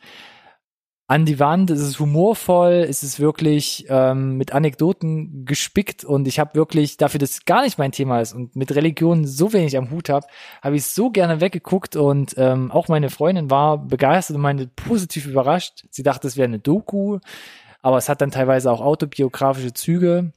an 1.09 1.25
die 1.25 1.39
Wand. 1.39 1.71
Es 1.71 1.81
ist 1.81 1.99
humorvoll, 1.99 2.85
es 2.87 3.03
ist 3.03 3.19
wirklich 3.19 3.85
ähm, 3.89 4.37
mit 4.37 4.53
Anekdoten 4.53 5.43
gespickt 5.43 6.05
und 6.05 6.27
ich 6.27 6.39
habe 6.39 6.53
wirklich, 6.53 6.97
dafür, 6.97 7.19
dass 7.19 7.31
es 7.31 7.45
gar 7.45 7.63
nicht 7.63 7.77
mein 7.77 7.91
Thema 7.91 8.21
ist 8.21 8.33
und 8.33 8.55
mit 8.55 8.73
Religion 8.73 9.25
so 9.25 9.51
wenig 9.51 9.75
am 9.75 9.89
Hut 9.91 10.09
habe, 10.09 10.27
habe 10.61 10.75
ich 10.77 10.85
so 10.85 11.09
gerne 11.09 11.41
weggeguckt 11.41 11.95
und 11.95 12.35
ähm, 12.37 12.71
auch 12.71 12.87
meine 12.87 13.09
Freundin 13.09 13.49
war 13.49 13.79
begeistert 13.79 14.35
und 14.35 14.43
meinte 14.43 14.67
positiv 14.67 15.25
überrascht. 15.25 15.85
Sie 15.89 16.03
dachte, 16.03 16.27
es 16.27 16.37
wäre 16.37 16.47
eine 16.47 16.59
Doku, 16.59 17.19
aber 17.81 17.97
es 17.97 18.07
hat 18.07 18.21
dann 18.21 18.31
teilweise 18.31 18.71
auch 18.71 18.81
autobiografische 18.81 19.73
Züge, 19.73 20.31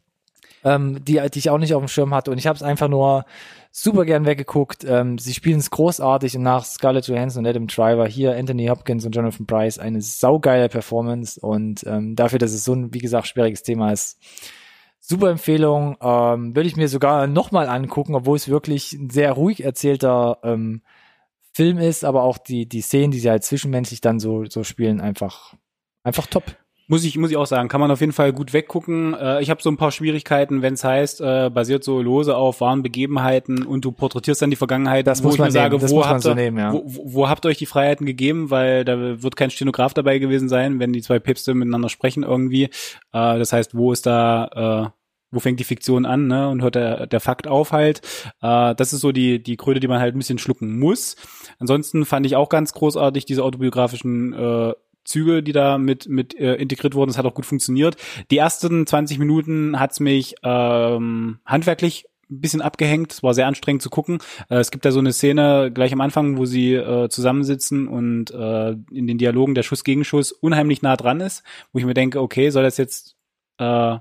ähm, 0.64 1.04
die, 1.04 1.20
die 1.32 1.38
ich 1.38 1.50
auch 1.50 1.58
nicht 1.58 1.74
auf 1.74 1.82
dem 1.82 1.88
Schirm 1.88 2.14
hatte 2.14 2.30
und 2.30 2.38
ich 2.38 2.46
habe 2.46 2.56
es 2.56 2.62
einfach 2.62 2.88
nur 2.88 3.24
super 3.72 4.04
gern 4.04 4.26
weggeguckt. 4.26 4.84
Ähm, 4.84 5.18
sie 5.18 5.34
spielen 5.34 5.58
es 5.58 5.70
großartig 5.70 6.36
und 6.36 6.42
nach 6.42 6.64
Scarlett 6.64 7.06
Johansson 7.06 7.44
und 7.44 7.50
Adam 7.50 7.66
Driver 7.66 8.06
hier 8.06 8.36
Anthony 8.36 8.66
Hopkins 8.66 9.04
und 9.06 9.16
Jonathan 9.16 9.46
Price 9.46 9.78
eine 9.78 10.02
saugeile 10.02 10.68
Performance 10.68 11.40
und 11.40 11.84
ähm, 11.86 12.14
dafür, 12.14 12.38
dass 12.38 12.52
es 12.52 12.64
so 12.64 12.74
ein, 12.74 12.92
wie 12.92 12.98
gesagt, 12.98 13.28
schwieriges 13.28 13.62
Thema 13.62 13.90
ist. 13.90 14.18
Super 15.00 15.30
Empfehlung, 15.30 15.96
ähm, 16.00 16.54
würde 16.54 16.68
ich 16.68 16.76
mir 16.76 16.86
sogar 16.86 17.26
nochmal 17.26 17.68
angucken, 17.68 18.14
obwohl 18.14 18.36
es 18.36 18.48
wirklich 18.48 18.92
ein 18.92 19.10
sehr 19.10 19.32
ruhig 19.32 19.64
erzählter 19.64 20.38
ähm, 20.44 20.82
Film 21.52 21.78
ist, 21.78 22.04
aber 22.04 22.22
auch 22.22 22.38
die, 22.38 22.66
die 22.66 22.82
Szenen, 22.82 23.10
die 23.10 23.18
sie 23.18 23.28
halt 23.28 23.42
zwischenmenschlich 23.42 24.00
dann 24.00 24.20
so, 24.20 24.44
so 24.44 24.62
spielen, 24.64 25.00
einfach, 25.00 25.54
einfach 26.04 26.26
top. 26.26 26.44
Muss 26.92 27.04
ich, 27.04 27.16
muss 27.16 27.30
ich 27.30 27.38
auch 27.38 27.46
sagen, 27.46 27.70
kann 27.70 27.80
man 27.80 27.90
auf 27.90 28.00
jeden 28.00 28.12
Fall 28.12 28.34
gut 28.34 28.52
weggucken. 28.52 29.14
Äh, 29.14 29.40
ich 29.40 29.48
habe 29.48 29.62
so 29.62 29.70
ein 29.70 29.78
paar 29.78 29.92
Schwierigkeiten, 29.92 30.60
wenn 30.60 30.74
es 30.74 30.84
heißt, 30.84 31.22
äh, 31.22 31.48
basiert 31.48 31.84
so 31.84 32.02
lose 32.02 32.36
auf 32.36 32.60
wahren 32.60 32.82
Begebenheiten 32.82 33.64
und 33.64 33.86
du 33.86 33.92
porträtierst 33.92 34.42
dann 34.42 34.50
die 34.50 34.56
Vergangenheit, 34.56 35.06
Das 35.06 35.22
wo 35.22 35.28
muss 35.28 35.36
ich 35.36 35.38
man 35.38 35.48
mir 35.48 35.52
sage, 35.52 35.90
wo 35.90 36.04
habt, 36.04 36.20
so 36.20 36.32
ihr, 36.32 36.34
nehmen, 36.34 36.58
ja. 36.58 36.74
wo, 36.74 36.84
wo, 36.84 37.28
habt 37.30 37.46
ihr 37.46 37.48
euch 37.48 37.56
die 37.56 37.64
Freiheiten 37.64 38.04
gegeben, 38.04 38.50
weil 38.50 38.84
da 38.84 39.22
wird 39.22 39.36
kein 39.36 39.48
Stenograf 39.48 39.94
dabei 39.94 40.18
gewesen 40.18 40.50
sein, 40.50 40.80
wenn 40.80 40.92
die 40.92 41.00
zwei 41.00 41.18
Päpste 41.18 41.54
miteinander 41.54 41.88
sprechen 41.88 42.24
irgendwie. 42.24 42.64
Äh, 42.64 42.68
das 43.12 43.54
heißt, 43.54 43.74
wo 43.74 43.90
ist 43.90 44.04
da, 44.04 44.90
äh, 44.90 44.90
wo 45.30 45.40
fängt 45.40 45.60
die 45.60 45.64
Fiktion 45.64 46.04
an, 46.04 46.26
ne? 46.26 46.50
Und 46.50 46.60
hört 46.60 46.74
der, 46.74 47.06
der 47.06 47.20
Fakt 47.20 47.46
auf 47.46 47.72
halt. 47.72 48.02
Äh, 48.42 48.74
das 48.74 48.92
ist 48.92 49.00
so 49.00 49.12
die, 49.12 49.42
die 49.42 49.56
Kröte, 49.56 49.80
die 49.80 49.88
man 49.88 49.98
halt 49.98 50.14
ein 50.14 50.18
bisschen 50.18 50.38
schlucken 50.38 50.78
muss. 50.78 51.16
Ansonsten 51.58 52.04
fand 52.04 52.26
ich 52.26 52.36
auch 52.36 52.50
ganz 52.50 52.74
großartig 52.74 53.24
diese 53.24 53.44
autobiografischen 53.44 54.34
äh, 54.34 54.72
Züge, 55.04 55.42
die 55.42 55.52
da 55.52 55.78
mit, 55.78 56.08
mit 56.08 56.34
äh, 56.38 56.54
integriert 56.54 56.94
wurden. 56.94 57.10
Das 57.10 57.18
hat 57.18 57.26
auch 57.26 57.34
gut 57.34 57.46
funktioniert. 57.46 57.96
Die 58.30 58.38
ersten 58.38 58.86
20 58.86 59.18
Minuten 59.18 59.78
hat's 59.78 60.00
mich 60.00 60.34
ähm, 60.42 61.38
handwerklich 61.44 62.06
ein 62.30 62.40
bisschen 62.40 62.62
abgehängt. 62.62 63.12
Es 63.12 63.22
war 63.22 63.34
sehr 63.34 63.46
anstrengend 63.46 63.82
zu 63.82 63.90
gucken. 63.90 64.18
Äh, 64.48 64.56
es 64.56 64.70
gibt 64.70 64.84
da 64.84 64.90
so 64.90 64.98
eine 64.98 65.12
Szene 65.12 65.70
gleich 65.72 65.92
am 65.92 66.00
Anfang, 66.00 66.38
wo 66.38 66.44
sie 66.44 66.74
äh, 66.74 67.08
zusammensitzen 67.08 67.88
und 67.88 68.30
äh, 68.30 68.70
in 68.90 69.06
den 69.06 69.18
Dialogen 69.18 69.54
der 69.54 69.62
Schuss 69.62 69.84
gegen 69.84 70.04
Schuss 70.04 70.32
unheimlich 70.32 70.82
nah 70.82 70.96
dran 70.96 71.20
ist, 71.20 71.42
wo 71.72 71.78
ich 71.78 71.84
mir 71.84 71.94
denke, 71.94 72.20
okay, 72.20 72.50
soll 72.50 72.62
das 72.62 72.76
jetzt 72.78 73.16
äh, 73.58 73.98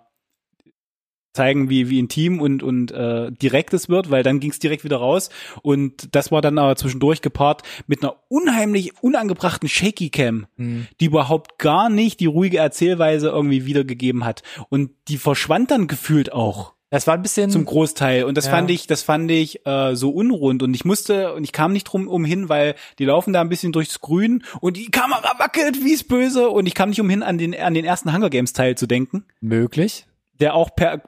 zeigen, 1.34 1.70
wie, 1.70 1.90
wie 1.90 2.00
intim 2.00 2.42
und, 2.42 2.62
und 2.64 2.92
äh, 2.92 3.32
direkt 3.32 3.74
es 3.74 3.88
wird, 3.90 4.10
weil 4.12 4.24
dann 4.24 4.40
ging 4.40 4.52
es 4.52 4.60
direkt 4.60 4.84
wieder 4.84 4.98
raus. 4.98 5.30
Und 5.62 6.14
das 6.16 6.32
war 6.32 6.42
dann 6.42 6.58
aber 6.58 6.76
zwischendurch 6.76 7.22
gepaart 7.22 7.64
mit 7.88 8.04
einer 8.04 8.16
unheimlich 8.28 8.94
unangebrachten 9.02 9.70
Shaky 9.70 10.10
Cam, 10.10 10.48
Mhm. 10.58 10.88
die 11.00 11.06
überhaupt 11.06 11.58
gar 11.60 11.90
nicht 11.90 12.20
die 12.20 12.26
ruhige 12.26 12.58
Erzählweise 12.58 13.30
irgendwie 13.30 13.66
wiedergegeben 13.66 14.26
hat. 14.26 14.44
Und 14.70 14.92
die 15.08 15.18
verschwand 15.18 15.72
dann 15.72 15.88
gefühlt 15.88 16.34
auch 16.34 16.74
Das 16.90 17.08
war 17.08 17.14
ein 17.14 17.22
bisschen, 17.22 17.50
zum 17.50 17.64
Großteil. 17.64 18.26
Und 18.26 18.36
das 18.38 18.48
Ja. 18.48 18.52
fand 18.52 18.70
ich, 18.70 18.86
das 18.86 19.02
fand 19.02 19.32
ich 19.32 19.66
äh, 19.66 19.96
so 19.96 20.10
unrund. 20.10 20.62
Und 20.62 20.74
ich 20.74 20.84
musste, 20.84 21.34
und 21.34 21.46
ich 21.46 21.54
kam 21.54 21.72
nicht 21.72 21.86
drum 21.86 22.10
umhin, 22.10 22.50
weil 22.50 22.76
die 23.00 23.06
laufen 23.06 23.32
da 23.32 23.40
ein 23.40 23.48
bisschen 23.48 23.72
durchs 23.72 24.02
Grün 24.02 24.44
und 24.60 24.76
die 24.76 24.92
Kamera 24.92 25.40
wackelt, 25.40 25.86
wie 25.86 25.94
es 25.94 26.04
böse. 26.04 26.50
Und 26.50 26.66
ich 26.66 26.74
kam 26.74 26.90
nicht 26.90 27.00
umhin, 27.00 27.24
an 27.24 27.38
den, 27.38 27.58
an 27.58 27.74
den 27.74 27.86
ersten 27.86 28.14
Hunger 28.14 28.30
Games 28.30 28.52
Teil 28.52 28.76
zu 28.76 28.88
denken, 28.88 29.24
möglich. 29.40 30.06
der 30.42 30.54
auch 30.54 30.76
per 30.76 31.02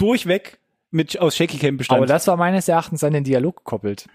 durchweg 0.00 0.58
mit 0.90 1.18
aus 1.20 1.36
Shaky 1.36 1.58
Cam 1.58 1.76
bestand. 1.76 1.98
Aber 1.98 2.06
das 2.06 2.26
war 2.26 2.36
meines 2.36 2.68
Erachtens 2.68 3.04
an 3.04 3.12
den 3.12 3.24
Dialog 3.24 3.58
gekoppelt. 3.58 4.06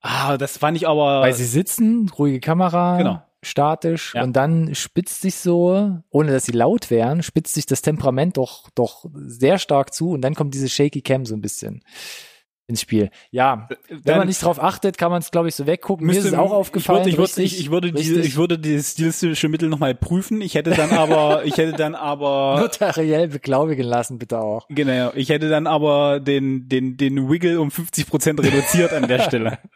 ah, 0.00 0.36
das 0.36 0.58
fand 0.58 0.76
ich 0.76 0.86
aber. 0.88 1.20
Weil 1.22 1.32
sie 1.34 1.44
sitzen, 1.44 2.10
ruhige 2.18 2.40
Kamera, 2.40 2.98
Genau. 2.98 3.22
statisch 3.42 4.14
Ja. 4.14 4.22
und 4.22 4.34
dann 4.34 4.74
spitzt 4.74 5.20
sich 5.22 5.36
so, 5.36 5.98
ohne 6.10 6.32
dass 6.32 6.44
sie 6.46 6.52
laut 6.52 6.90
wären, 6.90 7.22
spitzt 7.22 7.54
sich 7.54 7.66
das 7.66 7.80
Temperament 7.82 8.36
doch, 8.36 8.68
doch 8.74 9.04
sehr 9.14 9.58
stark 9.58 9.94
zu 9.94 10.10
und 10.10 10.22
dann 10.22 10.34
kommt 10.34 10.52
diese 10.54 10.68
Shaky 10.68 11.00
Cam 11.02 11.24
so 11.26 11.34
ein 11.34 11.40
bisschen 11.42 11.82
ins 12.66 12.80
Spiel. 12.80 13.10
Ja, 13.30 13.68
wenn 13.88 14.02
Dann- 14.04 14.18
man 14.18 14.28
nicht 14.28 14.42
drauf 14.42 14.62
achtet, 14.62 14.96
kann 14.96 15.10
man 15.10 15.20
es 15.20 15.30
glaube 15.30 15.48
ich 15.48 15.54
so 15.54 15.66
weggucken. 15.66 16.06
Mir 16.06 16.12
ist 16.12 16.18
es 16.18 16.24
müsste- 16.24 16.40
auch 16.40 16.52
aufgefallen. 16.52 17.06
Ich 17.06 17.18
würde, 17.18 17.30
ich 17.30 17.36
würde, 17.36 17.42
richtig, 17.42 17.52
ich, 17.54 17.60
ich 17.60 17.70
würde, 17.70 17.92
diese, 17.92 18.20
ich 18.20 18.36
würde 18.36 18.58
dieses 18.58 18.92
stilistische 18.92 19.48
Mittel 19.48 19.68
nochmal 19.68 19.94
prüfen. 19.94 20.40
Ich 20.40 20.54
hätte 20.54 20.70
dann 20.70 20.90
aber, 20.90 21.44
ich 21.44 21.56
hätte 21.58 21.72
dann 21.72 21.94
aber, 21.94 22.58
notariell 22.60 23.28
beglaubigen 23.28 23.84
lassen, 23.86 24.18
bitte 24.18 24.40
auch. 24.40 24.66
genau, 24.68 25.12
ich 25.14 25.28
hätte 25.28 25.48
dann 25.48 25.66
aber 25.66 26.20
den, 26.20 26.68
den, 26.68 26.96
den 26.96 27.28
Wiggle 27.30 27.60
um 27.60 27.70
50 27.70 28.06
Prozent 28.06 28.42
reduziert 28.42 28.92
an 28.92 29.08
der 29.08 29.20
Stelle. 29.20 29.58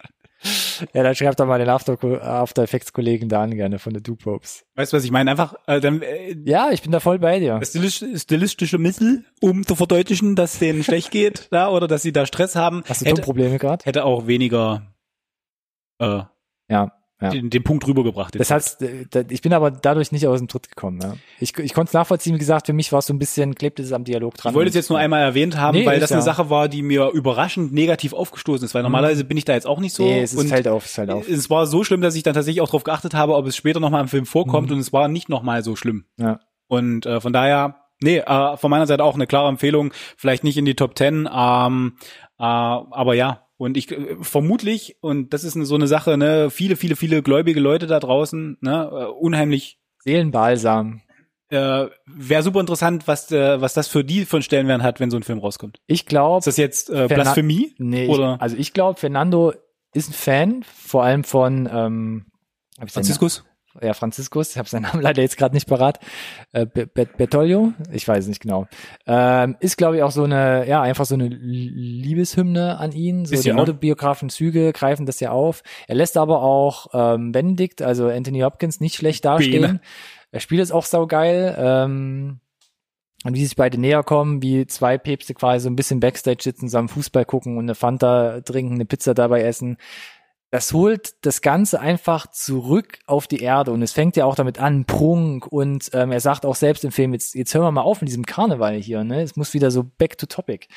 Ja, 0.92 1.02
dann 1.02 1.14
schreibt 1.14 1.40
doch 1.40 1.46
mal 1.46 1.58
den 1.58 1.68
After, 1.68 1.98
After 2.22 2.62
Effects 2.62 2.92
Kollegen 2.92 3.28
da 3.28 3.42
an, 3.42 3.54
gerne 3.56 3.78
von 3.80 3.92
der 3.92 4.02
Dupopes. 4.02 4.64
Weißt 4.76 4.92
du, 4.92 4.96
was 4.96 5.04
ich 5.04 5.10
meine? 5.10 5.30
Einfach, 5.32 5.54
äh, 5.66 5.80
dann, 5.80 6.00
äh, 6.02 6.36
Ja, 6.44 6.70
ich 6.70 6.82
bin 6.82 6.92
da 6.92 7.00
voll 7.00 7.18
bei 7.18 7.40
dir. 7.40 7.60
stilistische 7.64 8.78
Mittel, 8.78 9.24
um 9.40 9.66
zu 9.66 9.74
verdeutlichen, 9.74 10.36
dass 10.36 10.58
denen 10.60 10.84
schlecht 10.84 11.10
geht, 11.10 11.48
da, 11.50 11.68
oder 11.70 11.88
dass 11.88 12.02
sie 12.02 12.12
da 12.12 12.24
Stress 12.26 12.54
haben, 12.54 12.84
Hast 12.88 13.00
du 13.00 13.06
hätte, 13.06 13.16
Tonprobleme 13.16 13.58
gerade? 13.58 13.84
hätte 13.84 14.04
auch 14.04 14.26
weniger, 14.28 14.94
äh, 16.00 16.22
Ja. 16.70 16.92
Ja. 17.20 17.30
den, 17.30 17.50
den 17.50 17.64
Punkt 17.64 17.84
rübergebracht. 17.84 18.38
Das 18.38 18.52
heißt, 18.52 18.80
äh, 18.82 19.24
ich 19.28 19.42
bin 19.42 19.52
aber 19.52 19.72
dadurch 19.72 20.12
nicht 20.12 20.26
aus 20.28 20.38
dem 20.38 20.46
Tritt 20.46 20.68
gekommen. 20.68 21.00
Ja. 21.02 21.14
Ich, 21.40 21.58
ich 21.58 21.74
konnte 21.74 21.90
es 21.90 21.92
nachvollziehen, 21.94 22.34
wie 22.36 22.38
gesagt, 22.38 22.66
für 22.66 22.72
mich 22.72 22.92
war 22.92 23.00
es 23.00 23.06
so 23.06 23.12
ein 23.12 23.18
bisschen, 23.18 23.56
klebte 23.56 23.82
es 23.82 23.92
am 23.92 24.04
Dialog 24.04 24.34
dran. 24.36 24.52
Ich 24.52 24.54
wollte 24.54 24.68
es 24.68 24.76
jetzt 24.76 24.88
nur 24.88 25.00
einmal 25.00 25.22
erwähnt 25.22 25.56
haben, 25.56 25.76
Nee, 25.78 25.84
weil 25.84 25.98
das 25.98 26.12
eine 26.12 26.20
ja- 26.20 26.24
Sache 26.24 26.48
war, 26.48 26.68
die 26.68 26.80
mir 26.82 27.10
überraschend 27.12 27.72
negativ 27.72 28.12
aufgestoßen 28.12 28.64
ist, 28.66 28.74
weil 28.74 28.84
normalerweise 28.84 29.24
bin 29.24 29.36
ich 29.36 29.44
da 29.44 29.54
jetzt 29.54 29.66
auch 29.66 29.80
nicht 29.80 29.94
so. 29.94 30.04
Nee, 30.04 30.20
es 30.22 30.32
ist, 30.32 30.48
fällt 30.48 30.68
auf, 30.68 30.84
es 30.84 30.92
fällt 30.92 31.10
auf. 31.10 31.28
es 31.28 31.50
war 31.50 31.66
so 31.66 31.82
schlimm, 31.82 32.02
dass 32.02 32.14
ich 32.14 32.22
dann 32.22 32.34
tatsächlich 32.34 32.60
auch 32.60 32.68
darauf 32.68 32.84
geachtet 32.84 33.14
habe, 33.14 33.34
ob 33.34 33.46
es 33.48 33.56
später 33.56 33.80
nochmal 33.80 34.02
im 34.02 34.08
Film 34.08 34.24
vorkommt 34.24 34.68
Mhm. 34.68 34.74
und 34.74 34.78
es 34.80 34.92
war 34.92 35.08
nicht 35.08 35.28
nochmal 35.28 35.64
so 35.64 35.74
schlimm. 35.74 36.04
Ja. 36.18 36.38
Und 36.68 37.04
äh, 37.04 37.20
von 37.20 37.32
daher, 37.32 37.80
nee, 38.00 38.18
äh, 38.18 38.56
von 38.56 38.70
meiner 38.70 38.86
Seite 38.86 39.02
auch 39.02 39.16
eine 39.16 39.26
klare 39.26 39.48
Empfehlung, 39.48 39.92
vielleicht 40.16 40.44
nicht 40.44 40.56
in 40.56 40.66
die 40.66 40.76
Top 40.76 40.94
Ten, 40.94 41.28
ähm, 41.32 41.94
äh, 42.38 42.44
aber 42.44 43.14
ja. 43.14 43.42
Und 43.58 43.76
ich 43.76 43.94
vermutlich, 44.22 44.96
und 45.00 45.34
das 45.34 45.44
ist 45.44 45.52
so 45.54 45.74
eine 45.74 45.86
Sache, 45.88 46.16
ne, 46.16 46.48
viele, 46.48 46.76
viele, 46.76 46.96
viele 46.96 47.22
gläubige 47.22 47.60
Leute 47.60 47.86
da 47.86 47.98
draußen, 48.00 48.56
ne, 48.60 48.88
äh, 48.90 49.04
unheimlich 49.06 49.78
Seelenbalsam. 50.04 51.02
äh, 51.50 51.86
wäre 52.06 52.42
super 52.42 52.60
interessant, 52.60 53.06
was 53.08 53.30
äh, 53.32 53.60
was 53.60 53.74
das 53.74 53.88
für 53.88 54.04
die 54.04 54.24
für 54.26 54.36
einen 54.36 54.42
Stellenwert 54.44 54.82
hat, 54.82 55.00
wenn 55.00 55.10
so 55.10 55.16
ein 55.16 55.22
Film 55.24 55.38
rauskommt. 55.40 55.80
Ich 55.86 56.06
glaube, 56.06 56.38
Ist 56.38 56.46
das 56.46 56.56
jetzt 56.56 56.88
äh, 56.90 57.08
Blasphemie? 57.08 57.74
nee, 57.78 58.06
oder- 58.08 58.34
ich, 58.36 58.42
also 58.42 58.56
ich 58.56 58.72
glaube, 58.74 58.98
Fernando 59.00 59.52
ist 59.92 60.10
ein 60.10 60.12
Fan, 60.14 60.62
vor 60.62 61.02
allem 61.04 61.24
von 61.24 61.68
ähm, 61.72 62.26
Franziskus? 62.86 63.44
Ja, 63.80 63.94
Franziskus, 63.94 64.50
ich 64.52 64.58
habe 64.58 64.68
seinen 64.68 64.82
Namen 64.90 65.02
leider 65.02 65.22
jetzt 65.22 65.36
gerade 65.36 65.54
nicht 65.54 65.68
parat. 65.68 66.00
Äh, 66.52 66.66
Be- 66.66 66.86
Be- 66.86 67.06
Bertoglio, 67.16 67.72
ich 67.92 68.06
weiß 68.08 68.26
nicht 68.26 68.40
genau. 68.40 68.66
Ähm, 69.06 69.56
ist, 69.60 69.76
glaube 69.76 69.96
ich, 69.96 70.02
auch 70.02 70.10
so 70.10 70.24
eine, 70.24 70.66
ja, 70.66 70.82
einfach 70.82 71.04
so 71.04 71.14
eine 71.14 71.28
Liebeshymne 71.28 72.78
an 72.78 72.92
ihn. 72.92 73.24
So 73.24 73.32
Bisschen, 73.32 73.52
die 73.52 73.56
ne? 73.56 73.62
autobiografischen 73.62 74.30
Züge 74.30 74.72
greifen 74.72 75.06
das 75.06 75.20
ja 75.20 75.30
auf. 75.30 75.62
Er 75.86 75.94
lässt 75.94 76.16
aber 76.16 76.42
auch 76.42 76.88
ähm, 76.92 77.32
Benedict, 77.32 77.82
also 77.82 78.08
Anthony 78.08 78.40
Hopkins, 78.40 78.80
nicht 78.80 78.96
schlecht 78.96 79.24
dastehen. 79.24 79.62
Bene. 79.62 79.80
Er 80.30 80.40
spielt 80.40 80.62
es 80.62 80.72
auch 80.72 80.84
saugeil. 80.84 81.54
Ähm, 81.58 82.40
und 83.24 83.34
wie 83.34 83.44
sich 83.44 83.56
beide 83.56 83.78
näher 83.80 84.04
kommen, 84.04 84.42
wie 84.42 84.66
zwei 84.68 84.96
Päpste 84.96 85.34
quasi 85.34 85.64
so 85.64 85.68
ein 85.70 85.74
bisschen 85.76 85.98
Backstage 85.98 86.42
sitzen, 86.42 86.68
zusammen 86.68 86.88
Fußball 86.88 87.24
gucken 87.24 87.56
und 87.58 87.64
eine 87.64 87.74
Fanta 87.74 88.40
trinken, 88.42 88.74
eine 88.74 88.84
Pizza 88.84 89.12
dabei 89.12 89.42
essen. 89.42 89.76
Das 90.50 90.72
holt 90.72 91.14
das 91.26 91.42
Ganze 91.42 91.78
einfach 91.78 92.26
zurück 92.28 93.00
auf 93.06 93.26
die 93.26 93.42
Erde 93.42 93.70
und 93.70 93.82
es 93.82 93.92
fängt 93.92 94.16
ja 94.16 94.24
auch 94.24 94.34
damit 94.34 94.58
an, 94.58 94.86
Prunk 94.86 95.46
und 95.46 95.90
ähm, 95.92 96.10
er 96.10 96.20
sagt 96.20 96.46
auch 96.46 96.54
selbst 96.54 96.84
im 96.84 96.92
Film, 96.92 97.12
jetzt, 97.12 97.34
jetzt 97.34 97.52
hören 97.54 97.64
wir 97.64 97.70
mal 97.72 97.82
auf 97.82 98.00
mit 98.00 98.08
diesem 98.08 98.24
Karneval 98.24 98.76
hier, 98.76 99.04
ne? 99.04 99.22
Es 99.22 99.36
muss 99.36 99.52
wieder 99.52 99.70
so 99.70 99.84
back 99.84 100.16
to 100.16 100.26
topic. 100.26 100.68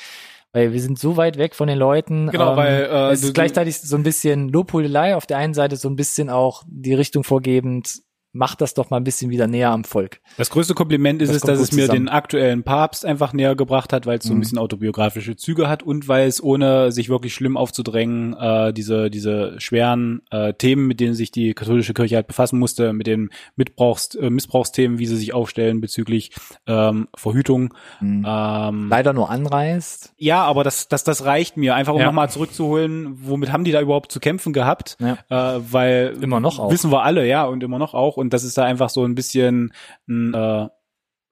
Weil 0.54 0.74
wir 0.74 0.82
sind 0.82 1.00
so 1.00 1.16
weit 1.16 1.38
weg 1.38 1.56
von 1.56 1.70
den 1.70 1.78
Leuten. 1.78 2.30
Genau, 2.30 2.52
ähm, 2.52 2.58
weil, 2.58 2.84
äh, 2.84 3.12
es 3.12 3.24
ist 3.24 3.34
gleichzeitig 3.34 3.80
so 3.80 3.96
ein 3.96 4.04
bisschen 4.04 4.50
Lobhudelei, 4.50 5.16
auf 5.16 5.26
der 5.26 5.38
einen 5.38 5.54
Seite 5.54 5.78
so 5.78 5.88
ein 5.88 5.96
bisschen 5.96 6.30
auch 6.30 6.64
die 6.68 6.94
Richtung 6.94 7.24
vorgebend, 7.24 8.02
macht 8.34 8.62
das 8.62 8.74
doch 8.74 8.90
mal 8.90 8.98
ein 8.98 9.04
bisschen 9.04 9.30
wieder 9.30 9.48
näher 9.48 9.72
am 9.72 9.84
Volk. 9.84 10.22
Das 10.38 10.50
größte 10.50 10.74
Kompliment 10.74 11.22
ist 11.22 11.30
Das 11.30 11.38
es, 11.38 11.42
dass 11.44 11.60
es 11.60 11.72
mir 11.74 11.82
zusammen. 11.88 12.06
den 12.06 12.10
aktuellen 12.10 12.64
Papst 12.64 13.06
einfach 13.06 13.34
näher 13.34 13.56
gebracht 13.56 13.92
hat, 13.94 14.06
weil 14.06 14.20
es 14.20 14.24
so 14.26 14.34
ein 14.34 14.38
Mhm. 14.38 14.40
bisschen 14.42 14.58
autobiografische 14.58 15.36
Züge 15.36 15.68
hat 15.68 15.84
und 15.84 16.08
weil 16.08 16.28
es 16.28 16.42
ohne 16.42 16.92
sich 16.92 17.10
wirklich 17.10 17.34
schlimm 17.34 17.58
aufzudrängen 17.58 18.34
äh, 18.40 18.72
diese 18.74 19.10
diese 19.10 19.60
schweren 19.60 20.22
äh, 20.32 20.54
Themen, 20.54 20.88
mit 20.88 21.00
denen 21.00 21.14
sich 21.14 21.32
die 21.32 21.54
katholische 21.54 21.94
Kirche 21.94 22.16
halt 22.16 22.28
befassen 22.28 22.58
musste, 22.60 22.94
mit 22.94 23.08
den 23.08 23.30
Mitbrauchs 23.56 24.16
äh, 24.16 24.30
Missbrauchsthemen, 24.30 24.98
wie 25.00 25.06
sie 25.08 25.18
sich 25.18 25.34
aufstellen 25.34 25.82
bezüglich 25.82 26.32
ähm, 26.68 27.08
Verhütung. 27.16 27.74
Mhm. 28.00 28.26
Ähm, 28.28 28.88
Leider 28.90 29.14
nur 29.14 29.30
anreißt. 29.30 30.14
ja, 30.18 30.44
aber 30.44 30.64
das, 30.64 30.88
das, 30.88 31.04
das 31.04 31.26
reicht 31.26 31.58
mir, 31.58 31.76
einfach 31.76 31.94
um 31.94 32.00
Ja. 32.00 32.06
nochmal 32.06 32.30
zurückzuholen, 32.30 33.18
womit 33.28 33.52
haben 33.52 33.64
die 33.64 33.72
da 33.72 33.82
überhaupt 33.82 34.12
zu 34.12 34.20
kämpfen 34.20 34.54
gehabt? 34.54 34.98
Ja. 35.00 35.18
Äh, 35.58 35.62
weil 35.72 36.18
Immer 36.22 36.40
noch 36.40 36.60
auch. 36.60 36.72
wissen 36.72 36.92
wir 36.92 37.04
alle, 37.04 37.28
ja, 37.28 37.44
und 37.46 37.62
immer 37.64 37.78
noch 37.80 37.94
auch. 37.94 38.18
Und 38.22 38.32
dass 38.34 38.44
es 38.44 38.54
da 38.54 38.64
einfach 38.64 38.90
so 38.90 39.04
ein 39.04 39.16
bisschen 39.16 39.74
ein 40.08 40.34
äh, 40.34 40.68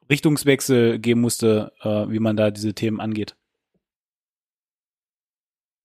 Richtungswechsel 0.09 0.99
geben 0.99 1.21
musste, 1.21 1.71
äh, 1.81 2.09
wie 2.09 2.19
man 2.19 2.35
da 2.35 2.51
diese 2.51 2.73
Themen 2.73 2.99
angeht. 2.99 3.37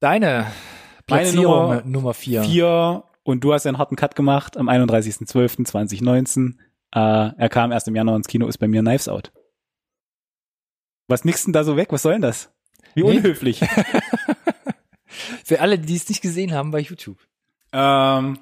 Deine 0.01 0.27
Meine 0.27 0.53
Platzierung 1.07 1.45
Nummer 1.45 1.75
Nummer, 1.77 1.83
Nummer 1.87 2.15
vier. 2.15 2.43
Vier, 2.43 3.05
und 3.23 3.43
du 3.43 3.53
hast 3.53 3.67
einen 3.67 3.79
harten 3.79 3.97
Cut 3.97 4.17
gemacht 4.17 4.57
am 4.57 4.69
31.12.2019. 4.69 6.57
Äh, 6.93 7.33
er 7.37 7.49
kam 7.49 7.73
erst 7.73 7.89
im 7.89 7.97
Januar 7.97 8.17
ins 8.17 8.27
Kino, 8.29 8.47
ist 8.47 8.59
bei 8.59 8.69
mir 8.69 8.83
Knives 8.83 9.09
Out. 9.09 9.33
Was 11.09 11.25
nix 11.25 11.45
denn 11.45 11.53
da 11.53 11.65
so 11.65 11.77
weg? 11.77 11.89
Was 11.91 12.03
soll 12.03 12.13
denn 12.13 12.23
das? 12.23 12.51
Wie 12.95 13.03
Nee. 13.03 13.19
unhöflich. 13.19 13.61
Für 15.45 15.61
alle, 15.61 15.79
die 15.79 15.97
es 15.97 16.09
nicht 16.09 16.23
gesehen 16.23 16.53
haben 16.53 16.71
bei 16.71 16.81
YouTube. 16.81 17.19
Ähm, 17.73 18.39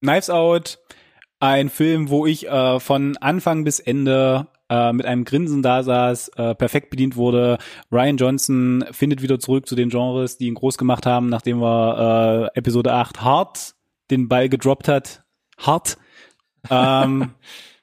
Knives 0.00 0.30
Out, 0.30 0.78
ein 1.40 1.68
Film, 1.68 2.10
wo 2.10 2.26
ich 2.26 2.48
äh, 2.48 2.80
von 2.80 3.16
Anfang 3.18 3.64
bis 3.64 3.80
Ende 3.80 4.48
äh, 4.68 4.92
mit 4.92 5.06
einem 5.06 5.24
Grinsen 5.24 5.62
da 5.62 5.82
saß, 5.82 6.28
äh, 6.36 6.54
perfekt 6.54 6.90
bedient 6.90 7.16
wurde. 7.16 7.58
Ryan 7.92 8.16
Johnson 8.16 8.84
findet 8.90 9.22
wieder 9.22 9.38
zurück 9.38 9.66
zu 9.66 9.76
den 9.76 9.88
Genres, 9.88 10.36
die 10.36 10.46
ihn 10.46 10.54
groß 10.54 10.78
gemacht 10.78 11.06
haben, 11.06 11.28
nachdem 11.28 11.62
er 11.62 12.50
äh, 12.54 12.58
Episode 12.58 12.92
8 12.92 13.22
hart 13.22 13.74
den 14.10 14.28
Ball 14.28 14.48
gedroppt 14.48 14.88
hat. 14.88 15.22
Hart. 15.58 15.98
Ähm, 16.70 17.30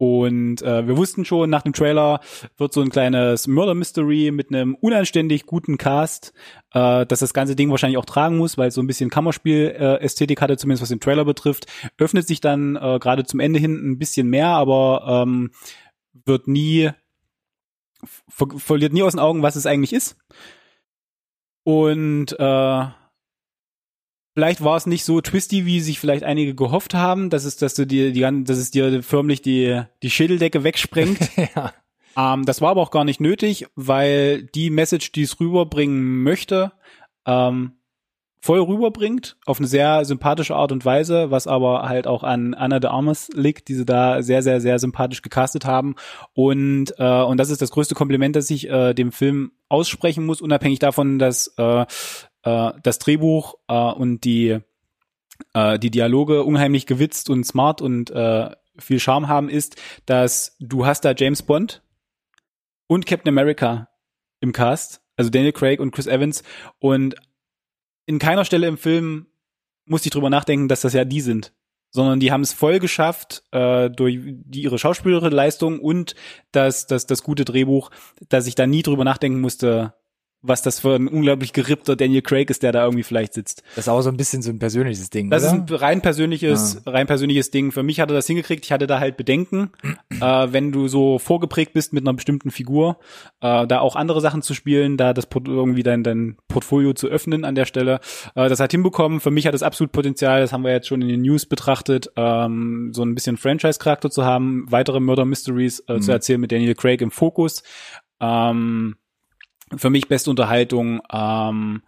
und 0.00 0.62
äh, 0.62 0.88
wir 0.88 0.96
wussten 0.96 1.26
schon, 1.26 1.50
nach 1.50 1.60
dem 1.60 1.74
Trailer 1.74 2.20
wird 2.56 2.72
so 2.72 2.80
ein 2.80 2.88
kleines 2.88 3.46
Murder 3.46 3.74
Mystery 3.74 4.30
mit 4.30 4.48
einem 4.48 4.74
unanständig 4.74 5.44
guten 5.44 5.76
Cast, 5.76 6.32
äh, 6.72 7.04
dass 7.04 7.18
das 7.18 7.34
ganze 7.34 7.54
Ding 7.54 7.70
wahrscheinlich 7.70 7.98
auch 7.98 8.06
tragen 8.06 8.38
muss, 8.38 8.56
weil 8.56 8.68
es 8.68 8.74
so 8.74 8.80
ein 8.80 8.86
bisschen 8.86 9.10
Kammerspiel-Ästhetik 9.10 10.40
hatte, 10.40 10.56
zumindest 10.56 10.80
was 10.80 10.88
den 10.88 11.00
Trailer 11.00 11.26
betrifft. 11.26 11.66
Öffnet 11.98 12.26
sich 12.26 12.40
dann 12.40 12.76
äh, 12.76 12.98
gerade 12.98 13.24
zum 13.24 13.40
Ende 13.40 13.58
hin 13.58 13.74
ein 13.74 13.98
bisschen 13.98 14.30
mehr, 14.30 14.46
aber 14.46 15.22
ähm, 15.22 15.50
wird 16.24 16.48
nie 16.48 16.92
ver 18.02 18.46
verliert 18.56 18.94
nie 18.94 19.02
aus 19.02 19.12
den 19.12 19.20
Augen, 19.20 19.42
was 19.42 19.54
es 19.54 19.66
eigentlich 19.66 19.92
ist. 19.92 20.16
Und 21.62 22.32
äh, 22.38 22.84
vielleicht 24.34 24.62
war 24.62 24.76
es 24.76 24.86
nicht 24.86 25.04
so 25.04 25.20
twisty, 25.20 25.66
wie 25.66 25.80
sich 25.80 26.00
vielleicht 26.00 26.24
einige 26.24 26.54
gehofft 26.54 26.94
haben, 26.94 27.30
dass 27.30 27.44
es, 27.44 27.56
dass 27.56 27.74
du 27.74 27.86
dir 27.86 28.12
die, 28.12 28.44
dass 28.44 28.58
es 28.58 28.70
dir 28.70 29.02
förmlich 29.02 29.42
die 29.42 29.82
die 30.02 30.10
Schädeldecke 30.10 30.64
wegsprengt. 30.64 31.18
ja. 31.56 31.72
Ähm, 32.16 32.44
das 32.44 32.60
war 32.60 32.70
aber 32.70 32.82
auch 32.82 32.90
gar 32.90 33.04
nicht 33.04 33.20
nötig, 33.20 33.66
weil 33.76 34.42
die 34.42 34.70
Message, 34.70 35.12
die 35.12 35.22
es 35.22 35.38
rüberbringen 35.40 36.22
möchte, 36.22 36.72
ähm, 37.26 37.72
voll 38.42 38.60
rüberbringt, 38.60 39.36
auf 39.44 39.58
eine 39.58 39.66
sehr 39.66 40.04
sympathische 40.06 40.56
Art 40.56 40.72
und 40.72 40.84
Weise, 40.84 41.30
was 41.30 41.46
aber 41.46 41.88
halt 41.88 42.06
auch 42.06 42.24
an 42.24 42.54
Anna 42.54 42.80
de 42.80 42.90
Armas 42.90 43.28
liegt, 43.34 43.68
die 43.68 43.74
sie 43.74 43.84
da 43.84 44.22
sehr, 44.22 44.42
sehr, 44.42 44.62
sehr 44.62 44.78
sympathisch 44.78 45.20
gecastet 45.20 45.66
haben. 45.66 45.94
Und, 46.32 46.94
äh, 46.98 47.22
und 47.22 47.36
das 47.36 47.50
ist 47.50 47.60
das 47.60 47.70
größte 47.70 47.94
Kompliment, 47.94 48.36
das 48.36 48.48
ich 48.48 48.68
äh, 48.70 48.94
dem 48.94 49.12
Film 49.12 49.52
aussprechen 49.68 50.24
muss, 50.24 50.40
unabhängig 50.40 50.78
davon, 50.78 51.18
dass 51.18 51.48
äh, 51.58 51.84
äh, 52.44 52.72
das 52.82 52.98
Drehbuch 52.98 53.54
äh, 53.68 53.74
und 53.74 54.24
die, 54.24 54.58
äh, 55.54 55.78
die 55.78 55.90
Dialoge 55.90 56.44
unheimlich 56.44 56.86
gewitzt 56.86 57.30
und 57.30 57.44
smart 57.44 57.82
und 57.82 58.10
äh, 58.10 58.50
viel 58.78 59.00
Charme 59.00 59.28
haben, 59.28 59.48
ist, 59.48 59.80
dass 60.06 60.56
du 60.60 60.86
hast 60.86 61.04
da 61.04 61.12
James 61.16 61.42
Bond 61.42 61.82
und 62.86 63.06
Captain 63.06 63.28
America 63.28 63.88
im 64.40 64.52
Cast, 64.52 65.02
also 65.16 65.30
Daniel 65.30 65.52
Craig 65.52 65.80
und 65.80 65.92
Chris 65.92 66.06
Evans. 66.06 66.42
Und 66.78 67.14
in 68.06 68.18
keiner 68.18 68.44
Stelle 68.44 68.66
im 68.66 68.78
Film 68.78 69.26
musste 69.84 70.08
ich 70.08 70.12
drüber 70.12 70.30
nachdenken, 70.30 70.68
dass 70.68 70.80
das 70.80 70.94
ja 70.94 71.04
die 71.04 71.20
sind, 71.20 71.52
sondern 71.90 72.20
die 72.20 72.32
haben 72.32 72.42
es 72.42 72.52
voll 72.52 72.78
geschafft 72.78 73.44
äh, 73.52 73.90
durch 73.90 74.18
die, 74.22 74.62
ihre 74.62 74.78
schauspielerische 74.78 75.34
Leistung 75.34 75.80
und 75.80 76.14
das, 76.52 76.86
das, 76.86 77.06
das 77.06 77.22
gute 77.22 77.44
Drehbuch, 77.44 77.90
dass 78.28 78.46
ich 78.46 78.54
da 78.54 78.66
nie 78.66 78.82
drüber 78.82 79.04
nachdenken 79.04 79.40
musste, 79.40 79.94
was 80.42 80.62
das 80.62 80.80
für 80.80 80.94
ein 80.94 81.08
unglaublich 81.08 81.52
gerippter 81.52 81.96
Daniel 81.96 82.22
Craig 82.22 82.48
ist, 82.50 82.62
der 82.62 82.72
da 82.72 82.84
irgendwie 82.84 83.02
vielleicht 83.02 83.34
sitzt. 83.34 83.62
Das 83.76 83.84
ist 83.84 83.88
auch 83.88 84.00
so 84.00 84.08
ein 84.08 84.16
bisschen 84.16 84.40
so 84.40 84.50
ein 84.50 84.58
persönliches 84.58 85.10
Ding. 85.10 85.28
Das 85.30 85.44
oder? 85.44 85.52
ist 85.64 85.70
ein 85.70 85.76
rein 85.76 86.00
persönliches, 86.00 86.82
rein 86.86 87.06
persönliches 87.06 87.50
Ding. 87.50 87.72
Für 87.72 87.82
mich 87.82 88.00
hat 88.00 88.10
er 88.10 88.14
das 88.14 88.26
hingekriegt. 88.26 88.64
Ich 88.64 88.72
hatte 88.72 88.86
da 88.86 89.00
halt 89.00 89.16
Bedenken, 89.16 89.70
äh, 90.20 90.48
wenn 90.50 90.72
du 90.72 90.88
so 90.88 91.18
vorgeprägt 91.18 91.74
bist 91.74 91.92
mit 91.92 92.04
einer 92.04 92.14
bestimmten 92.14 92.50
Figur, 92.50 92.98
äh, 93.40 93.66
da 93.66 93.80
auch 93.80 93.96
andere 93.96 94.20
Sachen 94.20 94.40
zu 94.40 94.54
spielen, 94.54 94.96
da 94.96 95.12
das 95.12 95.26
Port- 95.26 95.46
irgendwie 95.46 95.82
dein, 95.82 96.02
dein 96.02 96.36
Portfolio 96.48 96.94
zu 96.94 97.08
öffnen 97.08 97.44
an 97.44 97.54
der 97.54 97.66
Stelle. 97.66 98.00
Äh, 98.34 98.48
das 98.48 98.60
hat 98.60 98.70
hinbekommen. 98.70 99.20
Für 99.20 99.30
mich 99.30 99.46
hat 99.46 99.54
es 99.54 99.62
absolut 99.62 99.92
Potenzial. 99.92 100.40
Das 100.40 100.52
haben 100.52 100.64
wir 100.64 100.72
jetzt 100.72 100.88
schon 100.88 101.02
in 101.02 101.08
den 101.08 101.22
News 101.22 101.44
betrachtet, 101.44 102.10
ähm, 102.16 102.92
so 102.94 103.02
ein 103.02 103.14
bisschen 103.14 103.36
Franchise-Charakter 103.36 104.10
zu 104.10 104.24
haben, 104.24 104.64
weitere 104.70 105.00
Murder 105.00 105.26
Mysteries 105.26 105.82
äh, 105.86 106.00
zu 106.00 106.12
erzählen 106.12 106.40
mit 106.40 106.50
Daniel 106.50 106.74
Craig 106.74 107.02
im 107.02 107.10
Fokus. 107.10 107.62
Ähm, 108.20 108.96
für 109.76 109.90
mich 109.90 110.08
beste 110.08 110.30
Unterhaltung. 110.30 111.00
Ähm, 111.12 111.82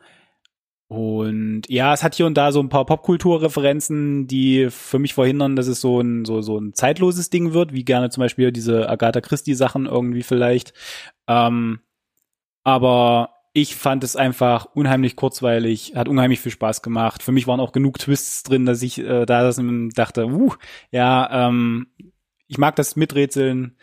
und 0.89 1.63
ja, 1.69 1.95
es 1.95 2.03
hat 2.03 2.15
hier 2.15 2.27
und 2.27 2.35
da 2.35 2.53
so 2.53 2.61
ein 2.61 2.69
paar 2.69 2.85
Popkulturreferenzen, 2.85 4.27
die 4.27 4.69
für 4.71 4.99
mich 4.99 5.15
verhindern, 5.15 5.57
dass 5.57 5.67
es 5.67 5.81
so 5.81 6.01
ein, 6.01 6.27
so, 6.27 6.43
so 6.43 6.59
ein 6.59 6.75
zeitloses 6.75 7.31
Ding 7.31 7.55
wird, 7.55 7.73
wie 7.73 7.85
gerne 7.85 8.11
zum 8.11 8.21
Beispiel 8.21 8.53
diese 8.53 8.91
Agatha 8.91 9.23
Christie-Sachen 9.23 9.87
irgendwie 9.87 10.23
vielleicht. 10.23 10.75
Ähm, 11.27 11.81
aber 12.63 13.31
ich 13.55 13.77
fand 13.77 14.05
es 14.05 14.17
einfach 14.17 14.67
unheimlich 14.75 15.17
kurzweilig, 15.17 15.95
hat 15.97 16.09
unheimlich 16.09 16.41
viel 16.41 16.53
Spaß 16.53 16.83
gemacht. 16.83 17.23
Für 17.23 17.33
mich 17.33 17.47
waren 17.47 17.61
auch 17.61 17.73
genug 17.73 17.99
Twists 17.99 18.43
drin, 18.43 18.67
dass 18.67 18.83
ich 18.83 18.99
äh, 18.99 19.25
da 19.25 19.51
dachte, 19.51 20.27
uh, 20.27 20.53
ja, 20.91 21.49
ähm, 21.49 21.87
ich 22.49 22.59
mag 22.59 22.77
das 22.77 22.97
Miträtseln. 22.97 23.77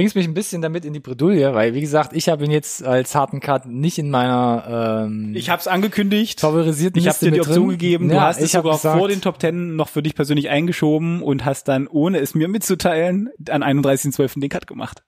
Bringst 0.00 0.16
mich 0.16 0.26
ein 0.26 0.32
bisschen 0.32 0.62
damit 0.62 0.86
in 0.86 0.94
die 0.94 1.00
Bredouille, 1.00 1.52
weil 1.52 1.74
wie 1.74 1.82
gesagt, 1.82 2.14
ich 2.14 2.30
habe 2.30 2.42
ihn 2.46 2.50
jetzt 2.50 2.82
als 2.82 3.14
harten 3.14 3.40
Cut 3.40 3.66
nicht 3.66 3.98
in 3.98 4.08
meiner 4.08 5.04
ähm, 5.06 5.34
Ich 5.36 5.50
habe 5.50 5.60
es 5.60 5.68
angekündigt. 5.68 6.40
favorisierten 6.40 6.98
Ich 6.98 7.06
habe 7.06 7.18
dir 7.18 7.32
die 7.32 7.40
Option 7.40 7.68
drin. 7.68 7.78
gegeben, 7.78 8.08
du 8.08 8.14
Ja, 8.14 8.22
hast 8.22 8.40
es 8.40 8.52
sogar 8.52 8.76
gesagt, 8.76 8.98
vor 8.98 9.08
den 9.08 9.20
Top 9.20 9.38
Ten 9.38 9.76
noch 9.76 9.90
für 9.90 10.02
dich 10.02 10.14
persönlich 10.14 10.48
eingeschoben 10.48 11.22
und 11.22 11.44
hast 11.44 11.68
dann, 11.68 11.86
ohne 11.86 12.18
es 12.18 12.34
mir 12.34 12.48
mitzuteilen, 12.48 13.28
an 13.50 13.62
31.12. 13.62 14.40
den 14.40 14.48
Cut 14.48 14.66
gemacht. 14.66 15.02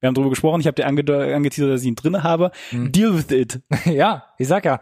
Wir 0.00 0.08
haben 0.08 0.14
darüber 0.14 0.30
gesprochen, 0.30 0.60
ich 0.60 0.66
habe 0.66 0.74
dir 0.74 0.86
ange 0.88 1.04
angeteasert, 1.36 1.70
dass 1.72 1.82
ich 1.82 1.86
ihn 1.86 1.94
drinne 1.94 2.24
habe. 2.24 2.50
Hm. 2.70 2.90
Deal 2.90 3.14
with 3.16 3.30
it. 3.30 3.60
ja, 3.84 4.24
ich 4.38 4.48
sag 4.48 4.64
ja, 4.64 4.80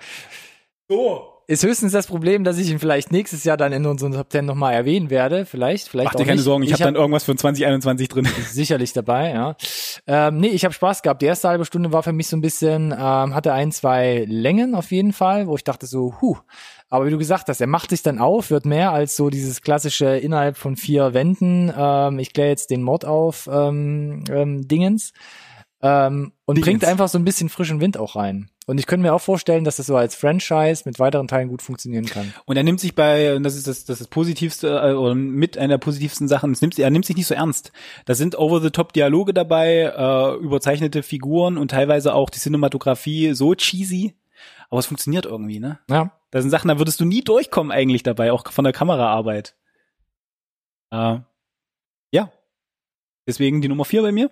So. 0.88 1.39
Ist 1.50 1.64
höchstens 1.64 1.90
das 1.90 2.06
Problem, 2.06 2.44
dass 2.44 2.58
ich 2.58 2.70
ihn 2.70 2.78
vielleicht 2.78 3.10
nächstes 3.10 3.42
Jahr 3.42 3.56
dann 3.56 3.72
in 3.72 3.84
unseren 3.84 4.12
Top 4.12 4.30
Ten 4.30 4.44
nochmal 4.44 4.72
erwähnen 4.72 5.10
werde. 5.10 5.44
Vielleicht, 5.44 5.88
vielleicht 5.88 6.12
Mach 6.12 6.14
dir 6.14 6.24
keine 6.24 6.36
nicht. 6.36 6.44
Sorgen, 6.44 6.62
ich, 6.62 6.68
ich 6.68 6.74
habe 6.74 6.84
dann 6.84 6.94
irgendwas 6.94 7.24
für 7.24 7.34
2021 7.34 8.06
drin. 8.06 8.28
sicherlich 8.48 8.92
dabei, 8.92 9.30
ja. 9.30 9.56
Ähm, 10.06 10.38
nee, 10.38 10.46
ich 10.46 10.64
habe 10.64 10.72
Spaß 10.72 11.02
gehabt. 11.02 11.22
Die 11.22 11.26
erste 11.26 11.48
halbe 11.48 11.64
Stunde 11.64 11.92
war 11.92 12.04
für 12.04 12.12
mich 12.12 12.28
so 12.28 12.36
ein 12.36 12.40
bisschen, 12.40 12.92
ähm, 12.92 13.34
hatte 13.34 13.52
ein, 13.52 13.72
zwei 13.72 14.24
Längen 14.28 14.76
auf 14.76 14.92
jeden 14.92 15.12
Fall, 15.12 15.48
wo 15.48 15.56
ich 15.56 15.64
dachte 15.64 15.86
so, 15.86 16.14
huh. 16.20 16.36
Aber 16.88 17.06
wie 17.06 17.10
du 17.10 17.18
gesagt 17.18 17.48
hast, 17.48 17.60
er 17.60 17.66
macht 17.66 17.90
sich 17.90 18.02
dann 18.04 18.20
auf, 18.20 18.50
wird 18.50 18.64
mehr 18.64 18.92
als 18.92 19.16
so 19.16 19.28
dieses 19.28 19.60
klassische 19.60 20.06
innerhalb 20.06 20.56
von 20.56 20.76
vier 20.76 21.14
Wänden, 21.14 21.72
ähm, 21.76 22.20
ich 22.20 22.32
kläre 22.32 22.50
jetzt 22.50 22.70
den 22.70 22.82
Mord 22.82 23.04
auf, 23.04 23.48
ähm, 23.52 24.22
ähm, 24.30 24.68
Dingens. 24.68 25.12
Ähm, 25.82 26.32
und 26.44 26.56
Dingens. 26.56 26.66
bringt 26.66 26.84
einfach 26.84 27.08
so 27.08 27.18
ein 27.18 27.24
bisschen 27.24 27.48
frischen 27.48 27.80
Wind 27.80 27.96
auch 27.98 28.14
rein. 28.14 28.50
Und 28.70 28.78
ich 28.78 28.86
könnte 28.86 29.02
mir 29.02 29.12
auch 29.12 29.20
vorstellen, 29.20 29.64
dass 29.64 29.78
das 29.78 29.86
so 29.86 29.96
als 29.96 30.14
Franchise 30.14 30.84
mit 30.84 31.00
weiteren 31.00 31.26
Teilen 31.26 31.48
gut 31.48 31.60
funktionieren 31.60 32.06
kann. 32.06 32.32
Und 32.44 32.56
er 32.56 32.62
nimmt 32.62 32.78
sich 32.78 32.94
bei, 32.94 33.34
und 33.34 33.42
das 33.42 33.56
ist 33.56 33.66
das, 33.66 33.84
das, 33.84 33.94
ist 33.94 34.00
das 34.02 34.06
Positivste, 34.06 34.68
äh, 34.68 34.92
oder 34.92 35.16
mit 35.16 35.58
einer 35.58 35.70
der 35.74 35.78
positivsten 35.78 36.28
Sachen, 36.28 36.52
es 36.52 36.60
nimmt, 36.60 36.78
er 36.78 36.88
nimmt 36.88 37.04
sich 37.04 37.16
nicht 37.16 37.26
so 37.26 37.34
ernst. 37.34 37.72
Da 38.04 38.14
sind 38.14 38.38
over-the-top-Dialoge 38.38 39.34
dabei, 39.34 39.92
äh, 39.92 40.36
überzeichnete 40.36 41.02
Figuren 41.02 41.58
und 41.58 41.72
teilweise 41.72 42.14
auch 42.14 42.30
die 42.30 42.38
Cinematografie 42.38 43.34
so 43.34 43.56
cheesy, 43.56 44.14
aber 44.68 44.78
es 44.78 44.86
funktioniert 44.86 45.26
irgendwie, 45.26 45.58
ne? 45.58 45.80
Ja, 45.90 46.12
Das 46.30 46.42
sind 46.42 46.52
Sachen, 46.52 46.68
da 46.68 46.78
würdest 46.78 47.00
du 47.00 47.04
nie 47.04 47.22
durchkommen 47.22 47.72
eigentlich 47.72 48.04
dabei, 48.04 48.30
auch 48.30 48.52
von 48.52 48.62
der 48.62 48.72
Kameraarbeit. 48.72 49.56
Äh, 50.92 51.18
ja. 52.12 52.32
Deswegen 53.26 53.62
die 53.62 53.68
Nummer 53.68 53.84
vier 53.84 54.02
bei 54.02 54.12
mir. 54.12 54.30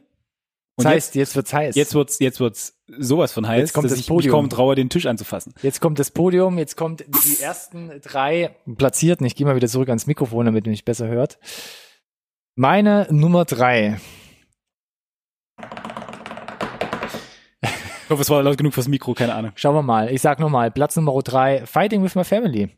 Und 0.77 0.85
das 0.85 0.93
heißt, 0.93 1.15
jetzt 1.17 1.35
wird's 1.35 1.53
heiß. 1.53 1.75
Jetzt 1.75 1.97
wird's, 1.97 2.21
jetzt 2.21 2.39
wird's 2.39 2.78
sowas 2.99 3.33
von 3.33 3.47
heiß, 3.47 3.61
Jetzt 3.61 3.73
kommt 3.75 3.85
dass 3.85 3.93
das 3.93 4.01
ich 4.01 4.07
mich 4.09 4.17
Podium. 4.17 4.33
kaum 4.33 4.51
traue, 4.51 4.75
den 4.75 4.89
Tisch 4.89 5.07
anzufassen. 5.07 5.55
Jetzt 5.63 5.81
kommt 5.81 5.99
das 5.99 6.11
Podium, 6.11 6.59
jetzt 6.59 6.77
kommt 6.77 7.05
die 7.25 7.41
ersten 7.43 7.91
drei 8.03 8.57
Platzierten. 8.77 9.27
Ich 9.27 9.37
gehe 9.37 9.47
mal 9.47 9.57
wieder 9.57 9.69
zurück 9.69 9.89
ans 9.89 10.07
Mikrofon, 10.07 10.47
damit 10.47 10.67
ihr 10.67 10.71
mich 10.71 10.85
besser 10.85 11.09
hört. 11.09 11.39
Meine 12.55 13.07
Nummer 13.11 13.45
drei. 13.45 13.99
Ich 17.61 18.11
hoffe, 18.11 18.23
es 18.23 18.31
war 18.31 18.43
laut 18.43 18.57
genug 18.57 18.73
fürs 18.73 18.89
Mikro, 18.89 19.13
keine 19.13 19.35
Ahnung. 19.35 19.53
Schauen 19.55 19.75
wir 19.75 19.83
mal. 19.83 20.11
Ich 20.11 20.23
sag 20.23 20.39
nochmal, 20.41 20.71
Platz 20.71 20.97
Nummer 20.97 21.21
drei, 21.23 21.67
Fighting 21.67 22.03
with 22.03 22.15
my 22.15 22.25
Family. 22.25 22.71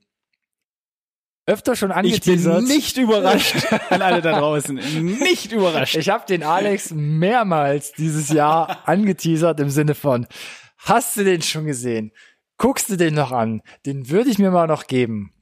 Öfter 1.47 1.75
schon 1.75 1.91
Ich 1.91 1.97
bin 1.97 2.05
angeteasert. 2.39 2.63
nicht 2.65 2.97
überrascht 2.97 3.57
an 3.91 4.03
alle 4.03 4.21
da 4.23 4.39
draußen. 4.39 4.75
Nicht 4.75 5.53
überrascht. 5.53 5.97
Ich 5.97 6.09
habe 6.09 6.25
den 6.27 6.43
Alex 6.43 6.93
mehrmals 6.93 7.93
dieses 7.93 8.29
Jahr 8.29 8.87
angeteasert 8.87 9.59
im 9.61 9.71
Sinne 9.71 9.95
von, 9.95 10.27
hast 10.79 11.17
du 11.17 11.25
den 11.25 11.43
schon 11.43 11.67
gesehen? 11.67 12.13
Guckst 12.57 12.91
du 12.91 12.97
den 12.97 13.15
noch 13.15 13.33
an? 13.33 13.63
Den 13.87 14.11
würde 14.11 14.31
ich 14.31 14.39
mir 14.39 14.51
mal 14.51 14.67
noch 14.67 14.87
geben. 14.87 15.33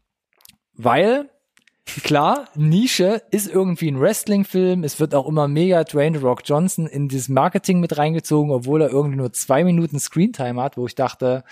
Weil, 0.75 1.29
klar, 2.05 2.49
Nische 2.55 3.21
ist 3.33 3.49
irgendwie 3.53 3.91
ein 3.91 4.01
Wrestling-Film. 4.01 4.85
Es 4.85 5.01
wird 5.01 5.15
auch 5.15 5.27
immer 5.27 5.49
mega 5.49 5.83
Dwayne 5.83 6.21
Rock 6.21 6.43
Johnson 6.45 6.87
in 6.87 7.09
dieses 7.09 7.29
Marketing 7.29 7.81
mit 7.81 7.99
reingezogen, 7.99 8.53
obwohl 8.53 8.83
er 8.83 8.91
irgendwie 8.91 9.17
nur 9.17 9.33
zwei 9.33 9.65
Minuten 9.65 9.99
Screentime 9.99 10.63
hat, 10.63 10.77
wo 10.77 10.87
ich 10.87 10.95
dachte, 10.95 11.43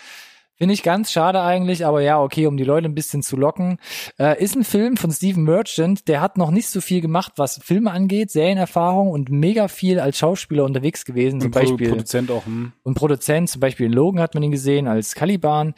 Finde 0.57 0.73
ich 0.75 0.83
ganz 0.83 1.13
schade 1.13 1.43
eigentlich, 1.43 1.85
aber 1.85 2.01
ja, 2.01 2.21
okay, 2.21 2.47
um 2.47 2.57
die 2.57 2.65
Leute 2.65 2.89
ein 2.89 2.95
bisschen 2.95 3.23
zu 3.23 3.37
locken. 3.37 3.79
Äh, 4.19 4.43
ist 4.43 4.57
ein 4.57 4.65
Film 4.65 4.97
von 4.97 5.11
Steven 5.13 5.45
Merchant, 5.45 6.09
der 6.09 6.21
hat 6.21 6.39
noch 6.39 6.51
nicht 6.51 6.69
so 6.69 6.81
viel 6.81 7.01
gemacht, 7.03 7.33
was 7.37 7.61
Filme 7.63 7.91
angeht, 7.91 8.31
Serienerfahrung 8.31 9.11
und 9.11 9.29
mega 9.31 9.69
viel 9.69 10.01
als 10.01 10.19
Schauspieler 10.19 10.65
unterwegs 10.65 11.05
gewesen, 11.05 11.41
zum 11.41 11.51
Pro- 11.51 11.61
Beispiel. 11.61 11.89
Produzent 11.91 12.31
auch. 12.31 12.47
Hm. 12.47 12.73
und 12.83 12.95
Produzent, 12.95 13.51
zum 13.51 13.61
Beispiel 13.61 13.87
in 13.87 13.93
Logan 13.93 14.21
hat 14.23 14.35
man 14.35 14.43
ihn 14.43 14.51
gesehen 14.51 14.89
als 14.89 15.15
Caliban. 15.15 15.75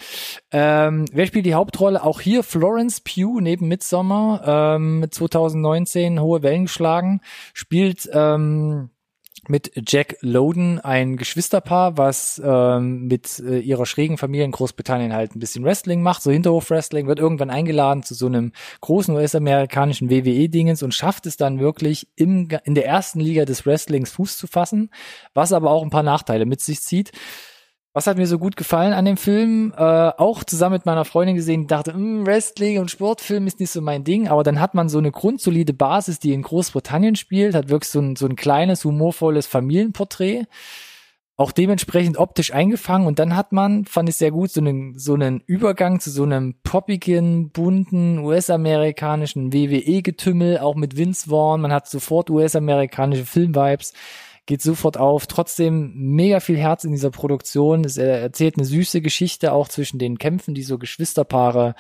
Ähm, 0.53 1.07
wer 1.12 1.26
spielt 1.26 1.47
die 1.47 1.55
Hauptrolle? 1.55 2.03
Auch 2.05 2.20
hier 2.20 2.43
Florence 2.43 3.01
Pugh 3.01 3.41
neben 3.41 3.68
Midsommar, 3.68 4.76
ähm, 4.76 5.05
2019 5.11 6.20
hohe 6.20 6.43
Wellen 6.43 6.66
geschlagen, 6.66 7.20
spielt 7.53 8.09
ähm, 8.12 8.91
mit 9.49 9.72
Jack 9.86 10.16
Loden 10.20 10.78
ein 10.80 11.16
Geschwisterpaar, 11.16 11.96
was 11.96 12.40
ähm, 12.44 13.07
mit 13.07 13.38
äh, 13.40 13.59
ihrer 13.59 13.86
schrägen 13.86 14.18
Familie 14.18 14.44
in 14.44 14.53
Großbritannien 14.53 15.12
halt 15.12 15.34
ein 15.34 15.38
bisschen 15.38 15.64
Wrestling 15.64 16.03
macht, 16.03 16.22
so 16.22 16.30
Hinterhof-Wrestling, 16.30 17.07
wird 17.07 17.18
irgendwann 17.18 17.51
eingeladen 17.51 18.03
zu 18.03 18.14
so 18.14 18.26
einem 18.26 18.53
großen 18.80 19.14
US-amerikanischen 19.14 20.11
WWE-Dingens 20.11 20.82
und 20.82 20.94
schafft 20.94 21.26
es 21.26 21.36
dann 21.36 21.61
wirklich 21.61 22.09
im, 22.16 22.49
in 22.64 22.74
der 22.74 22.86
ersten 22.86 23.20
Liga 23.20 23.44
des 23.44 23.66
Wrestlings 23.66 24.11
Fuß 24.11 24.36
zu 24.36 24.46
fassen, 24.46 24.90
was 25.34 25.53
aber 25.53 25.70
auch 25.70 25.82
ein 25.82 25.90
paar 25.90 26.03
Nachteile 26.03 26.46
mit 26.46 26.61
sich 26.61 26.80
zieht. 26.80 27.12
Was 27.99 28.07
hat 28.07 28.16
mir 28.16 28.28
so 28.28 28.38
gut 28.38 28.55
gefallen 28.55 28.92
an 28.92 29.07
dem 29.07 29.16
Film? 29.16 29.74
Äh, 29.76 29.82
auch 29.82 30.44
zusammen 30.44 30.74
mit 30.74 30.86
meiner 30.86 31.05
Freundin 31.05 31.34
gesehen, 31.34 31.66
dachte, 31.66 31.94
"Hm, 31.94 32.24
Wrestling 32.24 32.78
und 32.78 32.92
Sportfilm 32.92 33.49
ist 33.49 33.59
nicht 33.59 33.72
so 33.72 33.80
mein 33.80 34.05
Ding, 34.05 34.28
aber 34.28 34.44
dann 34.44 34.61
hat 34.61 34.72
man 34.72 34.88
so 34.88 34.99
eine 34.99 35.11
grundsolide 35.11 35.72
Basis, 35.72 36.20
die 36.20 36.32
in 36.32 36.42
Großbritannien 36.42 37.16
spielt, 37.16 37.57
hat 37.57 37.70
wirklich 37.70 37.90
so 37.90 37.99
ein, 37.99 38.14
so 38.14 38.26
ein 38.26 38.36
kleines, 38.36 38.84
humorvolles 38.84 39.49
Familienporträt, 39.49 40.44
auch 41.36 41.51
dementsprechend 41.51 42.18
optisch 42.18 42.55
eingefangen. 42.55 43.09
Und 43.09 43.18
dann 43.18 43.34
hat 43.34 43.51
man, 43.51 43.84
fand 43.84 44.09
ich 44.09 44.14
sehr 44.14 44.30
gut, 44.30 44.53
so 44.53 44.61
einen, 44.61 44.96
so 44.96 45.14
einen 45.14 45.42
Übergang 45.46 45.99
zu 45.99 46.12
so 46.12 46.22
einem 46.22 46.55
poppigen, 46.62 47.51
bunten, 47.51 48.20
US-amerikanischen 48.20 49.53
WWE-Getümmel, 49.53 50.59
auch 50.59 50.76
mit 50.76 50.96
Vince 50.96 51.30
Vaughn, 51.30 51.61
man 51.61 51.72
hat 51.72 51.88
sofort 51.88 52.30
US-amerikanische 52.30 53.26
Filmvibes 53.26 53.92
geht 54.49 54.62
sofort 54.62 54.96
auf. 54.96 55.26
Trotzdem 55.26 55.92
mega 55.94 56.40
viel 56.40 56.57
Herz 56.57 56.82
in 56.82 56.90
dieser 56.90 57.11
Produktion. 57.11 57.84
Es 57.84 57.99
äh, 57.99 58.22
erzählt 58.22 58.57
eine 58.57 58.64
süße 58.64 59.03
Geschichte 59.03 59.53
auch 59.53 59.68
zwischen 59.68 59.99
den 59.99 60.16
Kämpfen, 60.16 60.55
die 60.55 60.62
so 60.62 60.78
Geschwisterpaare 60.78 61.74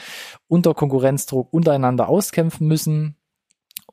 unter 0.48 0.74
Konkurrenzdruck 0.74 1.50
untereinander 1.50 2.10
auskämpfen 2.10 2.68
müssen. 2.68 3.16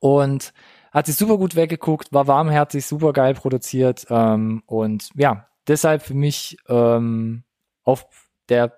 Und 0.01 0.53
hat 0.91 1.05
sich 1.05 1.15
super 1.15 1.38
gut 1.38 1.55
weggeguckt, 1.55 2.11
war 2.11 2.28
warmherzig, 2.28 2.86
super 2.86 3.13
geil 3.13 3.34
produziert. 3.34 4.07
Ähm, 4.09 4.61
und 4.65 5.09
ja, 5.15 5.47
deshalb 5.67 6.01
für 6.01 6.13
mich 6.13 6.57
ähm, 6.67 7.43
auf 7.86 8.05
der 8.49 8.78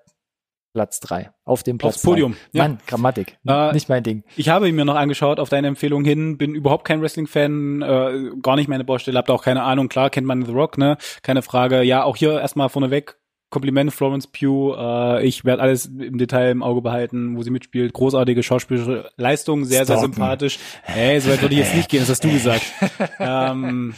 Platz 0.78 1.00
drei, 1.00 1.32
auf 1.44 1.64
dem 1.64 1.80
Platz 1.80 1.96
Aufs 1.96 2.04
Podium, 2.04 2.34
drei. 2.34 2.40
ja. 2.60 2.64
Mann, 2.68 2.78
Grammatik, 2.86 3.40
Äh, 3.48 3.74
nicht 3.74 3.90
mein 3.90 4.04
Ding. 4.04 4.24
Ich 4.36 4.50
habe 4.50 4.70
ihn 4.70 4.76
mir 4.76 4.86
noch 4.86 4.94
angeschaut 4.96 5.40
auf 5.40 5.50
deine 5.50 5.68
Empfehlung 5.70 6.06
hin, 6.06 6.38
bin 6.38 6.54
überhaupt 6.54 6.86
kein 6.86 7.02
Wrestling-Fan, 7.02 7.82
äh, 7.82 8.30
gar 8.44 8.56
nicht 8.58 8.68
meine 8.70 8.84
Baustelle, 8.84 9.18
habt 9.18 9.32
auch 9.32 9.44
keine 9.44 9.64
Ahnung, 9.64 9.90
klar 9.90 10.12
kennt 10.12 10.28
man 10.28 10.46
The 10.46 10.52
Rock, 10.52 10.78
ne? 10.78 10.98
Keine 11.24 11.42
Frage. 11.42 11.82
Ja, 11.82 12.04
auch 12.04 12.16
hier 12.16 12.40
erstmal 12.40 12.70
vorneweg, 12.70 13.18
Kompliment 13.50 13.92
Florence 13.92 14.28
Pugh, 14.28 14.76
äh, 14.78 15.26
ich 15.26 15.44
werde 15.46 15.64
alles 15.64 15.86
im 15.88 16.20
Detail 16.20 16.52
im 16.52 16.62
Auge 16.62 16.82
behalten, 16.82 17.36
wo 17.38 17.42
sie 17.42 17.50
mitspielt. 17.50 17.94
Großartige 17.94 18.44
schauspielerische 18.44 19.10
Leistung, 19.18 19.66
sehr, 19.66 19.86
sehr 19.86 19.96
Stalken. 19.98 20.14
sympathisch. 20.14 20.60
Hey, 20.84 21.20
so 21.20 21.32
weit 21.32 21.42
würde 21.42 21.56
ich 21.56 21.62
jetzt 21.62 21.74
nicht 21.76 21.90
gehen, 21.90 22.02
das 22.02 22.10
hast 22.10 22.24
du 22.24 22.30
gesagt. 22.32 22.62
ähm, 23.20 23.96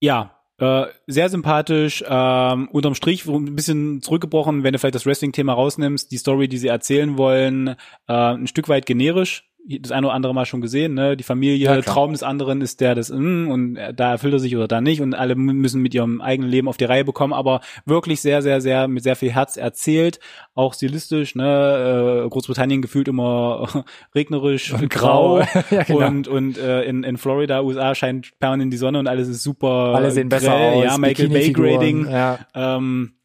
ja, 0.00 0.35
äh, 0.58 0.86
sehr 1.06 1.28
sympathisch, 1.28 2.02
ähm, 2.06 2.68
unterm 2.68 2.94
Strich 2.94 3.26
ein 3.26 3.54
bisschen 3.54 4.02
zurückgebrochen, 4.02 4.62
wenn 4.62 4.72
du 4.72 4.78
vielleicht 4.78 4.94
das 4.94 5.06
Wrestling-Thema 5.06 5.52
rausnimmst, 5.52 6.10
die 6.10 6.16
Story, 6.16 6.48
die 6.48 6.58
sie 6.58 6.68
erzählen 6.68 7.18
wollen, 7.18 7.68
äh, 8.08 8.12
ein 8.12 8.46
Stück 8.46 8.68
weit 8.68 8.86
generisch, 8.86 9.44
das 9.80 9.90
eine 9.90 10.06
oder 10.06 10.14
andere 10.14 10.34
Mal 10.34 10.46
schon 10.46 10.60
gesehen, 10.60 10.94
ne? 10.94 11.16
Die 11.16 11.24
Familie, 11.24 11.56
Ja. 11.56 11.80
Traum 11.82 12.12
des 12.12 12.22
anderen 12.22 12.60
ist 12.60 12.80
der 12.80 12.94
des 12.94 13.10
mm, 13.10 13.50
und 13.50 13.78
da 13.94 14.12
erfüllt 14.12 14.34
er 14.34 14.38
sich 14.38 14.56
oder 14.56 14.68
da 14.68 14.80
nicht 14.80 15.00
und 15.00 15.14
alle 15.14 15.34
müssen 15.34 15.82
mit 15.82 15.94
ihrem 15.94 16.20
eigenen 16.20 16.50
Leben 16.50 16.68
auf 16.68 16.76
die 16.76 16.84
Reihe 16.84 17.04
bekommen, 17.04 17.32
aber 17.32 17.60
wirklich 17.84 18.20
sehr, 18.20 18.42
sehr, 18.42 18.60
sehr 18.60 18.88
mit 18.88 19.02
sehr 19.02 19.16
viel 19.16 19.32
Herz 19.32 19.56
erzählt, 19.56 20.20
auch 20.54 20.74
stilistisch, 20.74 21.34
ne? 21.34 22.24
Äh, 22.24 22.28
Großbritannien 22.28 22.80
gefühlt 22.80 23.08
immer 23.08 23.84
regnerisch 24.14 24.72
und 24.72 24.88
grau, 24.88 25.40
ja, 25.70 25.82
genau. 25.82 26.06
und 26.06 26.28
und 26.28 26.58
äh, 26.58 26.82
in, 26.84 27.02
in 27.02 27.16
Florida, 27.16 27.62
USA 27.62 27.94
scheint 27.94 28.38
permanent 28.38 28.72
die 28.72 28.76
Sonne 28.76 28.98
und 28.98 29.08
alles 29.08 29.28
ist 29.28 29.42
super. 29.42 29.92
Alle 29.94 30.10
sehen 30.10 30.28
besser 30.28 30.52
grell, 30.52 30.74
aus. 30.74 30.84
Ja, 30.84 30.98
Michael 30.98 31.28
Bay 31.28 31.52
Grading. 31.52 32.08
Ja. 32.08 32.38
Ähm, 32.54 33.15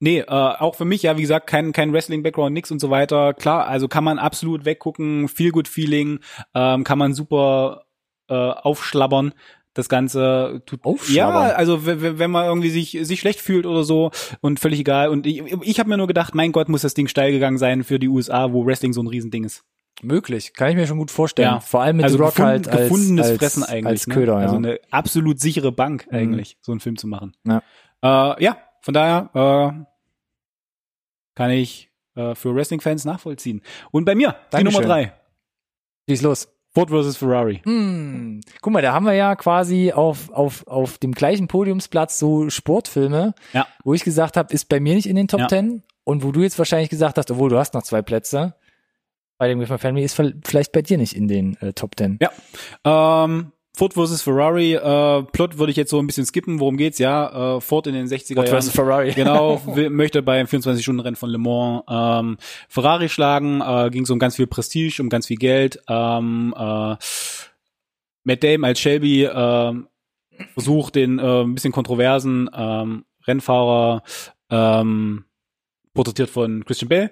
nee, 0.00 0.20
äh, 0.20 0.24
auch 0.26 0.74
für 0.74 0.84
mich, 0.84 1.02
ja, 1.02 1.16
wie 1.16 1.22
gesagt, 1.22 1.46
kein, 1.46 1.72
kein 1.72 1.92
Wrestling-Background, 1.92 2.52
nix 2.52 2.70
und 2.70 2.80
so 2.80 2.90
weiter. 2.90 3.34
Klar, 3.34 3.66
also 3.66 3.88
kann 3.88 4.04
man 4.04 4.18
absolut 4.18 4.64
weggucken, 4.64 5.28
viel 5.28 5.52
good 5.52 5.68
Feeling, 5.68 6.20
ähm, 6.54 6.84
kann 6.84 6.98
man 6.98 7.14
super 7.14 7.86
äh, 8.28 8.34
aufschlabbern. 8.34 9.32
Das 9.74 9.90
Ganze 9.90 10.62
tut 10.64 10.80
ja, 11.10 11.28
also 11.28 11.84
wenn 11.84 12.30
man 12.30 12.46
irgendwie 12.46 12.70
sich 12.70 12.96
sich 13.02 13.20
schlecht 13.20 13.42
fühlt 13.42 13.66
oder 13.66 13.84
so 13.84 14.10
und 14.40 14.58
völlig 14.58 14.80
egal. 14.80 15.10
Und 15.10 15.26
ich, 15.26 15.42
ich 15.60 15.78
habe 15.78 15.90
mir 15.90 15.98
nur 15.98 16.06
gedacht, 16.06 16.34
mein 16.34 16.52
Gott, 16.52 16.70
muss 16.70 16.80
das 16.80 16.94
Ding 16.94 17.08
steil 17.08 17.30
gegangen 17.30 17.58
sein 17.58 17.84
für 17.84 17.98
die 17.98 18.08
USA, 18.08 18.54
wo 18.54 18.64
Wrestling 18.64 18.94
so 18.94 19.02
ein 19.02 19.06
Riesending 19.06 19.44
ist. 19.44 19.64
Möglich, 20.02 20.54
kann 20.54 20.70
ich 20.70 20.76
mir 20.76 20.86
schon 20.86 20.98
gut 20.98 21.10
vorstellen. 21.10 21.48
Ja. 21.48 21.60
Vor 21.60 21.82
allem 21.82 21.96
mit 21.96 22.04
also 22.04 22.16
Rock 22.16 22.38
halt 22.38 22.68
als, 22.68 22.88
gefundenes 22.88 23.26
als, 23.28 23.38
Fressen 23.38 23.64
eigentlich. 23.64 23.86
als 23.86 24.06
ne? 24.06 24.14
Köder, 24.14 24.32
ja. 24.34 24.38
Also 24.40 24.56
eine 24.56 24.78
absolut 24.90 25.40
sichere 25.40 25.72
Bank 25.72 26.06
Mhm. 26.10 26.16
eigentlich, 26.16 26.56
so 26.62 26.72
einen 26.72 26.80
Film 26.80 26.96
zu 26.96 27.06
machen. 27.06 27.34
Ja. 27.46 27.62
Äh, 28.02 28.44
ja, 28.44 28.56
von 28.86 28.94
daher 28.94 29.30
äh, 29.34 29.84
kann 31.34 31.50
ich 31.50 31.90
äh, 32.14 32.36
für 32.36 32.54
Wrestling-Fans 32.54 33.04
nachvollziehen. 33.04 33.60
Und 33.90 34.04
bei 34.04 34.14
mir, 34.14 34.36
die. 34.56 34.62
Nummer 34.62 34.80
drei, 34.80 35.12
Schieß 36.08 36.22
los. 36.22 36.48
Ford 36.72 36.90
vs. 36.90 37.16
Ferrari. 37.16 37.62
Hm. 37.64 38.42
Guck 38.60 38.72
mal, 38.72 38.82
da 38.82 38.92
haben 38.92 39.04
wir 39.06 39.14
ja 39.14 39.34
quasi 39.34 39.90
auf, 39.90 40.30
auf, 40.30 40.64
auf 40.68 40.98
dem 40.98 41.12
gleichen 41.12 41.48
Podiumsplatz 41.48 42.16
so 42.20 42.48
Sportfilme, 42.48 43.34
Ja. 43.52 43.66
wo 43.82 43.92
ich 43.92 44.04
gesagt 44.04 44.36
habe, 44.36 44.54
ist 44.54 44.68
bei 44.68 44.78
mir 44.78 44.94
nicht 44.94 45.08
in 45.08 45.16
den 45.16 45.26
Top 45.26 45.40
Ja. 45.40 45.46
Ten 45.48 45.82
und 46.04 46.22
wo 46.22 46.30
du 46.30 46.42
jetzt 46.42 46.56
wahrscheinlich 46.58 46.90
gesagt 46.90 47.18
hast, 47.18 47.28
obwohl 47.32 47.50
du 47.50 47.58
hast 47.58 47.74
noch 47.74 47.82
zwei 47.82 48.02
Plätze, 48.02 48.54
bei 49.36 49.48
dem 49.48 49.58
My 49.58 49.66
Family 49.66 50.04
ist 50.04 50.14
vielleicht 50.14 50.70
bei 50.70 50.82
dir 50.82 50.96
nicht 50.96 51.16
in 51.16 51.26
den 51.26 51.56
äh, 51.60 51.72
Top 51.72 51.96
Ten. 51.96 52.20
Ja. 52.20 52.30
Ähm, 53.24 53.50
Ford 53.76 53.92
vs. 53.92 54.22
Ferrari, 54.22 54.72
äh, 54.72 55.22
Plot 55.32 55.58
würde 55.58 55.70
ich 55.70 55.76
jetzt 55.76 55.90
so 55.90 55.98
ein 55.98 56.06
bisschen 56.06 56.24
skippen. 56.24 56.60
Worum 56.60 56.78
geht's? 56.78 56.98
Ja, 56.98 57.56
äh, 57.56 57.60
Ford 57.60 57.86
in 57.86 57.92
den 57.92 58.06
60er 58.06 58.34
Ford 58.34 58.46
Jahren. 58.46 58.48
versus 58.48 58.72
Ferrari. 58.72 59.12
Genau, 59.14 59.60
will, 59.76 59.90
möchte 59.90 60.22
beim 60.22 60.46
24-Stunden-Rennen 60.46 61.14
von 61.14 61.28
Le 61.28 61.36
Mans 61.36 61.82
ähm, 61.86 62.38
Ferrari 62.70 63.10
schlagen. 63.10 63.60
Äh, 63.60 63.90
ging 63.90 64.06
so 64.06 64.14
um 64.14 64.18
ganz 64.18 64.36
viel 64.36 64.46
Prestige, 64.46 65.02
um 65.02 65.10
ganz 65.10 65.26
viel 65.26 65.36
Geld. 65.36 65.78
Ähm, 65.88 66.54
äh, 66.56 66.96
Matt 68.24 68.42
Damon 68.42 68.64
als 68.64 68.80
Shelby 68.80 69.24
ähm, 69.24 69.88
versucht 70.54 70.94
den 70.94 71.18
äh, 71.18 71.42
ein 71.42 71.54
bisschen 71.54 71.72
kontroversen 71.72 72.48
ähm, 72.56 73.04
Rennfahrer, 73.26 74.02
ähm, 74.48 75.26
porträtiert 75.92 76.30
von 76.30 76.64
Christian 76.64 76.88
Bale, 76.88 77.10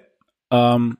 ähm, 0.50 0.96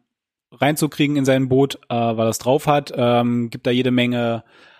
reinzukriegen 0.52 1.16
in 1.16 1.24
sein 1.24 1.48
Boot, 1.48 1.76
äh, 1.88 1.94
weil 1.94 2.26
er 2.26 2.28
es 2.28 2.38
drauf 2.38 2.66
hat. 2.66 2.92
Ähm, 2.94 3.48
gibt 3.48 3.66
da 3.66 3.70
jede 3.70 3.92
Menge 3.92 4.44
äh, 4.46 4.73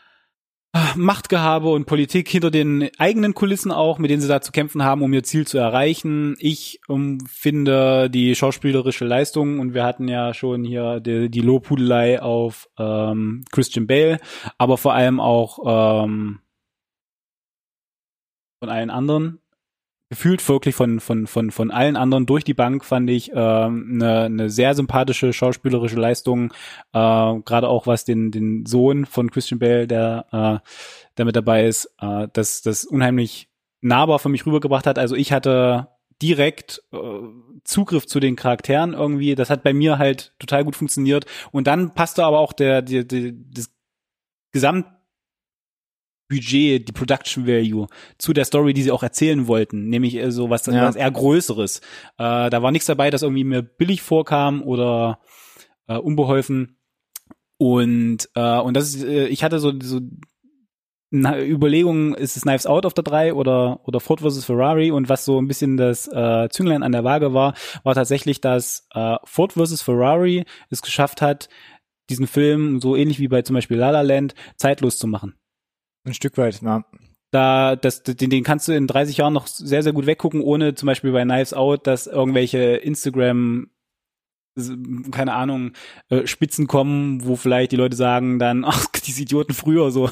Machtgehabe 0.97 1.69
und 1.69 1.87
Politik 1.87 2.29
hinter 2.29 2.51
den 2.51 2.91
eigenen 2.99 3.35
Kulissen 3.35 3.71
auch, 3.71 3.99
mit 3.99 4.11
denen 4.11 4.21
sie 4.21 4.29
da 4.29 4.41
zu 4.41 4.51
kämpfen 4.51 4.83
haben, 4.83 5.03
um 5.03 5.13
ihr 5.13 5.23
Ziel 5.23 5.47
zu 5.47 5.59
erreichen. 5.59 6.37
Ich 6.41 6.81
um, 6.89 7.21
finde 7.29 8.11
die 8.11 8.35
schauspielerische 8.35 9.05
Leistung 9.05 9.61
und 9.61 9.75
wir 9.75 9.85
hatten 9.85 10.09
ja 10.09 10.35
schon 10.35 10.65
hier 10.65 10.99
die, 11.01 11.31
die 11.31 11.41
Lobhudelei 11.41 12.21
auf 12.21 12.69
ähm, 12.79 13.45
Christian 13.53 13.87
Bale, 13.87 14.19
aber 14.59 14.77
vor 14.77 14.95
allem 14.95 15.21
auch 15.21 16.05
ähm, 16.05 16.41
von 18.59 18.69
allen 18.69 18.91
anderen 18.91 19.44
gefühlt 20.11 20.47
wirklich 20.49 20.75
von 20.75 21.01
von 21.01 21.27
von 21.27 21.51
von 21.51 21.71
allen 21.71 21.97
anderen 21.97 22.27
durch 22.27 22.45
die 22.45 22.55
Bank 22.55 22.85
fand 22.85 23.09
ich 23.11 23.31
ähm, 23.35 23.91
eine, 23.95 24.21
eine 24.23 24.51
sehr 24.51 24.75
sympathische 24.75 25.33
schauspielerische 25.33 25.97
Leistung 25.97 26.53
äh, 26.93 27.35
gerade 27.45 27.69
auch 27.69 27.87
was 27.87 28.05
den 28.05 28.31
den 28.31 28.67
Sohn 28.67 29.07
von 29.07 29.31
Christian 29.31 29.59
Bale 29.59 29.87
der 29.87 30.27
äh, 30.31 30.69
der 31.17 31.25
mit 31.25 31.37
dabei 31.37 31.67
ist 31.67 31.91
äh, 32.01 32.29
das 32.33 32.63
das 32.63 32.85
unheimlich 32.85 33.49
nahbar 33.85 34.19
für 34.19 34.31
mich 34.31 34.47
rübergebracht 34.47 34.87
hat. 34.87 34.99
Also 34.99 35.15
ich 35.15 35.33
hatte 35.33 35.89
direkt 36.21 36.83
äh, 36.93 36.97
Zugriff 37.65 38.07
zu 38.07 38.19
den 38.19 38.35
Charakteren 38.35 38.95
irgendwie. 38.95 39.35
Das 39.35 39.51
hat 39.51 39.63
bei 39.63 39.73
mir 39.73 39.99
halt 39.99 40.35
total 40.39 40.65
gut 40.65 40.75
funktioniert. 40.75 41.27
Und 41.53 41.67
dann 41.67 41.95
passte 41.95 42.25
aber 42.25 42.41
auch 42.41 42.53
der, 42.53 42.83
der, 42.83 43.05
der 43.05 43.33
das 43.33 43.71
Gesamt 44.53 44.87
Budget, 46.29 46.89
die 46.89 46.93
Production 46.93 47.47
Value 47.47 47.87
zu 48.19 48.33
der 48.33 48.45
Story, 48.45 48.73
die 48.73 48.83
sie 48.83 48.91
auch 48.91 49.03
erzählen 49.03 49.47
wollten, 49.47 49.89
nämlich 49.89 50.17
äh, 50.17 50.31
so 50.31 50.51
was, 50.51 50.67
ja. 50.67 50.87
was 50.87 50.97
eher 50.97 51.11
Größeres. 51.11 51.79
Äh, 52.19 52.51
da 52.51 52.63
war 52.63 52.71
nichts 52.71 52.87
dabei, 52.87 53.11
das 53.11 53.23
irgendwie 53.23 53.45
mir 53.45 53.63
billig 53.63 54.03
vorkam 54.03 54.63
oder 54.63 55.21
äh, 55.87 55.97
unbeholfen. 55.97 56.79
Und 57.57 58.29
äh, 58.35 58.59
und 58.59 58.75
das 58.75 58.95
ist, 58.95 59.05
äh, 59.05 59.27
ich 59.27 59.45
hatte 59.45 59.59
so 59.59 59.73
so 59.81 60.01
eine 61.13 61.47
Überlegung, 61.47 62.15
ist 62.15 62.37
es 62.37 62.43
Knives 62.43 62.67
Out 62.67 62.87
auf 62.87 62.95
der 62.95 63.05
3 63.05 63.35
oder 63.35 63.81
oder 63.85 64.01
Ford 64.01 64.21
vs 64.21 64.45
Ferrari 64.45 64.91
und 64.91 65.09
was 65.09 65.25
so 65.25 65.41
ein 65.41 65.47
bisschen 65.47 65.77
das 65.77 66.09
äh, 66.09 66.49
Zünglein 66.51 66.83
an 66.83 66.93
der 66.93 67.05
Waage 67.05 67.33
war, 67.33 67.55
war 67.85 67.95
tatsächlich, 67.95 68.41
dass 68.41 68.89
äh, 68.95 69.17
Ford 69.25 69.53
vs 69.53 69.83
Ferrari 69.83 70.45
es 70.71 70.83
geschafft 70.83 71.23
hat, 71.23 71.49
diesen 72.11 72.27
Film 72.27 72.81
so 72.81 72.97
ähnlich 72.97 73.21
wie 73.21 73.29
bei 73.29 73.43
zum 73.43 73.55
Beispiel 73.55 73.77
La 73.77 73.91
La 73.91 74.01
Land 74.01 74.35
zeitlos 74.57 74.99
zu 74.99 75.07
machen. 75.07 75.35
Ein 76.05 76.15
Stück 76.15 76.37
weit, 76.37 76.61
ja. 76.63 76.85
Da, 77.31 77.75
das, 77.75 78.05
den, 78.05 78.31
den 78.31 78.45
kannst 78.45 78.69
du 78.69 78.73
in 78.73 78.87
30 78.87 79.17
Jahren 79.17 79.33
noch 79.33 79.49
sehr, 79.49 79.83
sehr 79.83 79.93
gut 79.93 80.07
weggucken, 80.07 80.41
ohne 80.41 80.75
zum 80.75 80.87
Beispiel 80.87 81.11
bei 81.11 81.25
Knives 81.25 81.53
Out, 81.53 81.87
dass 81.87 82.07
irgendwelche 82.07 82.77
Instagram 82.77 83.69
keine 85.11 85.35
Ahnung, 85.35 85.73
äh, 86.11 86.27
Spitzen 86.27 86.67
kommen, 86.67 87.25
wo 87.27 87.37
vielleicht 87.37 87.73
die 87.73 87.77
Leute 87.77 87.97
sagen 87.97 88.39
dann, 88.39 88.65
ach, 88.67 88.87
diese 89.05 89.23
Idioten 89.23 89.53
früher 89.53 89.91
so 89.91 90.09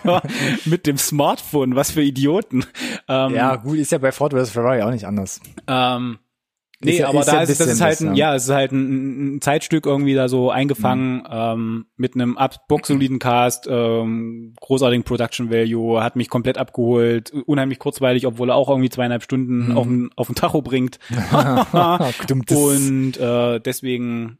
mit 0.64 0.86
dem 0.86 0.98
Smartphone, 0.98 1.74
was 1.74 1.90
für 1.90 2.02
Idioten. 2.02 2.64
Ähm, 3.08 3.34
ja, 3.34 3.56
gut, 3.56 3.78
ist 3.78 3.92
ja 3.92 3.98
bei 3.98 4.12
Ford 4.12 4.32
vs. 4.32 4.50
Ferrari 4.50 4.82
auch 4.82 4.90
nicht 4.90 5.06
anders. 5.06 5.40
Ähm, 5.66 6.18
Nee, 6.84 6.98
ist, 6.98 7.04
aber 7.04 7.20
ist 7.20 7.28
da 7.28 7.42
ist, 7.42 7.60
das 7.60 7.68
ist 7.68 7.80
halt 7.80 8.00
ein, 8.00 8.14
ja, 8.14 8.34
es 8.34 8.44
ist 8.44 8.50
halt 8.50 8.72
ein, 8.72 9.36
ein 9.36 9.40
Zeitstück 9.40 9.86
irgendwie 9.86 10.14
da 10.14 10.28
so 10.28 10.50
eingefangen 10.50 11.18
mhm. 11.18 11.26
ähm, 11.30 11.86
mit 11.96 12.14
einem 12.14 12.36
boxsoliden 12.68 13.18
Cast, 13.18 13.66
ähm, 13.70 14.54
großartigen 14.60 15.04
Production 15.04 15.50
Value, 15.50 16.02
hat 16.02 16.16
mich 16.16 16.28
komplett 16.28 16.58
abgeholt, 16.58 17.32
unheimlich 17.46 17.78
kurzweilig, 17.78 18.26
obwohl 18.26 18.50
er 18.50 18.56
auch 18.56 18.68
irgendwie 18.68 18.90
zweieinhalb 18.90 19.22
Stunden 19.22 19.68
mhm. 19.68 19.76
auf, 19.76 19.86
den, 19.86 20.10
auf 20.16 20.26
den 20.26 20.34
Tacho 20.34 20.62
bringt. 20.62 20.98
Und 22.52 23.16
äh, 23.18 23.60
deswegen 23.60 24.38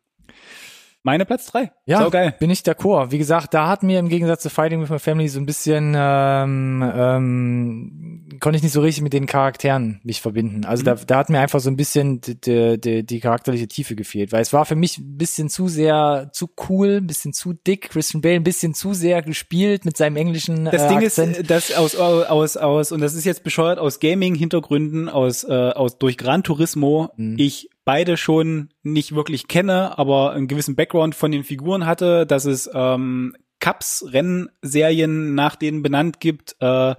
meine 1.03 1.25
Platz 1.27 1.47
drei. 1.47 1.73
Ja, 1.87 2.03
so 2.03 2.11
geil. 2.11 2.35
bin 2.39 2.51
ich 2.51 2.61
d'accord. 2.61 3.11
Wie 3.11 3.19
gesagt, 3.19 3.55
da 3.55 3.69
hat 3.69 3.83
mir 3.83 3.99
im 3.99 4.09
Gegensatz 4.09 4.43
zu 4.43 4.51
Fighting 4.51 4.81
with 4.81 4.91
My 4.91 4.99
Family 4.99 5.29
so 5.29 5.41
ein 5.41 5.47
bisschen 5.47 5.95
ähm, 5.97 6.93
ähm, 6.95 8.29
konnte 8.41 8.57
ich 8.57 8.63
nicht 8.63 8.73
so 8.73 8.81
richtig 8.81 9.03
mit 9.03 9.13
den 9.13 9.27
Charakteren 9.27 10.01
mich 10.05 10.21
verbinden. 10.21 10.65
Also 10.65 10.83
mhm. 10.83 10.87
da, 10.87 10.95
da 10.95 11.17
hat 11.19 11.31
mir 11.31 11.41
einfach 11.41 11.61
so 11.61 11.71
ein 11.71 11.77
bisschen 11.77 12.21
die, 12.21 12.81
die, 12.81 13.05
die, 13.05 13.21
charakterliche 13.21 13.69
Tiefe 13.69 13.95
gefehlt, 13.95 14.33
weil 14.33 14.43
es 14.43 14.53
war 14.53 14.65
für 14.65 14.75
mich 14.75 14.99
ein 14.99 15.17
bisschen 15.17 15.49
zu 15.49 15.69
sehr 15.69 16.31
zu 16.33 16.49
cool, 16.69 16.99
ein 16.99 17.07
bisschen 17.07 17.33
zu 17.33 17.53
dick. 17.53 17.91
Christian 17.91 18.21
Bale 18.21 18.37
ein 18.37 18.45
bisschen 18.45 18.75
zu 18.75 18.95
sehr 18.95 19.23
gespielt 19.23 19.85
mit 19.85 19.97
seinem 19.97 20.17
englischen 20.17 20.65
Das 20.67 20.83
äh, 20.83 20.89
Ding 20.89 20.99
Akzent. 20.99 21.37
ist, 21.37 21.51
dass 21.51 21.75
aus 21.75 21.97
aus 21.97 22.57
aus 22.57 22.93
und 22.93 23.01
das 23.01 23.15
ist 23.15 23.25
jetzt 23.25 23.45
bescheuert 23.45 23.79
aus 23.79 24.01
Gaming-Hintergründen, 24.01 25.09
aus 25.09 25.45
äh, 25.45 25.53
aus 25.53 25.99
durch 25.99 26.17
Gran 26.17 26.43
Turismo 26.43 27.11
mhm. 27.17 27.37
ich 27.39 27.71
beide 27.85 28.17
schon 28.17 28.71
nicht 28.83 29.15
wirklich 29.15 29.49
kenne, 29.49 29.99
aber 29.99 30.33
einen 30.33 30.49
gewissen 30.49 30.77
Background 30.77 31.15
von 31.15 31.33
den 31.33 31.45
Figuren 31.45 31.87
hatte, 31.87 32.27
dass 32.27 32.45
es 32.45 32.71
ähm, 32.73 33.35
Cups-Rennserien 33.61 35.35
nach 35.35 35.57
denen 35.57 35.83
benannt 35.83 36.21
gibt. 36.21 36.57
Äh, 36.61 36.95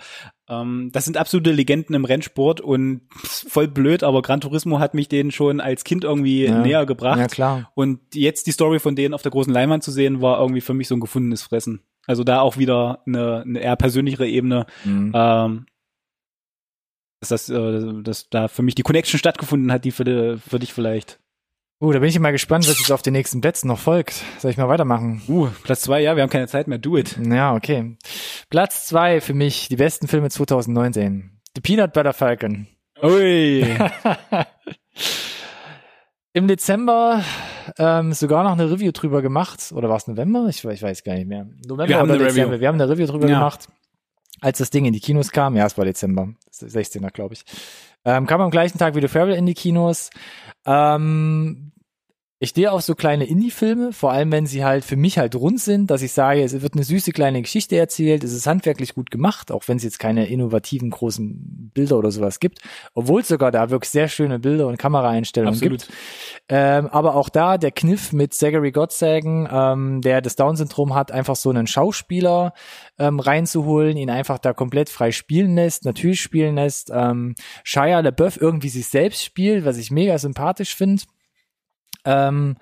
ähm, 0.50 0.90
das 0.94 1.06
sind 1.06 1.18
absolute 1.18 1.52
Legenden 1.52 1.94
im 1.94 2.06
Rennsport 2.06 2.62
und 2.62 3.02
voll 3.12 3.68
blöd, 3.68 4.04
aber 4.04 4.22
Gran 4.22 4.42
Turismo 4.42 4.80
hat 4.80 4.94
mich 4.94 5.10
denen 5.10 5.32
schon 5.32 5.60
als 5.60 5.84
Kind 5.84 6.04
irgendwie 6.04 6.46
ja. 6.46 6.60
näher 6.60 6.86
gebracht. 6.86 7.20
Ja, 7.20 7.28
klar. 7.28 7.72
Und 7.76 8.00
jetzt 8.14 8.48
die 8.48 8.52
Story 8.52 8.80
von 8.80 8.96
denen 8.96 9.14
auf 9.14 9.22
der 9.22 9.32
großen 9.32 9.54
Leinwand 9.54 9.84
zu 9.84 9.92
sehen, 9.92 10.22
war 10.22 10.40
irgendwie 10.40 10.62
für 10.62 10.74
mich 10.74 10.88
so 10.88 10.96
ein 10.96 11.02
gefundenes 11.02 11.44
Fressen. 11.44 11.82
Also 12.06 12.24
da 12.24 12.40
auch 12.40 12.58
wieder 12.58 13.02
eine, 13.06 13.42
eine 13.42 13.60
eher 13.60 13.76
persönlichere 13.76 14.28
Ebene. 14.28 14.66
Mhm. 14.84 15.12
Ähm, 15.14 15.66
dass, 17.32 17.46
das, 17.46 17.50
äh, 17.50 18.04
dass 18.04 18.30
da 18.30 18.48
für 18.48 18.62
mich 18.62 18.76
die 18.76 18.84
Connection 18.84 19.18
stattgefunden 19.18 19.72
hat, 19.72 19.86
die 19.86 19.92
für, 19.92 20.38
für 20.38 20.60
dich 20.60 20.74
vielleicht. 20.74 21.20
Uh, 21.82 21.92
da 21.92 22.00
bin 22.00 22.08
ich 22.08 22.18
mal 22.20 22.32
gespannt, 22.32 22.68
was 22.68 22.80
jetzt 22.80 22.92
auf 22.92 23.02
den 23.02 23.14
nächsten 23.14 23.42
Plätzen 23.42 23.68
noch 23.68 23.80
folgt. 23.80 24.24
Soll 24.40 24.52
ich 24.52 24.58
mal 24.58 24.70
weitermachen? 24.70 25.22
Uh, 25.28 25.50
Platz 25.64 25.82
zwei, 25.82 26.02
ja, 26.02 26.16
wir 26.16 26.24
haben 26.24 26.30
keine 26.30 26.48
Zeit 26.48 26.68
mehr. 26.68 26.78
Do 26.78 26.98
it. 26.98 27.18
Ja, 27.22 27.56
okay. 27.56 27.98
Platz 28.50 28.88
zwei 28.88 29.20
für 29.20 29.34
mich, 29.34 29.68
die 29.68 29.76
besten 29.76 30.08
Filme 30.08 30.30
2019. 30.30 31.42
The 31.56 31.62
Peanut 31.62 31.94
Butter 31.94 32.14
Falcon. 32.14 32.68
Ui. 33.02 33.66
Im 36.34 36.48
Dezember 36.48 37.22
ähm, 37.78 38.14
sogar 38.14 38.44
noch 38.44 38.54
eine 38.54 38.72
Review 38.72 38.92
drüber 38.92 39.22
gemacht. 39.22 39.72
Oder 39.74 39.90
war 39.90 39.98
es 39.98 40.08
November? 40.08 40.48
Ich, 40.50 40.64
ich 40.64 40.82
weiß 40.82 41.04
gar 41.04 41.16
nicht 41.16 41.28
mehr. 41.28 41.48
November 41.68 41.90
wir 41.90 41.98
haben 41.98 42.10
oder 42.10 42.20
Dezember. 42.20 42.52
Review. 42.52 42.62
Wir 42.62 42.68
haben 42.70 42.82
eine 42.82 42.90
Review 42.90 43.08
drüber 43.08 43.28
ja. 43.28 43.36
gemacht 43.40 43.68
als 44.44 44.58
das 44.58 44.70
Ding 44.70 44.86
in 44.86 44.94
die 44.94 45.00
Kinos 45.00 45.32
kam, 45.32 45.56
ja, 45.56 45.66
es 45.66 45.78
war 45.78 45.86
Dezember, 45.86 46.34
16er, 46.68 47.12
glaube 47.12 47.34
ich, 47.34 47.46
ähm, 48.06 48.28
kam 48.28 48.42
am 48.42 48.52
gleichen 48.52 48.78
Tag 48.78 48.96
wie 48.96 49.02
The 49.02 49.08
Farewell 49.08 49.38
in 49.38 49.46
die 49.46 49.54
Kinos. 49.54 50.10
Ähm, 50.66 51.73
ich 52.44 52.50
stehe 52.50 52.74
auf 52.74 52.82
so 52.82 52.94
kleine 52.94 53.24
Indie-Filme, 53.24 53.94
vor 53.94 54.12
allem 54.12 54.30
wenn 54.34 54.46
sie 54.46 54.66
halt 54.66 54.84
für 54.84 54.98
mich 54.98 55.18
halt 55.18 55.34
rund 55.34 55.62
sind, 55.62 55.90
dass 55.90 56.02
ich 56.02 56.12
sage, 56.12 56.44
es 56.44 56.62
wird 56.62 56.74
eine 56.74 56.84
süße 56.84 57.14
kleine 57.14 57.42
Geschichte 57.42 57.78
erzählt, 57.78 58.22
es 58.22 58.34
ist 58.34 58.46
handwerklich 58.48 58.96
gut 58.96 59.12
gemacht, 59.12 59.50
auch 59.50 59.64
wenn 59.68 59.78
es 59.78 59.84
jetzt 59.84 59.98
keine 59.98 60.28
innovativen 60.28 60.90
großen 60.90 61.72
Bilder 61.74 61.98
oder 61.98 62.12
sowas 62.12 62.42
gibt, 62.42 62.60
obwohl 62.96 63.22
es 63.22 63.30
sogar 63.30 63.52
da 63.52 63.70
wirklich 63.70 63.92
sehr 63.92 64.10
schöne 64.10 64.40
Bilder 64.40 64.68
und 64.68 64.78
Kameraeinstellungen 64.78 65.54
Absolut. 65.54 65.88
gibt. 65.88 65.94
Ähm, 66.50 66.88
aber 66.88 67.16
auch 67.16 67.30
da 67.30 67.58
der 67.58 67.72
Kniff 67.72 68.12
mit 68.12 68.34
Zachary 68.34 68.74
Gottsagen, 68.74 69.48
ähm, 69.50 70.02
der 70.02 70.20
das 70.20 70.36
Down-Syndrom 70.36 70.94
hat, 70.94 71.14
einfach 71.14 71.38
so 71.38 71.50
einen 71.50 71.66
Schauspieler 71.66 72.52
ähm, 73.00 73.22
reinzuholen, 73.22 73.96
ihn 73.96 74.10
einfach 74.10 74.38
da 74.38 74.52
komplett 74.52 74.90
frei 74.90 75.14
spielen 75.14 75.56
lässt, 75.56 75.86
natürlich 75.86 76.20
spielen 76.20 76.56
lässt, 76.56 76.92
ähm, 76.94 77.36
Shia 77.64 78.02
LaBeouf 78.02 78.42
irgendwie 78.42 78.68
sich 78.68 78.90
selbst 78.90 79.24
spielt, 79.24 79.64
was 79.64 79.78
ich 79.78 79.92
mega 79.92 80.18
sympathisch 80.18 80.76
finde 80.76 81.04
ähm, 82.06 82.56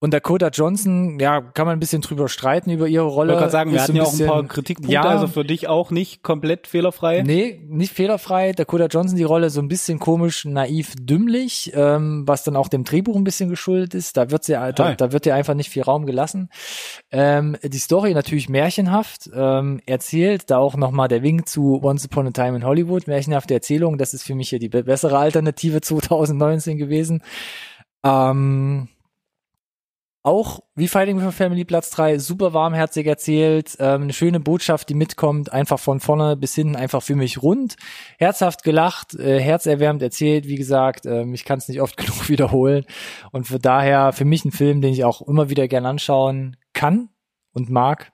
und 0.00 0.14
Dakota 0.14 0.50
Johnson, 0.50 1.18
ja, 1.18 1.40
kann 1.40 1.66
man 1.66 1.76
ein 1.76 1.80
bisschen 1.80 2.02
drüber 2.02 2.28
streiten 2.28 2.70
über 2.70 2.86
ihre 2.86 3.06
Rolle. 3.06 3.32
Ich 3.32 3.40
wollte 3.40 3.40
gerade 3.40 3.50
sagen, 3.50 3.72
wir 3.72 3.82
hatten 3.82 3.96
ja 3.96 4.04
auch 4.04 4.12
ein 4.12 4.26
paar 4.26 4.44
Kritikpunkte, 4.46 4.94
ja, 4.94 5.02
also 5.02 5.26
für 5.26 5.44
dich 5.44 5.66
auch 5.66 5.90
nicht 5.90 6.22
komplett 6.22 6.68
fehlerfrei. 6.68 7.22
Nee, 7.22 7.60
nicht 7.66 7.92
fehlerfrei. 7.92 8.52
Dakota 8.52 8.86
Johnson 8.86 9.16
die 9.16 9.24
Rolle 9.24 9.50
so 9.50 9.60
ein 9.60 9.66
bisschen 9.66 9.98
komisch, 9.98 10.44
naiv, 10.44 10.94
dümmlich, 11.00 11.72
ähm, 11.74 12.22
was 12.28 12.44
dann 12.44 12.54
auch 12.54 12.68
dem 12.68 12.84
Drehbuch 12.84 13.16
ein 13.16 13.24
bisschen 13.24 13.48
geschuldet 13.48 13.92
ist. 13.92 14.16
Da 14.16 14.30
wird 14.30 14.44
sie, 14.44 14.52
da, 14.52 14.72
da 14.72 15.12
wird 15.12 15.26
ihr 15.26 15.34
einfach 15.34 15.54
nicht 15.54 15.70
viel 15.70 15.82
Raum 15.82 16.06
gelassen. 16.06 16.48
Ähm, 17.10 17.56
die 17.60 17.78
Story 17.78 18.14
natürlich 18.14 18.48
märchenhaft, 18.48 19.28
ähm, 19.34 19.80
erzählt, 19.84 20.48
da 20.48 20.58
auch 20.58 20.76
nochmal 20.76 21.08
der 21.08 21.24
Wink 21.24 21.48
zu 21.48 21.82
Once 21.82 22.04
Upon 22.04 22.28
a 22.28 22.30
Time 22.30 22.56
in 22.56 22.64
Hollywood, 22.64 23.08
märchenhafte 23.08 23.54
Erzählung, 23.54 23.98
das 23.98 24.14
ist 24.14 24.22
für 24.22 24.36
mich 24.36 24.50
hier 24.50 24.60
die 24.60 24.68
bessere 24.68 25.18
Alternative 25.18 25.80
2019 25.80 26.78
gewesen. 26.78 27.20
Ähm, 28.04 28.88
auch 30.28 30.60
wie 30.74 30.88
Fighting 30.88 31.20
for 31.20 31.32
Family 31.32 31.64
Platz 31.64 31.90
3, 31.90 32.18
super 32.18 32.52
warmherzig 32.52 33.06
erzählt, 33.06 33.76
ähm, 33.78 34.02
eine 34.02 34.12
schöne 34.12 34.40
Botschaft, 34.40 34.88
die 34.88 34.94
mitkommt, 34.94 35.52
einfach 35.52 35.78
von 35.78 36.00
vorne 36.00 36.36
bis 36.36 36.54
hinten 36.54 36.76
einfach 36.76 37.02
für 37.02 37.14
mich 37.14 37.42
rund, 37.42 37.76
herzhaft 38.18 38.62
gelacht, 38.62 39.14
äh, 39.14 39.40
herzerwärmend 39.40 40.02
erzählt, 40.02 40.46
wie 40.46 40.56
gesagt, 40.56 41.06
ähm, 41.06 41.32
ich 41.34 41.44
kann 41.44 41.58
es 41.58 41.68
nicht 41.68 41.80
oft 41.80 41.96
genug 41.96 42.28
wiederholen. 42.28 42.84
Und 43.32 43.46
für 43.46 43.58
daher 43.58 44.12
für 44.12 44.24
mich 44.26 44.44
ein 44.44 44.52
Film, 44.52 44.82
den 44.82 44.92
ich 44.92 45.04
auch 45.04 45.22
immer 45.22 45.48
wieder 45.48 45.66
gern 45.66 45.86
anschauen 45.86 46.56
kann 46.74 47.08
und 47.52 47.70
mag. 47.70 48.12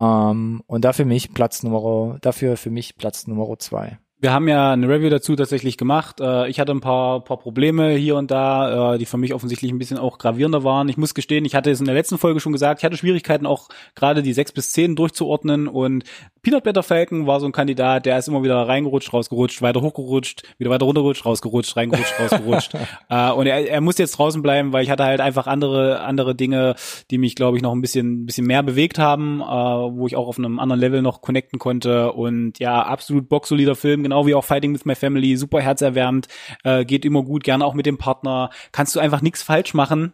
Ähm, 0.00 0.62
und 0.66 0.84
dafür 0.84 1.04
mich 1.04 1.34
Platz 1.34 1.62
Nummer, 1.62 2.18
dafür 2.20 2.56
für 2.56 2.70
mich 2.70 2.96
Platz 2.96 3.26
Nummer 3.26 3.58
zwei. 3.58 3.98
Wir 4.20 4.32
haben 4.32 4.48
ja 4.48 4.72
eine 4.72 4.88
Review 4.88 5.10
dazu 5.10 5.36
tatsächlich 5.36 5.76
gemacht. 5.76 6.20
Äh, 6.20 6.48
ich 6.48 6.58
hatte 6.60 6.72
ein 6.72 6.80
paar, 6.80 7.22
paar 7.22 7.36
Probleme 7.36 7.90
hier 7.90 8.16
und 8.16 8.30
da, 8.30 8.94
äh, 8.94 8.98
die 8.98 9.06
für 9.06 9.18
mich 9.18 9.34
offensichtlich 9.34 9.70
ein 9.70 9.78
bisschen 9.78 9.98
auch 9.98 10.18
gravierender 10.18 10.64
waren. 10.64 10.88
Ich 10.88 10.96
muss 10.96 11.14
gestehen, 11.14 11.44
ich 11.44 11.54
hatte 11.54 11.70
es 11.70 11.80
in 11.80 11.86
der 11.86 11.94
letzten 11.94 12.18
Folge 12.18 12.40
schon 12.40 12.52
gesagt, 12.52 12.80
ich 12.80 12.84
hatte 12.84 12.96
Schwierigkeiten 12.96 13.46
auch 13.46 13.68
gerade 13.94 14.22
die 14.22 14.32
sechs 14.32 14.52
bis 14.52 14.70
zehn 14.70 14.96
durchzuordnen 14.96 15.68
und 15.68 16.04
Peanut 16.42 16.64
Butter 16.64 16.82
Falcon 16.82 17.26
war 17.26 17.40
so 17.40 17.46
ein 17.46 17.52
Kandidat, 17.52 18.04
der 18.04 18.18
ist 18.18 18.28
immer 18.28 18.42
wieder 18.42 18.68
reingerutscht, 18.68 19.12
rausgerutscht, 19.12 19.62
weiter 19.62 19.80
hochgerutscht, 19.80 20.42
wieder 20.58 20.70
weiter 20.70 20.84
runtergerutscht, 20.84 21.24
rausgerutscht, 21.24 21.74
reingerutscht, 21.74 22.20
rausgerutscht. 22.20 22.74
äh, 23.08 23.30
und 23.30 23.46
er, 23.46 23.66
er 23.66 23.80
musste 23.80 24.02
jetzt 24.02 24.18
draußen 24.18 24.42
bleiben, 24.42 24.72
weil 24.72 24.84
ich 24.84 24.90
hatte 24.90 25.04
halt 25.04 25.20
einfach 25.20 25.46
andere 25.46 26.00
andere 26.00 26.34
Dinge, 26.34 26.74
die 27.10 27.18
mich, 27.18 27.34
glaube 27.34 27.56
ich, 27.56 27.62
noch 27.62 27.72
ein 27.72 27.80
bisschen 27.80 28.26
bisschen 28.26 28.46
mehr 28.46 28.62
bewegt 28.62 28.98
haben, 28.98 29.40
äh, 29.40 29.44
wo 29.44 30.06
ich 30.06 30.16
auch 30.16 30.28
auf 30.28 30.38
einem 30.38 30.58
anderen 30.58 30.80
Level 30.80 31.02
noch 31.02 31.22
connecten 31.22 31.58
konnte. 31.58 32.12
Und 32.12 32.58
ja, 32.58 32.82
absolut 32.82 33.28
boxsolider 33.28 33.74
Film, 33.74 34.02
genau 34.02 34.13
genau 34.14 34.26
wie 34.26 34.34
auch 34.34 34.44
Fighting 34.44 34.72
with 34.72 34.84
My 34.84 34.94
Family, 34.94 35.36
super 35.36 35.60
herzerwärmend, 35.60 36.28
äh, 36.62 36.84
geht 36.84 37.04
immer 37.04 37.22
gut, 37.22 37.42
gerne 37.42 37.64
auch 37.64 37.74
mit 37.74 37.86
dem 37.86 37.98
Partner. 37.98 38.50
Kannst 38.70 38.94
du 38.94 39.00
einfach 39.00 39.22
nichts 39.22 39.42
falsch 39.42 39.74
machen, 39.74 40.12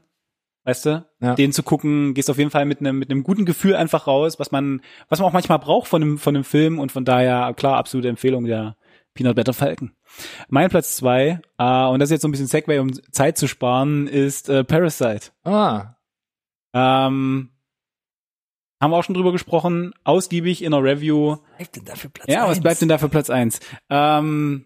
weißt 0.64 0.86
du? 0.86 1.06
Ja. 1.20 1.34
Den 1.34 1.52
zu 1.52 1.62
gucken, 1.62 2.14
gehst 2.14 2.30
auf 2.30 2.38
jeden 2.38 2.50
Fall 2.50 2.64
mit 2.64 2.80
einem 2.80 2.98
mit 2.98 3.10
einem 3.10 3.22
guten 3.22 3.44
Gefühl 3.44 3.76
einfach 3.76 4.06
raus, 4.06 4.38
was 4.38 4.50
man 4.52 4.80
was 5.10 5.18
man 5.18 5.28
auch 5.28 5.34
manchmal 5.34 5.58
braucht 5.58 5.88
von 5.88 6.02
einem 6.02 6.18
von 6.18 6.34
einem 6.34 6.44
Film 6.44 6.78
und 6.78 6.92
von 6.92 7.04
daher 7.04 7.52
klar 7.54 7.76
absolute 7.76 8.08
Empfehlung 8.08 8.44
der 8.44 8.76
Peanut 9.12 9.36
Butter 9.36 9.52
Falcon. 9.52 9.92
Mein 10.48 10.70
Platz 10.70 10.96
zwei 10.96 11.40
äh, 11.58 11.84
und 11.86 11.98
das 11.98 12.08
ist 12.08 12.12
jetzt 12.12 12.22
so 12.22 12.28
ein 12.28 12.30
bisschen 12.30 12.46
Segway, 12.46 12.78
um 12.78 12.90
Zeit 13.12 13.36
zu 13.36 13.48
sparen, 13.48 14.06
ist 14.06 14.48
äh, 14.48 14.64
Parasite. 14.64 15.30
Ah, 15.44 15.96
Ähm, 16.72 17.49
haben 18.80 18.90
wir 18.90 18.96
auch 18.96 19.04
schon 19.04 19.14
drüber 19.14 19.32
gesprochen, 19.32 19.92
ausgiebig 20.04 20.62
in 20.62 20.72
einer 20.72 20.82
Review. 20.82 21.36
bleibt 21.56 21.76
denn 21.76 21.84
da 21.84 21.94
für 21.94 22.08
Platz 22.08 22.26
Ja, 22.28 22.44
was 22.44 22.56
eins? 22.56 22.60
bleibt 22.62 22.80
denn 22.80 22.88
da 22.88 22.98
für 22.98 23.08
Platz 23.08 23.30
eins? 23.30 23.60
Ähm, 23.90 24.64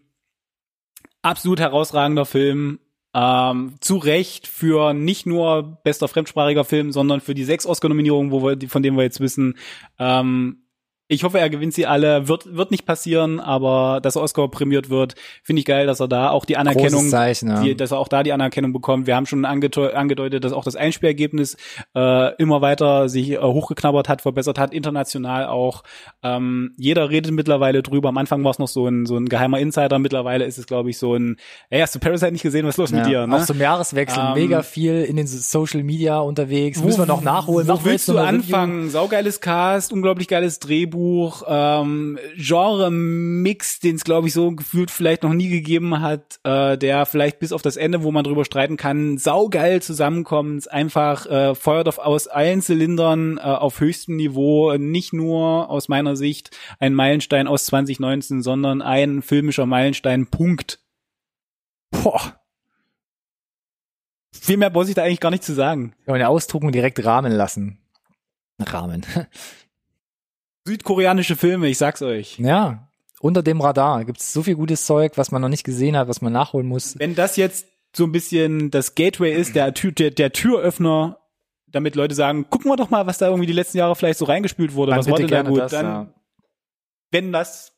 absolut 1.22 1.60
herausragender 1.60 2.24
Film. 2.24 2.78
Ähm, 3.16 3.74
zu 3.80 3.96
Recht 3.98 4.48
für 4.48 4.92
nicht 4.92 5.24
nur 5.24 5.62
bester 5.84 6.08
fremdsprachiger 6.08 6.64
Film, 6.64 6.90
sondern 6.90 7.20
für 7.20 7.34
die 7.34 7.44
sechs 7.44 7.64
Oscar-Nominierungen, 7.64 8.32
wo 8.32 8.42
wir, 8.42 8.68
von 8.68 8.82
denen 8.82 8.96
wir 8.96 9.04
jetzt 9.04 9.20
wissen. 9.20 9.56
Ähm, 10.00 10.63
ich 11.06 11.22
hoffe, 11.22 11.38
er 11.38 11.50
gewinnt 11.50 11.74
sie 11.74 11.86
alle. 11.86 12.28
Wird, 12.28 12.56
wird 12.56 12.70
nicht 12.70 12.86
passieren, 12.86 13.38
aber 13.40 14.00
dass 14.02 14.16
Oscar 14.16 14.48
prämiert 14.48 14.88
wird, 14.88 15.14
finde 15.42 15.60
ich 15.60 15.66
geil, 15.66 15.86
dass 15.86 16.00
er 16.00 16.08
da 16.08 16.30
auch 16.30 16.44
die 16.44 16.56
Anerkennung 16.56 17.08
Zeichen, 17.08 17.50
ja. 17.50 17.62
die, 17.62 17.76
dass 17.76 17.90
er 17.90 17.98
auch 17.98 18.08
da 18.08 18.22
die 18.22 18.32
Anerkennung 18.32 18.72
bekommt. 18.72 19.06
Wir 19.06 19.14
haben 19.14 19.26
schon 19.26 19.44
angedeu- 19.44 19.92
angedeutet, 19.92 20.44
dass 20.44 20.52
auch 20.52 20.64
das 20.64 20.76
Einspielergebnis 20.76 21.56
äh, 21.94 22.34
immer 22.36 22.62
weiter 22.62 23.08
sich 23.10 23.32
äh, 23.32 23.38
hochgeknabbert 23.38 24.08
hat, 24.08 24.22
verbessert 24.22 24.58
hat, 24.58 24.72
international 24.72 25.46
auch. 25.46 25.82
Ähm, 26.22 26.72
jeder 26.78 27.10
redet 27.10 27.32
mittlerweile 27.32 27.82
drüber. 27.82 28.08
Am 28.08 28.16
Anfang 28.16 28.42
war 28.42 28.52
es 28.52 28.58
noch 28.58 28.68
so 28.68 28.86
ein, 28.86 29.04
so 29.04 29.16
ein 29.16 29.26
geheimer 29.26 29.58
Insider. 29.58 29.98
Mittlerweile 29.98 30.46
ist 30.46 30.56
es, 30.56 30.66
glaube 30.66 30.88
ich, 30.88 30.98
so 30.98 31.14
ein, 31.14 31.36
hey, 31.68 31.80
hast 31.80 31.94
du 31.94 31.98
Parasite 31.98 32.32
nicht 32.32 32.42
gesehen? 32.42 32.66
Was 32.66 32.74
ist 32.74 32.78
los 32.78 32.92
mit 32.92 33.06
dir? 33.06 33.26
Ne? 33.26 33.36
Auch 33.36 33.44
zum 33.44 33.60
Jahreswechsel 33.60 34.22
Ähm, 34.28 34.34
mega 34.34 34.62
viel 34.62 35.02
in 35.02 35.16
den 35.16 35.26
Social 35.26 35.82
Media 35.82 36.18
unterwegs. 36.20 36.82
Müssen 36.82 37.00
wir 37.00 37.06
noch 37.06 37.22
nachholen. 37.22 37.68
Wo 37.68 37.84
willst 37.84 38.08
du 38.08 38.12
Review? 38.12 38.26
anfangen? 38.26 38.88
Saugeiles 38.88 39.40
Cast, 39.42 39.92
unglaublich 39.92 40.28
geiles 40.28 40.60
Drehbuch, 40.60 40.93
ähm, 40.94 42.18
Genre-Mix, 42.36 43.80
den 43.80 43.96
es, 43.96 44.04
glaube 44.04 44.28
ich, 44.28 44.34
so 44.34 44.52
gefühlt 44.52 44.90
vielleicht 44.90 45.22
noch 45.22 45.32
nie 45.32 45.48
gegeben 45.48 46.00
hat, 46.00 46.38
äh, 46.44 46.78
der 46.78 47.06
vielleicht 47.06 47.38
bis 47.38 47.52
auf 47.52 47.62
das 47.62 47.76
Ende, 47.76 48.02
wo 48.02 48.12
man 48.12 48.24
drüber 48.24 48.44
streiten 48.44 48.76
kann, 48.76 49.18
saugeil 49.18 49.82
zusammenkommt, 49.82 50.70
einfach 50.70 51.26
äh, 51.26 51.54
feuert 51.54 51.88
auf, 51.88 51.98
aus 51.98 52.28
allen 52.28 52.62
Zylindern 52.62 53.38
äh, 53.38 53.42
auf 53.42 53.80
höchstem 53.80 54.16
Niveau, 54.16 54.72
nicht 54.76 55.12
nur 55.12 55.70
aus 55.70 55.88
meiner 55.88 56.16
Sicht 56.16 56.50
ein 56.78 56.94
Meilenstein 56.94 57.46
aus 57.46 57.66
2019, 57.66 58.42
sondern 58.42 58.82
ein 58.82 59.22
filmischer 59.22 59.66
Meilenstein, 59.66 60.26
Punkt. 60.26 60.80
Boah. 61.90 62.40
Viel 64.32 64.56
mehr 64.56 64.70
muss 64.70 64.88
ich 64.88 64.94
da 64.94 65.04
eigentlich 65.04 65.20
gar 65.20 65.30
nicht 65.30 65.44
zu 65.44 65.54
sagen. 65.54 65.94
Ja, 66.06 66.18
der 66.18 66.28
Ausdruckung 66.28 66.72
direkt 66.72 67.04
rahmen 67.04 67.32
lassen. 67.32 67.78
Rahmen. 68.60 69.06
Südkoreanische 70.66 71.36
Filme, 71.36 71.68
ich 71.68 71.78
sag's 71.78 72.02
euch. 72.02 72.38
Ja, 72.38 72.88
unter 73.20 73.42
dem 73.42 73.60
Radar 73.60 74.04
gibt's 74.04 74.32
so 74.32 74.42
viel 74.42 74.54
gutes 74.54 74.86
Zeug, 74.86 75.12
was 75.16 75.30
man 75.30 75.42
noch 75.42 75.48
nicht 75.48 75.64
gesehen 75.64 75.96
hat, 75.96 76.08
was 76.08 76.20
man 76.20 76.32
nachholen 76.32 76.66
muss. 76.66 76.98
wenn 76.98 77.14
das 77.14 77.36
jetzt 77.36 77.66
so 77.96 78.04
ein 78.04 78.12
bisschen 78.12 78.70
das 78.70 78.94
Gateway 78.94 79.32
ist, 79.32 79.54
der, 79.54 79.72
Tür, 79.72 79.92
der, 79.92 80.10
der 80.10 80.32
Türöffner, 80.32 81.18
damit 81.66 81.96
Leute 81.96 82.14
sagen, 82.14 82.48
gucken 82.50 82.70
wir 82.70 82.76
doch 82.76 82.90
mal, 82.90 83.06
was 83.06 83.18
da 83.18 83.26
irgendwie 83.26 83.46
die 83.46 83.52
letzten 83.52 83.78
Jahre 83.78 83.94
vielleicht 83.96 84.18
so 84.18 84.24
reingespült 84.24 84.74
wurde, 84.74 84.90
Dann 84.90 85.00
was 85.00 85.08
war 85.08 85.18
denn 85.18 85.28
da 85.28 85.42
gut, 85.42 85.58
das, 85.58 85.72
dann, 85.72 85.86
ja. 85.86 86.14
wenn 87.10 87.32
das. 87.32 87.72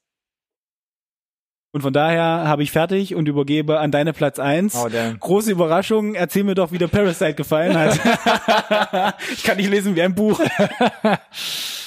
Und 1.72 1.82
von 1.82 1.92
daher 1.92 2.48
habe 2.48 2.62
ich 2.62 2.72
fertig 2.72 3.14
und 3.14 3.28
übergebe 3.28 3.78
an 3.78 3.90
deine 3.90 4.14
Platz 4.14 4.38
eins. 4.38 4.74
Oh, 4.74 4.88
Große 5.20 5.52
Überraschung, 5.52 6.14
erzähl 6.14 6.44
mir 6.44 6.54
doch, 6.54 6.72
wie 6.72 6.78
der 6.78 6.88
Parasite 6.88 7.34
gefallen 7.34 7.76
hat. 7.76 9.18
ich 9.32 9.44
kann 9.44 9.58
nicht 9.58 9.68
lesen 9.68 9.94
wie 9.94 10.02
ein 10.02 10.14
Buch. 10.14 10.40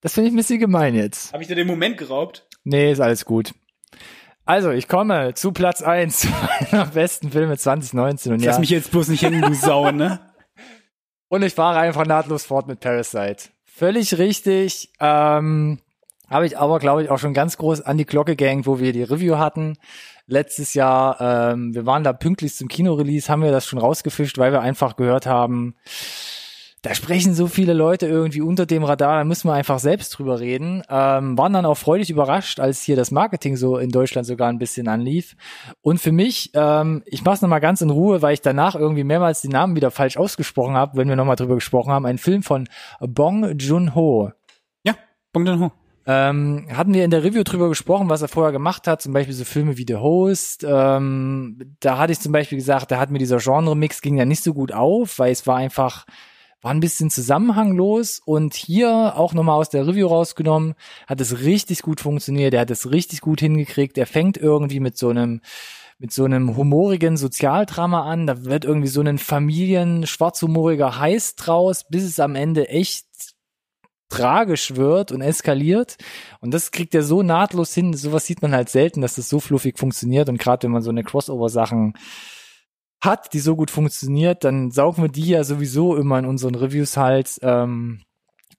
Das 0.00 0.14
finde 0.14 0.28
ich 0.28 0.34
ein 0.34 0.36
bisschen 0.36 0.60
gemein 0.60 0.94
jetzt. 0.94 1.32
Habe 1.32 1.42
ich 1.42 1.48
dir 1.48 1.56
den 1.56 1.66
Moment 1.66 1.98
geraubt? 1.98 2.46
Nee, 2.64 2.92
ist 2.92 3.00
alles 3.00 3.24
gut. 3.24 3.52
Also, 4.44 4.70
ich 4.70 4.88
komme 4.88 5.34
zu 5.34 5.52
Platz 5.52 5.82
eins 5.82 6.26
meiner 6.72 6.86
besten 6.86 7.32
Filme 7.32 7.58
2019 7.58 8.32
und 8.32 8.44
Lass 8.44 8.56
ja, 8.56 8.60
mich 8.60 8.70
jetzt 8.70 8.90
bloß 8.90 9.08
nicht 9.08 9.22
hängen, 9.22 9.42
du 9.42 9.54
Sau, 9.54 9.90
ne? 9.90 10.20
und 11.28 11.42
ich 11.42 11.54
fahre 11.54 11.78
einfach 11.80 12.06
nahtlos 12.06 12.46
fort 12.46 12.66
mit 12.66 12.80
Parasite. 12.80 13.50
Völlig 13.64 14.16
richtig. 14.18 14.90
Ähm, 15.00 15.80
habe 16.28 16.46
ich 16.46 16.58
aber, 16.58 16.78
glaube 16.78 17.02
ich, 17.02 17.10
auch 17.10 17.18
schon 17.18 17.34
ganz 17.34 17.56
groß 17.56 17.82
an 17.82 17.98
die 17.98 18.06
Glocke 18.06 18.36
gehängt, 18.36 18.66
wo 18.66 18.78
wir 18.78 18.92
die 18.92 19.02
Review 19.02 19.38
hatten. 19.38 19.76
Letztes 20.26 20.74
Jahr, 20.74 21.20
ähm, 21.52 21.74
wir 21.74 21.86
waren 21.86 22.04
da 22.04 22.12
pünktlich 22.12 22.54
zum 22.54 22.68
Kinorelease, 22.68 23.30
haben 23.30 23.42
wir 23.42 23.50
das 23.50 23.66
schon 23.66 23.78
rausgefischt, 23.78 24.36
weil 24.36 24.52
wir 24.52 24.60
einfach 24.60 24.96
gehört 24.96 25.26
haben, 25.26 25.74
da 26.82 26.94
sprechen 26.94 27.34
so 27.34 27.48
viele 27.48 27.72
Leute 27.72 28.06
irgendwie 28.06 28.40
unter 28.40 28.64
dem 28.64 28.84
Radar, 28.84 29.18
da 29.18 29.24
müssen 29.24 29.48
wir 29.48 29.54
einfach 29.54 29.78
selbst 29.78 30.10
drüber 30.10 30.38
reden. 30.38 30.82
Ähm, 30.88 31.36
waren 31.36 31.52
dann 31.52 31.66
auch 31.66 31.76
freudig 31.76 32.10
überrascht, 32.10 32.60
als 32.60 32.82
hier 32.82 32.96
das 32.96 33.10
Marketing 33.10 33.56
so 33.56 33.78
in 33.78 33.90
Deutschland 33.90 34.26
sogar 34.26 34.48
ein 34.48 34.58
bisschen 34.58 34.86
anlief. 34.86 35.34
Und 35.80 36.00
für 36.00 36.12
mich, 36.12 36.50
ähm, 36.54 37.02
ich 37.06 37.24
mache 37.24 37.36
es 37.36 37.42
nochmal 37.42 37.60
ganz 37.60 37.80
in 37.80 37.90
Ruhe, 37.90 38.22
weil 38.22 38.34
ich 38.34 38.42
danach 38.42 38.76
irgendwie 38.76 39.04
mehrmals 39.04 39.40
die 39.40 39.48
Namen 39.48 39.74
wieder 39.74 39.90
falsch 39.90 40.16
ausgesprochen 40.16 40.74
habe, 40.74 40.96
wenn 40.96 41.08
wir 41.08 41.16
nochmal 41.16 41.36
drüber 41.36 41.56
gesprochen 41.56 41.92
haben. 41.92 42.06
Ein 42.06 42.18
Film 42.18 42.42
von 42.42 42.68
Bong 43.00 43.58
Joon-ho. 43.58 44.30
Ja, 44.84 44.94
Bong 45.32 45.46
Joon-ho. 45.46 45.72
Ähm, 46.06 46.68
hatten 46.72 46.94
wir 46.94 47.04
in 47.04 47.10
der 47.10 47.22
Review 47.22 47.42
drüber 47.42 47.68
gesprochen, 47.68 48.08
was 48.08 48.22
er 48.22 48.28
vorher 48.28 48.50
gemacht 48.50 48.86
hat, 48.86 49.02
zum 49.02 49.12
Beispiel 49.12 49.34
so 49.34 49.44
Filme 49.44 49.76
wie 49.76 49.84
The 49.86 49.96
Host. 49.96 50.64
Ähm, 50.66 51.76
da 51.80 51.98
hatte 51.98 52.12
ich 52.12 52.20
zum 52.20 52.32
Beispiel 52.32 52.56
gesagt, 52.56 52.90
da 52.90 52.98
hat 52.98 53.10
mir 53.10 53.18
dieser 53.18 53.36
Genre-Mix 53.36 54.00
ging 54.00 54.16
ja 54.16 54.24
nicht 54.24 54.42
so 54.42 54.54
gut 54.54 54.72
auf, 54.72 55.18
weil 55.18 55.32
es 55.32 55.46
war 55.46 55.56
einfach, 55.56 56.06
war 56.60 56.72
ein 56.72 56.80
bisschen 56.80 57.10
zusammenhanglos 57.10 58.20
und 58.24 58.54
hier 58.54 59.14
auch 59.16 59.32
nochmal 59.32 59.58
aus 59.58 59.70
der 59.70 59.86
Review 59.86 60.08
rausgenommen, 60.08 60.74
hat 61.06 61.20
es 61.20 61.40
richtig 61.40 61.82
gut 61.82 62.00
funktioniert, 62.00 62.54
er 62.54 62.60
hat 62.60 62.70
es 62.70 62.90
richtig 62.90 63.20
gut 63.20 63.40
hingekriegt, 63.40 63.96
er 63.96 64.06
fängt 64.06 64.36
irgendwie 64.36 64.80
mit 64.80 64.96
so 64.96 65.08
einem 65.08 65.40
mit 66.00 66.12
so 66.12 66.24
einem 66.24 66.56
humorigen 66.56 67.16
Sozialdrama 67.16 68.08
an, 68.08 68.28
da 68.28 68.44
wird 68.44 68.64
irgendwie 68.64 68.86
so 68.86 69.00
ein 69.00 69.18
Familien 69.18 70.06
schwarzhumoriger 70.06 71.00
Heiß 71.00 71.34
draus, 71.34 71.84
bis 71.88 72.04
es 72.04 72.20
am 72.20 72.36
Ende 72.36 72.68
echt 72.68 73.08
tragisch 74.08 74.76
wird 74.76 75.12
und 75.12 75.20
eskaliert. 75.20 75.96
Und 76.40 76.54
das 76.54 76.70
kriegt 76.70 76.94
er 76.94 77.02
so 77.02 77.22
nahtlos 77.22 77.74
hin. 77.74 77.94
Sowas 77.94 78.26
sieht 78.26 78.42
man 78.42 78.52
halt 78.52 78.68
selten, 78.68 79.00
dass 79.00 79.16
das 79.16 79.28
so 79.28 79.40
fluffig 79.40 79.78
funktioniert. 79.78 80.28
Und 80.28 80.38
gerade 80.38 80.64
wenn 80.64 80.72
man 80.72 80.82
so 80.82 80.90
eine 80.90 81.04
Crossover-Sachen 81.04 81.94
hat, 83.00 83.32
die 83.32 83.38
so 83.38 83.56
gut 83.56 83.70
funktioniert, 83.70 84.44
dann 84.44 84.70
saugen 84.70 85.02
wir 85.02 85.10
die 85.10 85.28
ja 85.28 85.44
sowieso 85.44 85.96
immer 85.96 86.18
in 86.18 86.26
unseren 86.26 86.54
Reviews 86.54 86.96
halt 86.96 87.38
ähm, 87.42 88.02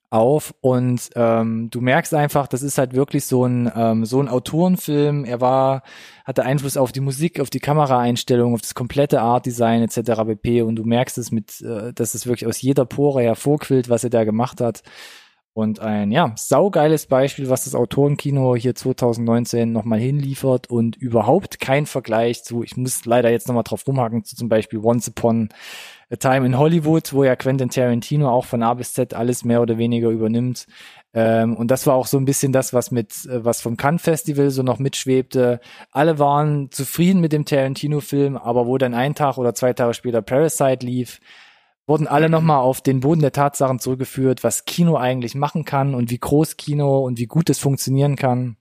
auf. 0.10 0.54
Und 0.62 1.10
ähm, 1.16 1.70
du 1.70 1.82
merkst 1.82 2.14
einfach, 2.14 2.48
das 2.48 2.64
ist 2.64 2.78
halt 2.78 2.94
wirklich 2.94 3.26
so 3.26 3.46
ein 3.46 3.72
ähm, 3.76 4.06
so 4.06 4.22
ein 4.22 4.30
Autorenfilm. 4.30 5.26
Er 5.26 5.42
war 5.42 5.84
hatte 6.26 6.44
Einfluss 6.44 6.78
auf 6.78 6.92
die 6.92 7.02
Musik, 7.02 7.40
auf 7.40 7.50
die 7.50 7.60
Kameraeinstellung, 7.60 8.54
auf 8.54 8.62
das 8.62 8.76
komplette 8.76 9.22
Artdesign 9.22 9.82
etc. 9.84 10.24
pp. 10.26 10.62
Und 10.62 10.76
du 10.78 10.84
merkst 10.84 11.18
es 11.18 11.32
mit, 11.32 11.62
äh, 11.62 11.94
dass 11.94 12.14
es 12.14 12.26
wirklich 12.26 12.48
aus 12.48 12.62
jeder 12.62 12.86
Pore 12.86 13.22
hervorquillt, 13.22 13.90
was 13.90 14.04
er 14.04 14.10
da 14.10 14.24
gemacht 14.24 14.62
hat. 14.62 14.84
Und 15.54 15.80
ein, 15.80 16.12
ja, 16.12 16.32
saugeiles 16.36 17.08
Beispiel, 17.08 17.50
was 17.50 17.66
das 17.66 17.76
Autorenkino 17.76 18.56
hier 18.56 18.76
2019 18.76 19.72
nochmal 19.72 20.00
hinliefert 20.00 20.70
und 20.70 20.96
überhaupt 20.96 21.60
kein 21.60 21.86
Vergleich 21.86 22.44
zu, 22.44 22.64
ich 22.64 22.78
muss 22.78 23.06
leider 23.06 23.30
jetzt 23.30 23.48
nochmal 23.48 23.64
drauf 23.64 23.86
rumhaken, 23.86 24.24
zu 24.24 24.36
zum 24.36 24.48
Beispiel 24.48 24.80
Once 24.80 25.10
Upon 25.10 25.50
a 26.12 26.16
Time 26.16 26.46
in 26.46 26.58
Hollywood, 26.58 27.14
wo 27.14 27.24
ja 27.24 27.36
Quentin 27.36 27.70
Tarantino 27.70 28.30
auch 28.30 28.46
von 28.46 28.64
A 28.64 28.74
bis 28.74 28.94
Z 28.94 29.14
alles 29.14 29.44
mehr 29.44 29.62
oder 29.62 29.78
weniger 29.78 30.10
übernimmt. 30.10 30.66
Ähm, 31.14 31.56
und 31.56 31.72
das 31.72 31.88
war 31.88 31.96
auch 31.96 32.08
so 32.08 32.18
ein 32.18 32.26
bisschen 32.26 32.52
das, 32.52 32.74
was 32.74 32.92
mit, 32.92 33.26
äh, 33.26 33.44
was 33.44 33.62
vom 33.62 33.78
Cannes 33.78 34.02
Festival 34.02 34.52
so 34.52 34.64
noch 34.64 34.80
mitschwebte. 34.80 35.60
Alle 35.92 36.20
waren 36.20 36.72
zufrieden 36.72 37.22
mit 37.22 37.34
dem 37.34 37.46
Tarantino-Film, 37.46 38.38
aber 38.38 38.68
wo 38.68 38.78
dann 38.78 38.94
ein 38.94 39.16
Tag 39.16 39.38
oder 39.38 39.56
zwei 39.56 39.74
Tage 39.74 39.94
später 39.94 40.22
Parasite 40.22 40.86
lief, 40.86 41.20
wurden 41.90 42.08
alle 42.08 42.30
nochmal 42.30 42.60
auf 42.60 42.82
den 42.82 43.00
Boden 43.00 43.22
der 43.22 43.32
Tatsachen 43.32 43.80
zurückgeführt, 43.80 44.44
was 44.44 44.66
Kino 44.66 44.96
eigentlich 44.96 45.36
machen 45.36 45.66
kann 45.66 45.96
und 45.96 46.12
wie 46.12 46.20
groß 46.20 46.56
Kino 46.56 47.00
und 47.00 47.18
wie 47.18 47.26
gut 47.26 47.50
es 47.50 47.60
funktionieren 47.60 48.16
kann. 48.16 48.58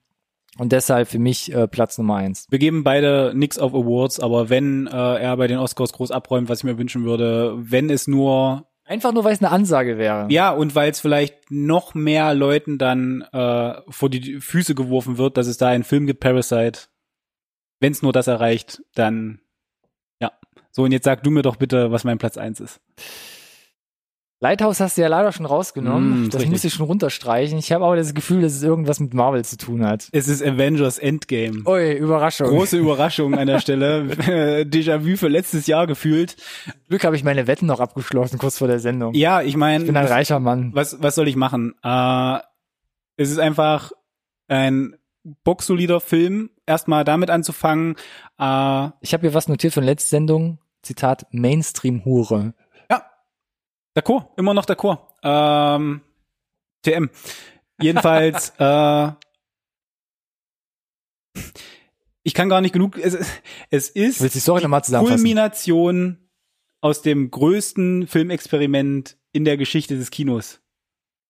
Und 0.57 0.71
deshalb 0.71 1.07
für 1.07 1.19
mich 1.19 1.53
äh, 1.53 1.67
Platz 1.67 1.97
Nummer 1.99 2.15
eins. 2.15 2.47
Wir 2.49 2.59
geben 2.59 2.83
beide 2.83 3.31
nix 3.35 3.59
auf 3.59 3.73
Awards, 3.73 4.19
aber 4.19 4.49
wenn 4.49 4.87
äh, 4.87 4.91
er 4.91 5.37
bei 5.37 5.47
den 5.47 5.59
Oscars 5.59 5.93
groß 5.93 6.11
abräumt, 6.11 6.49
was 6.49 6.59
ich 6.59 6.63
mir 6.63 6.77
wünschen 6.77 7.05
würde, 7.05 7.55
wenn 7.57 7.89
es 7.89 8.07
nur 8.07 8.65
Einfach 8.83 9.13
nur, 9.13 9.23
weil 9.23 9.33
es 9.33 9.43
eine 9.43 9.51
Ansage 9.51 9.99
wäre. 9.99 10.25
ja 10.31 10.49
und 10.49 10.73
weil 10.73 10.89
es 10.89 10.99
vielleicht 10.99 11.51
noch 11.51 11.93
mehr 11.93 12.33
Leuten 12.33 12.79
dann 12.79 13.21
äh, 13.31 13.75
vor 13.89 14.09
die 14.09 14.41
Füße 14.41 14.73
geworfen 14.73 15.19
wird, 15.19 15.37
dass 15.37 15.45
es 15.45 15.57
da 15.57 15.67
einen 15.67 15.83
Film 15.83 16.07
gibt, 16.07 16.19
Parasite. 16.19 16.87
Wenn 17.79 17.91
es 17.91 18.01
nur 18.01 18.11
das 18.11 18.25
erreicht, 18.25 18.81
dann. 18.95 19.41
So 20.79 20.85
und 20.85 20.93
jetzt 20.93 21.03
sag 21.03 21.23
du 21.23 21.29
mir 21.29 21.41
doch 21.41 21.57
bitte, 21.57 21.91
was 21.91 22.05
mein 22.05 22.19
Platz 22.19 22.37
eins 22.37 22.61
ist. 22.61 22.79
Lighthouse 24.39 24.79
hast 24.79 24.97
du 24.97 25.01
ja 25.01 25.09
leider 25.09 25.33
schon 25.33 25.45
rausgenommen. 25.45 26.21
Mm, 26.27 26.29
das 26.29 26.35
richtig. 26.35 26.51
muss 26.51 26.63
ich 26.63 26.73
schon 26.73 26.85
runterstreichen. 26.85 27.57
Ich 27.59 27.73
habe 27.73 27.83
aber 27.83 27.97
das 27.97 28.13
Gefühl, 28.13 28.41
dass 28.41 28.53
es 28.53 28.63
irgendwas 28.63 29.01
mit 29.01 29.13
Marvel 29.13 29.43
zu 29.43 29.57
tun 29.57 29.85
hat. 29.85 30.07
Es 30.13 30.29
ist 30.29 30.41
Avengers 30.41 30.97
Endgame. 30.97 31.63
Ui, 31.67 31.91
Überraschung. 31.97 32.47
Große 32.47 32.77
Überraschung 32.77 33.35
an 33.37 33.47
der 33.47 33.59
Stelle. 33.59 34.03
Äh, 34.25 34.61
Déjà-vu 34.63 35.17
für 35.17 35.27
letztes 35.27 35.67
Jahr 35.67 35.85
gefühlt. 35.85 36.37
Glück 36.87 37.03
habe 37.03 37.17
ich 37.17 37.25
meine 37.25 37.47
Wetten 37.47 37.65
noch 37.65 37.81
abgeschlossen, 37.81 38.37
kurz 38.37 38.57
vor 38.59 38.69
der 38.69 38.79
Sendung. 38.79 39.13
Ja, 39.13 39.41
ich 39.41 39.57
meine, 39.57 39.83
Ich 39.83 39.87
bin 39.87 39.97
ein 39.97 40.05
reicher 40.05 40.39
Mann. 40.39 40.71
was, 40.73 41.03
was 41.03 41.15
soll 41.15 41.27
ich 41.27 41.35
machen? 41.35 41.73
Äh, 41.83 42.37
es 43.17 43.29
ist 43.29 43.39
einfach 43.39 43.91
ein 44.47 44.95
boxsolider 45.43 45.99
Film. 45.99 46.51
Erstmal 46.65 47.03
damit 47.03 47.29
anzufangen. 47.29 47.95
Äh, 48.39 48.87
Ich 49.01 49.11
habe 49.13 49.23
hier 49.27 49.33
was 49.33 49.49
notiert 49.49 49.73
von 49.73 49.83
letzter 49.83 50.07
Sendung. 50.11 50.59
Zitat 50.81 51.27
Mainstream-Hure. 51.31 52.53
D'accord, 53.95 54.29
immer 54.37 54.53
noch 54.53 54.65
d'accord. 54.65 54.99
Ähm, 55.23 56.01
TM. 56.83 57.09
Jedenfalls, 57.81 58.53
äh, 58.59 59.11
ich 62.23 62.33
kann 62.33 62.49
gar 62.49 62.61
nicht 62.61 62.73
genug, 62.73 62.97
es, 62.97 63.17
es 63.69 63.89
ist 63.89 64.21
Willst 64.21 64.35
die 64.35 64.39
Story 64.39 64.61
nochmal 64.61 64.83
zusammenfassen? 64.83 65.17
Kulmination 65.17 66.29
aus 66.81 67.01
dem 67.01 67.31
größten 67.31 68.07
Filmexperiment 68.07 69.17
in 69.31 69.43
der 69.43 69.57
Geschichte 69.57 69.97
des 69.97 70.11
Kinos. 70.11 70.61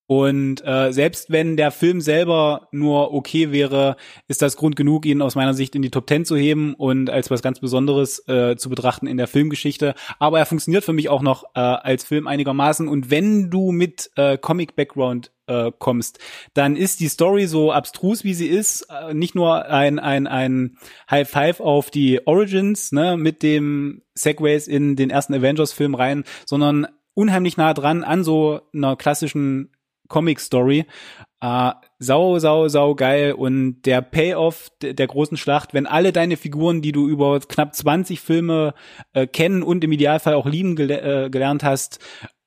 Und 0.09 0.65
äh, 0.65 0.91
selbst 0.91 1.29
wenn 1.29 1.55
der 1.55 1.69
Film 1.69 2.01
selber 2.01 2.67
nur 2.71 3.13
okay 3.13 3.51
wäre, 3.51 3.95
ist 4.27 4.41
das 4.41 4.57
Grund 4.57 4.75
genug, 4.75 5.05
ihn 5.05 5.21
aus 5.21 5.35
meiner 5.35 5.53
Sicht 5.53 5.75
in 5.75 5.83
die 5.83 5.91
Top 5.91 6.07
Ten 6.07 6.25
zu 6.25 6.35
heben 6.35 6.73
und 6.73 7.11
als 7.11 7.29
was 7.29 7.43
ganz 7.43 7.59
Besonderes 7.59 8.27
äh, 8.27 8.55
zu 8.55 8.71
betrachten 8.71 9.05
in 9.05 9.17
der 9.17 9.27
Filmgeschichte. 9.27 9.93
Aber 10.17 10.39
er 10.39 10.47
funktioniert 10.47 10.83
für 10.83 10.93
mich 10.93 11.09
auch 11.09 11.21
noch 11.21 11.43
äh, 11.53 11.59
als 11.59 12.05
Film 12.05 12.25
einigermaßen. 12.25 12.87
Und 12.87 13.11
wenn 13.11 13.51
du 13.51 13.71
mit 13.71 14.09
äh, 14.15 14.39
Comic-Background 14.39 15.31
äh, 15.45 15.71
kommst, 15.77 16.17
dann 16.55 16.75
ist 16.75 17.01
die 17.01 17.07
Story 17.07 17.45
so 17.45 17.71
abstrus, 17.71 18.23
wie 18.23 18.33
sie 18.33 18.47
ist, 18.47 18.87
äh, 18.89 19.13
nicht 19.13 19.35
nur 19.35 19.67
ein, 19.67 19.99
ein, 19.99 20.25
ein 20.25 20.77
High 21.11 21.29
Five 21.29 21.59
auf 21.59 21.91
die 21.91 22.25
Origins, 22.25 22.91
ne, 22.91 23.15
mit 23.15 23.43
dem 23.43 24.01
Segways 24.15 24.67
in 24.67 24.95
den 24.95 25.11
ersten 25.11 25.35
Avengers-Film 25.35 25.93
rein, 25.93 26.23
sondern 26.47 26.87
unheimlich 27.13 27.57
nah 27.57 27.75
dran 27.75 28.03
an 28.03 28.23
so 28.23 28.61
einer 28.73 28.95
klassischen 28.95 29.69
Comic-Story. 30.09 30.85
Äh, 31.41 31.71
sau, 31.99 32.37
sau, 32.39 32.67
sau 32.67 32.95
geil. 32.95 33.33
Und 33.33 33.83
der 33.83 34.01
Payoff 34.01 34.69
der, 34.81 35.07
großen 35.07 35.37
Schlacht, 35.37 35.73
wenn 35.73 35.87
alle 35.87 36.11
deine 36.11 36.35
Figuren, 36.35 36.81
die 36.81 36.91
du 36.91 37.07
über 37.07 37.39
knapp 37.39 37.73
20 37.73 38.19
Filme 38.19 38.73
äh, 39.13 39.25
kennen 39.25 39.63
und 39.63 39.83
im 39.83 39.91
Idealfall 39.93 40.33
auch 40.33 40.45
lieben 40.45 40.75
gele 40.75 41.25
äh, 41.25 41.29
gelernt 41.29 41.63
hast, 41.63 41.99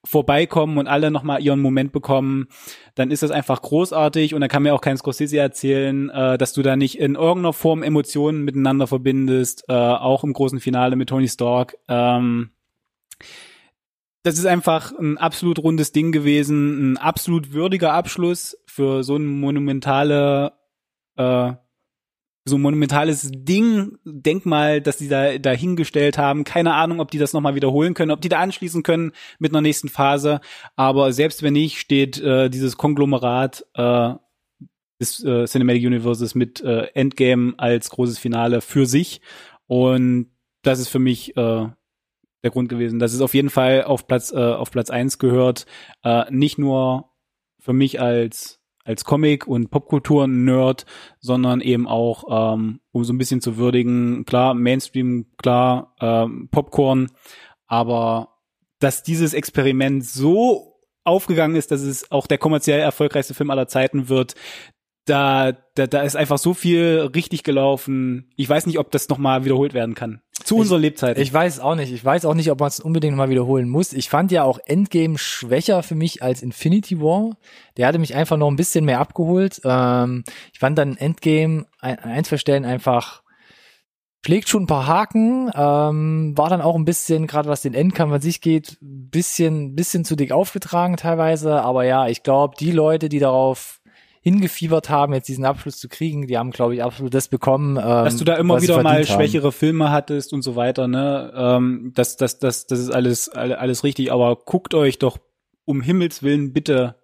vorbeikommen 0.04 0.78
und 0.78 0.88
alle 0.88 1.10
nochmal 1.10 1.42
ihren 1.42 1.60
Moment 1.60 1.92
bekommen, 1.92 2.48
dann 2.94 3.10
ist 3.10 3.22
das 3.22 3.30
einfach 3.30 3.62
großartig 3.62 4.34
und 4.34 4.40
dann 4.40 4.50
kann 4.50 4.64
mir 4.64 4.74
auch 4.74 4.80
kein 4.80 4.96
Scorsese 4.96 5.38
erzählen, 5.38 6.10
äh, 6.10 6.36
dass 6.36 6.52
du 6.52 6.62
da 6.62 6.76
nicht 6.76 6.98
in 6.98 7.14
irgendeiner 7.14 7.52
Form 7.52 7.82
Emotionen 7.82 8.42
miteinander 8.42 8.86
verbindest, 8.86 9.64
äh, 9.68 9.72
auch 9.72 10.24
im 10.24 10.32
großen 10.32 10.60
Finale 10.60 10.96
mit 10.96 11.08
Tony 11.08 11.28
Stark. 11.28 11.76
Ähm, 11.88 12.50
das 14.22 14.38
ist 14.38 14.46
einfach 14.46 14.92
ein 14.92 15.18
absolut 15.18 15.58
rundes 15.58 15.92
Ding 15.92 16.12
gewesen, 16.12 16.92
ein 16.92 16.96
absolut 16.96 17.52
würdiger 17.52 17.92
Abschluss 17.92 18.56
für 18.66 19.02
so 19.02 19.16
ein 19.16 19.26
monumentale, 19.26 20.52
äh, 21.16 21.52
so 22.44 22.56
ein 22.56 22.62
monumentales 22.62 23.30
Ding, 23.32 23.98
Denkmal, 24.04 24.80
das 24.80 24.96
die 24.98 25.08
da 25.08 25.38
dahingestellt 25.38 26.18
haben. 26.18 26.44
Keine 26.44 26.74
Ahnung, 26.74 27.00
ob 27.00 27.10
die 27.10 27.18
das 27.18 27.32
nochmal 27.32 27.54
wiederholen 27.54 27.94
können, 27.94 28.12
ob 28.12 28.20
die 28.20 28.28
da 28.28 28.38
anschließen 28.38 28.82
können 28.82 29.12
mit 29.38 29.52
einer 29.52 29.60
nächsten 29.60 29.88
Phase. 29.88 30.40
Aber 30.76 31.12
selbst 31.12 31.42
wenn 31.42 31.54
nicht, 31.54 31.78
steht 31.78 32.20
äh, 32.20 32.48
dieses 32.48 32.76
Konglomerat 32.76 33.66
äh, 33.74 34.14
des 35.00 35.24
äh, 35.24 35.46
Cinematic 35.46 35.84
Universes 35.84 36.34
mit 36.36 36.60
äh, 36.60 36.86
Endgame 36.94 37.54
als 37.58 37.90
großes 37.90 38.18
Finale 38.18 38.60
für 38.60 38.86
sich. 38.86 39.20
Und 39.66 40.30
das 40.62 40.78
ist 40.78 40.88
für 40.88 41.00
mich 41.00 41.36
äh, 41.36 41.68
der 42.42 42.50
Grund 42.50 42.68
gewesen, 42.68 42.98
dass 42.98 43.12
es 43.12 43.20
auf 43.20 43.34
jeden 43.34 43.50
Fall 43.50 43.84
auf 43.84 44.06
Platz 44.06 44.32
äh, 44.32 44.36
auf 44.36 44.70
Platz 44.70 44.90
eins 44.90 45.18
gehört. 45.18 45.66
Äh, 46.02 46.24
nicht 46.30 46.58
nur 46.58 47.10
für 47.58 47.72
mich 47.72 48.00
als 48.00 48.60
als 48.84 49.04
Comic 49.04 49.46
und 49.46 49.70
Popkultur-Nerd, 49.70 50.86
sondern 51.20 51.60
eben 51.60 51.86
auch 51.86 52.54
ähm, 52.54 52.80
um 52.90 53.04
so 53.04 53.12
ein 53.12 53.18
bisschen 53.18 53.40
zu 53.40 53.56
würdigen, 53.56 54.24
klar 54.24 54.54
Mainstream, 54.54 55.26
klar 55.36 55.94
ähm, 56.00 56.48
Popcorn, 56.50 57.08
aber 57.66 58.40
dass 58.80 59.04
dieses 59.04 59.34
Experiment 59.34 60.04
so 60.04 60.80
aufgegangen 61.04 61.56
ist, 61.56 61.70
dass 61.70 61.82
es 61.82 62.10
auch 62.10 62.26
der 62.26 62.38
kommerziell 62.38 62.80
erfolgreichste 62.80 63.34
Film 63.34 63.50
aller 63.50 63.68
Zeiten 63.68 64.08
wird, 64.08 64.34
da, 65.04 65.52
da, 65.74 65.86
da 65.86 66.02
ist 66.02 66.16
einfach 66.16 66.38
so 66.38 66.54
viel 66.54 67.10
richtig 67.14 67.42
gelaufen. 67.42 68.30
Ich 68.36 68.48
weiß 68.48 68.66
nicht, 68.66 68.78
ob 68.78 68.90
das 68.90 69.08
nochmal 69.08 69.44
wiederholt 69.44 69.74
werden 69.74 69.94
kann. 69.94 70.22
Zu 70.44 70.56
Ich- 70.56 70.60
unserer 70.62 70.78
Lebzeit. 70.78 71.18
Ich 71.18 71.32
weiß 71.32 71.60
auch 71.60 71.74
nicht. 71.74 71.92
Ich 71.92 72.04
weiß 72.04 72.24
auch 72.24 72.34
nicht, 72.34 72.50
ob 72.50 72.60
man 72.60 72.68
es 72.68 72.80
unbedingt 72.80 73.16
mal 73.16 73.28
wiederholen 73.30 73.68
muss. 73.68 73.92
Ich 73.92 74.08
fand 74.08 74.32
ja 74.32 74.44
auch 74.44 74.58
Endgame 74.66 75.18
schwächer 75.18 75.82
für 75.82 75.94
mich 75.94 76.22
als 76.22 76.42
Infinity 76.42 77.00
War. 77.00 77.36
Der 77.76 77.86
hatte 77.86 77.98
mich 77.98 78.14
einfach 78.14 78.36
noch 78.36 78.48
ein 78.48 78.56
bisschen 78.56 78.84
mehr 78.84 79.00
abgeholt. 79.00 79.60
Ähm, 79.64 80.24
ich 80.52 80.58
fand 80.58 80.78
dann 80.78 80.96
Endgame 80.96 81.66
ein, 81.80 81.98
an 81.98 82.10
ein, 82.10 82.24
zwei 82.24 82.36
Stellen 82.38 82.64
einfach 82.64 83.22
schlägt 84.24 84.48
schon 84.48 84.62
ein 84.62 84.66
paar 84.68 84.86
Haken, 84.86 85.50
ähm, 85.52 86.32
war 86.38 86.48
dann 86.48 86.60
auch 86.60 86.76
ein 86.76 86.84
bisschen, 86.84 87.26
gerade 87.26 87.48
was 87.48 87.62
den 87.62 87.74
Endkampf 87.74 88.12
an 88.12 88.20
sich 88.20 88.40
geht, 88.40 88.78
bisschen, 88.80 89.74
bisschen 89.74 90.04
zu 90.04 90.14
dick 90.14 90.30
aufgetragen 90.30 90.96
teilweise. 90.96 91.60
Aber 91.62 91.84
ja, 91.84 92.06
ich 92.06 92.22
glaube, 92.22 92.54
die 92.56 92.70
Leute, 92.70 93.08
die 93.08 93.18
darauf 93.18 93.80
hingefiebert 94.24 94.88
haben, 94.88 95.12
jetzt 95.14 95.28
diesen 95.28 95.44
Abschluss 95.44 95.78
zu 95.78 95.88
kriegen, 95.88 96.26
die 96.28 96.38
haben, 96.38 96.52
glaube 96.52 96.74
ich, 96.74 96.82
absolut 96.82 97.12
das 97.12 97.28
bekommen. 97.28 97.76
Ähm, 97.76 97.82
dass 97.82 98.16
du 98.16 98.24
da 98.24 98.36
immer 98.36 98.62
wieder 98.62 98.82
mal 98.82 98.96
haben. 98.98 99.04
schwächere 99.04 99.52
Filme 99.52 99.90
hattest 99.90 100.32
und 100.32 100.42
so 100.42 100.56
weiter, 100.56 100.86
ne? 100.88 101.32
Ähm, 101.36 101.92
das, 101.94 102.16
das, 102.16 102.38
das, 102.38 102.66
das 102.66 102.78
ist 102.78 102.90
alles, 102.90 103.28
alle- 103.28 103.58
alles 103.58 103.82
richtig, 103.84 104.12
aber 104.12 104.36
guckt 104.36 104.74
euch 104.74 104.98
doch 104.98 105.18
um 105.64 105.80
Himmels 105.82 106.22
Willen 106.22 106.52
bitte 106.52 106.96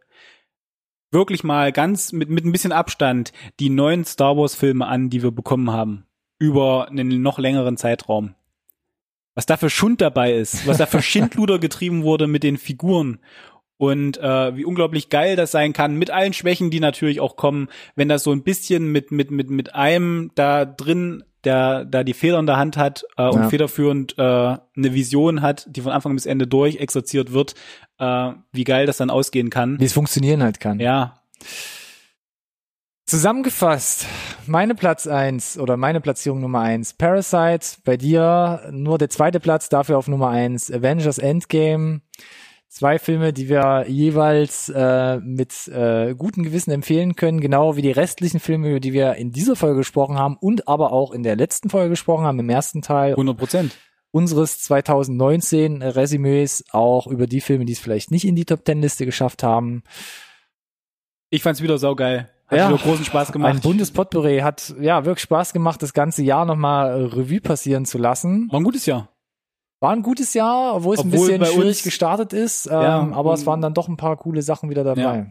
wirklich 1.11 1.43
mal 1.43 1.73
ganz 1.73 2.13
mit, 2.13 2.29
mit 2.29 2.45
ein 2.45 2.53
bisschen 2.53 2.73
Abstand 2.73 3.33
die 3.61 3.71
neuen 3.71 4.05
Star 4.05 4.37
Wars 4.37 4.55
Filme 4.55 4.87
an, 4.87 5.11
die 5.11 5.23
wir 5.23 5.31
bekommen 5.31 5.71
haben. 5.73 6.05
Über 6.39 6.89
einen 6.89 7.21
noch 7.23 7.39
längeren 7.39 7.77
Zeitraum. 7.77 8.35
Was 9.35 9.47
da 9.47 9.57
für 9.57 9.71
Schund 9.71 10.01
dabei 10.01 10.35
ist, 10.35 10.67
was 10.67 10.79
da 10.79 10.87
für 10.87 11.03
Schindluder 11.03 11.59
getrieben 11.59 12.03
wurde 12.05 12.27
mit 12.27 12.43
den 12.43 12.59
Figuren 12.59 13.19
und 13.79 14.19
äh, 14.19 14.57
wie 14.57 14.65
unglaublich 14.65 15.09
geil 15.09 15.37
das 15.37 15.53
sein 15.53 15.73
kann, 15.73 15.97
mit 15.97 16.11
allen 16.11 16.35
Schwächen, 16.35 16.71
die 16.71 16.81
natürlich 16.81 17.21
auch 17.21 17.37
kommen, 17.37 17.69
wenn 17.97 18.09
das 18.09 18.25
so 18.25 18.33
ein 18.33 18.43
bisschen 18.43 18.93
mit 18.93 19.11
mit 19.11 19.31
mit 19.31 19.49
mit 19.51 19.75
einem 19.75 20.31
da 20.35 20.65
drin, 20.67 21.25
der 21.45 21.85
da 21.85 22.05
die 22.05 22.13
Feder 22.15 22.39
in 22.41 22.47
der 22.47 22.57
Hand 22.59 22.77
hat 22.77 23.05
äh, 23.17 23.29
und 23.29 23.43
Ja. 23.43 23.49
federführend 23.49 24.19
äh, 24.19 24.23
eine 24.23 24.61
Vision 24.77 25.41
hat, 25.41 25.67
die 25.71 25.81
von 25.81 25.93
Anfang 25.93 26.15
bis 26.15 26.27
Ende 26.27 26.47
durch 26.47 26.77
exerziert 26.77 27.33
wird, 27.33 27.55
äh, 27.99 28.33
wie 28.53 28.65
geil 28.65 28.87
das 28.87 28.99
dann 28.99 29.11
ausgehen 29.11 29.49
kann. 29.49 29.79
Wie 29.81 29.85
es 29.85 29.93
funktionieren 29.93 30.43
halt 30.43 30.61
kann. 30.61 30.81
Ja, 30.81 31.15
Zusammengefasst, 33.07 34.05
meine 34.47 34.75
Platz 34.75 35.07
eins 35.07 35.59
oder 35.59 35.79
meine 35.79 36.03
Platzierung 36.03 36.43
Nummer 36.43 36.61
eins 36.61 36.93
Parasite, 36.93 37.79
bei 37.83 37.97
dir 37.97 38.69
nur 38.71 38.99
der 38.99 39.09
zweite 39.09 39.41
Platz, 39.41 39.71
dafür 39.71 39.97
auf 39.97 40.09
Nummer 40.09 40.29
eins 40.29 40.71
Avengers 40.71 41.17
Endgame. 41.17 42.03
Zwei 42.71 42.99
Filme, 42.99 43.33
die 43.33 43.49
wir 43.49 43.87
jeweils 43.89 44.69
äh, 44.69 45.17
mit 45.21 45.69
äh, 45.69 46.15
gutem 46.15 46.43
Gewissen 46.43 46.71
empfehlen 46.71 47.17
können, 47.17 47.41
genau 47.41 47.77
wie 47.77 47.83
die 47.83 47.91
restlichen 47.91 48.41
Filme, 48.41 48.69
über 48.69 48.81
die 48.81 48.93
wir 48.93 49.15
in 49.15 49.33
dieser 49.33 49.57
Folge 49.57 49.79
gesprochen 49.79 50.19
haben 50.19 50.37
und 50.39 50.69
aber 50.69 50.93
auch 50.93 51.13
in 51.13 51.23
der 51.23 51.35
letzten 51.35 51.71
Folge 51.71 51.91
gesprochen 51.91 52.25
haben, 52.27 52.39
im 52.39 52.51
ersten 52.51 52.83
Teil 52.83 53.13
100 53.13 53.37
Prozent. 53.39 53.77
unseres 54.11 54.63
2019 54.63 55.81
Resümees, 55.83 56.65
auch 56.71 57.07
über 57.07 57.27
die 57.27 57.41
Filme, 57.41 57.65
die 57.65 57.73
es 57.73 57.79
vielleicht 57.81 58.11
nicht 58.11 58.27
in 58.27 58.37
die 58.37 58.45
Top 58.45 58.65
Ten 58.67 58.83
Liste 58.83 59.07
geschafft 59.07 59.43
haben. 59.43 59.83
Ich 61.31 61.43
fand's 61.43 61.63
wieder 61.63 61.79
saugeil. 61.79 62.29
Hat 62.49 62.59
Ja. 62.59 62.69
wieder 62.69 62.79
großen 62.83 63.05
Spaß 63.05 63.33
gemacht. 63.33 63.51
Ein 63.55 63.61
buntes 63.61 63.91
Potpourri 63.91 64.39
hat 64.41 64.75
ja 64.81 65.05
wirklich 65.05 65.23
Spaß 65.23 65.53
gemacht, 65.53 65.83
das 65.83 65.93
ganze 65.93 66.23
Jahr 66.23 66.45
nochmal 66.47 67.05
Revue 67.07 67.41
passieren 67.41 67.85
zu 67.87 67.99
lassen. 67.99 68.49
War 68.51 68.61
ein 68.61 68.65
gutes 68.65 68.87
Jahr. 68.87 69.09
War 69.81 69.93
ein 69.93 70.03
gutes 70.03 70.35
Jahr, 70.35 70.75
obwohl 70.75 70.95
es 70.95 71.01
ein 71.03 71.09
Obwohl 71.13 71.27
bisschen 71.29 71.39
bei 71.41 71.47
schwierig 71.47 71.69
uns- 71.69 71.83
gestartet 71.85 72.33
ist, 72.33 72.67
ähm, 72.67 72.73
Ja, 72.73 73.09
aber 73.13 73.33
es 73.35 73.41
und- 73.41 73.47
waren 73.47 73.61
dann 73.61 73.75
doch 73.75 73.87
ein 73.89 73.97
paar 73.97 74.17
coole 74.17 74.43
Sachen 74.43 74.71
wieder 74.71 74.83
dabei. 74.83 75.01
Ja. 75.03 75.27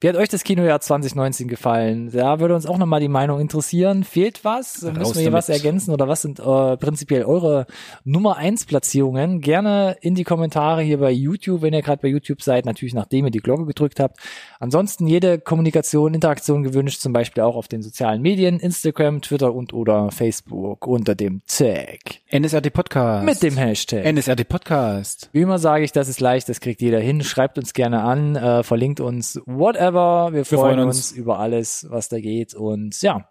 Wie 0.00 0.08
hat 0.08 0.14
euch 0.14 0.28
das 0.28 0.44
Kinojahr 0.44 0.80
2019 0.80 1.48
gefallen? 1.48 2.12
Da 2.12 2.38
würde 2.38 2.54
uns 2.54 2.66
auch 2.66 2.78
nochmal 2.78 3.00
die 3.00 3.08
Meinung 3.08 3.40
interessieren. 3.40 4.04
Fehlt 4.04 4.44
was? 4.44 4.84
Raus 4.84 4.94
Müssen 4.94 5.14
wir 5.16 5.22
hier 5.22 5.32
was 5.32 5.46
damit. 5.46 5.64
ergänzen 5.64 5.92
oder 5.92 6.06
was 6.06 6.22
sind 6.22 6.38
äh, 6.38 6.76
prinzipiell 6.76 7.24
eure 7.24 7.66
Nummer 8.04 8.36
eins 8.36 8.64
Platzierungen? 8.64 9.40
Gerne 9.40 9.96
in 10.00 10.14
die 10.14 10.22
Kommentare 10.22 10.82
hier 10.82 10.98
bei 10.98 11.10
YouTube, 11.10 11.62
wenn 11.62 11.74
ihr 11.74 11.82
gerade 11.82 12.00
bei 12.00 12.06
YouTube 12.06 12.42
seid, 12.42 12.64
natürlich 12.64 12.94
nachdem 12.94 13.24
ihr 13.24 13.32
die 13.32 13.40
Glocke 13.40 13.66
gedrückt 13.66 13.98
habt. 13.98 14.18
Ansonsten 14.60 15.08
jede 15.08 15.40
Kommunikation, 15.40 16.14
Interaktion 16.14 16.62
gewünscht, 16.62 17.00
zum 17.00 17.12
Beispiel 17.12 17.42
auch 17.42 17.56
auf 17.56 17.66
den 17.66 17.82
sozialen 17.82 18.22
Medien, 18.22 18.60
Instagram, 18.60 19.20
Twitter 19.20 19.52
und 19.52 19.72
oder 19.72 20.12
Facebook 20.12 20.86
unter 20.86 21.16
dem 21.16 21.42
Tag 21.48 22.20
NSRT 22.30 22.72
Podcast. 22.72 23.24
mit 23.24 23.42
dem 23.42 23.56
Hashtag. 23.56 24.04
NSRT 24.04 24.48
Podcast. 24.48 25.28
Wie 25.32 25.40
immer 25.40 25.58
sage 25.58 25.82
ich, 25.82 25.90
das 25.90 26.08
ist 26.08 26.20
leicht, 26.20 26.48
das 26.48 26.60
kriegt 26.60 26.82
jeder 26.82 27.00
hin. 27.00 27.24
Schreibt 27.24 27.58
uns 27.58 27.72
gerne 27.74 28.02
an, 28.02 28.36
äh, 28.36 28.62
verlinkt 28.62 29.00
uns, 29.00 29.40
whatever. 29.44 29.87
Wir, 29.94 30.44
freuen, 30.44 30.60
freuen 30.60 30.78
uns. 30.80 31.10
uns. 31.10 31.12
über 31.12 31.38
alles, 31.38 31.86
was 31.90 32.08
da 32.08 32.20
geht. 32.20 32.54
Und 32.54 33.00
ja, 33.02 33.28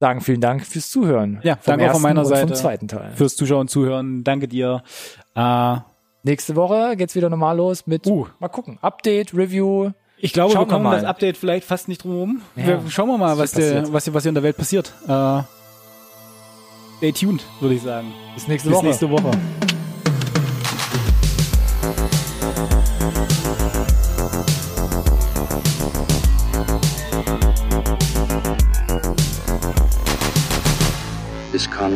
sagen 0.00 0.20
vielen 0.20 0.40
Dank 0.40 0.66
fürs 0.66 0.90
Zuhören. 0.90 1.40
Ja, 1.42 1.58
danke 1.64 1.88
auch 1.88 1.92
von 1.94 2.02
meiner 2.02 2.24
Seite. 2.24 2.48
Vom 2.48 2.56
zweiten 2.56 2.88
Teil. 2.88 3.12
Fürs 3.14 3.36
Zuschauen 3.36 3.62
und 3.62 3.68
Zuhören. 3.70 4.24
Danke 4.24 4.48
dir. 4.48 4.82
Äh, 5.34 5.76
Nächste 6.24 6.54
Woche 6.54 6.96
geht's 6.96 7.16
wieder 7.16 7.28
normal 7.28 7.56
los 7.56 7.86
mit, 7.88 8.06
Uh. 8.06 8.28
mal 8.38 8.46
gucken, 8.48 8.78
Update, 8.80 9.34
Review. 9.34 9.90
ich 10.18 10.32
glaube, 10.32 10.52
Schauen 10.52 10.68
wir 10.68 10.72
kommen 10.72 10.84
wir 10.84 10.92
das 10.92 11.02
Update 11.04 11.36
vielleicht 11.36 11.66
fast 11.66 11.88
nicht 11.88 12.04
drum 12.04 12.12
herum. 12.12 12.42
Ja, 12.54 12.66
wir, 12.84 12.90
schauen 12.90 13.08
wir 13.08 13.18
mal, 13.18 13.36
was 13.38 13.50
der, 13.50 13.92
was, 13.92 14.04
hier- 14.04 14.14
was 14.14 14.22
hier 14.22 14.28
in 14.28 14.34
der 14.36 14.44
Welt 14.44 14.56
passiert. 14.56 14.92
Äh, 15.08 15.40
stay 16.98 17.10
tuned, 17.12 17.42
würde 17.60 17.74
ich 17.74 17.82
sagen. 17.82 18.12
Bis 18.34 18.46
nächste 18.46 18.68
Bis 18.68 18.78
Woche. 18.78 18.86
nächste 18.86 19.10
Woche. 19.10 19.30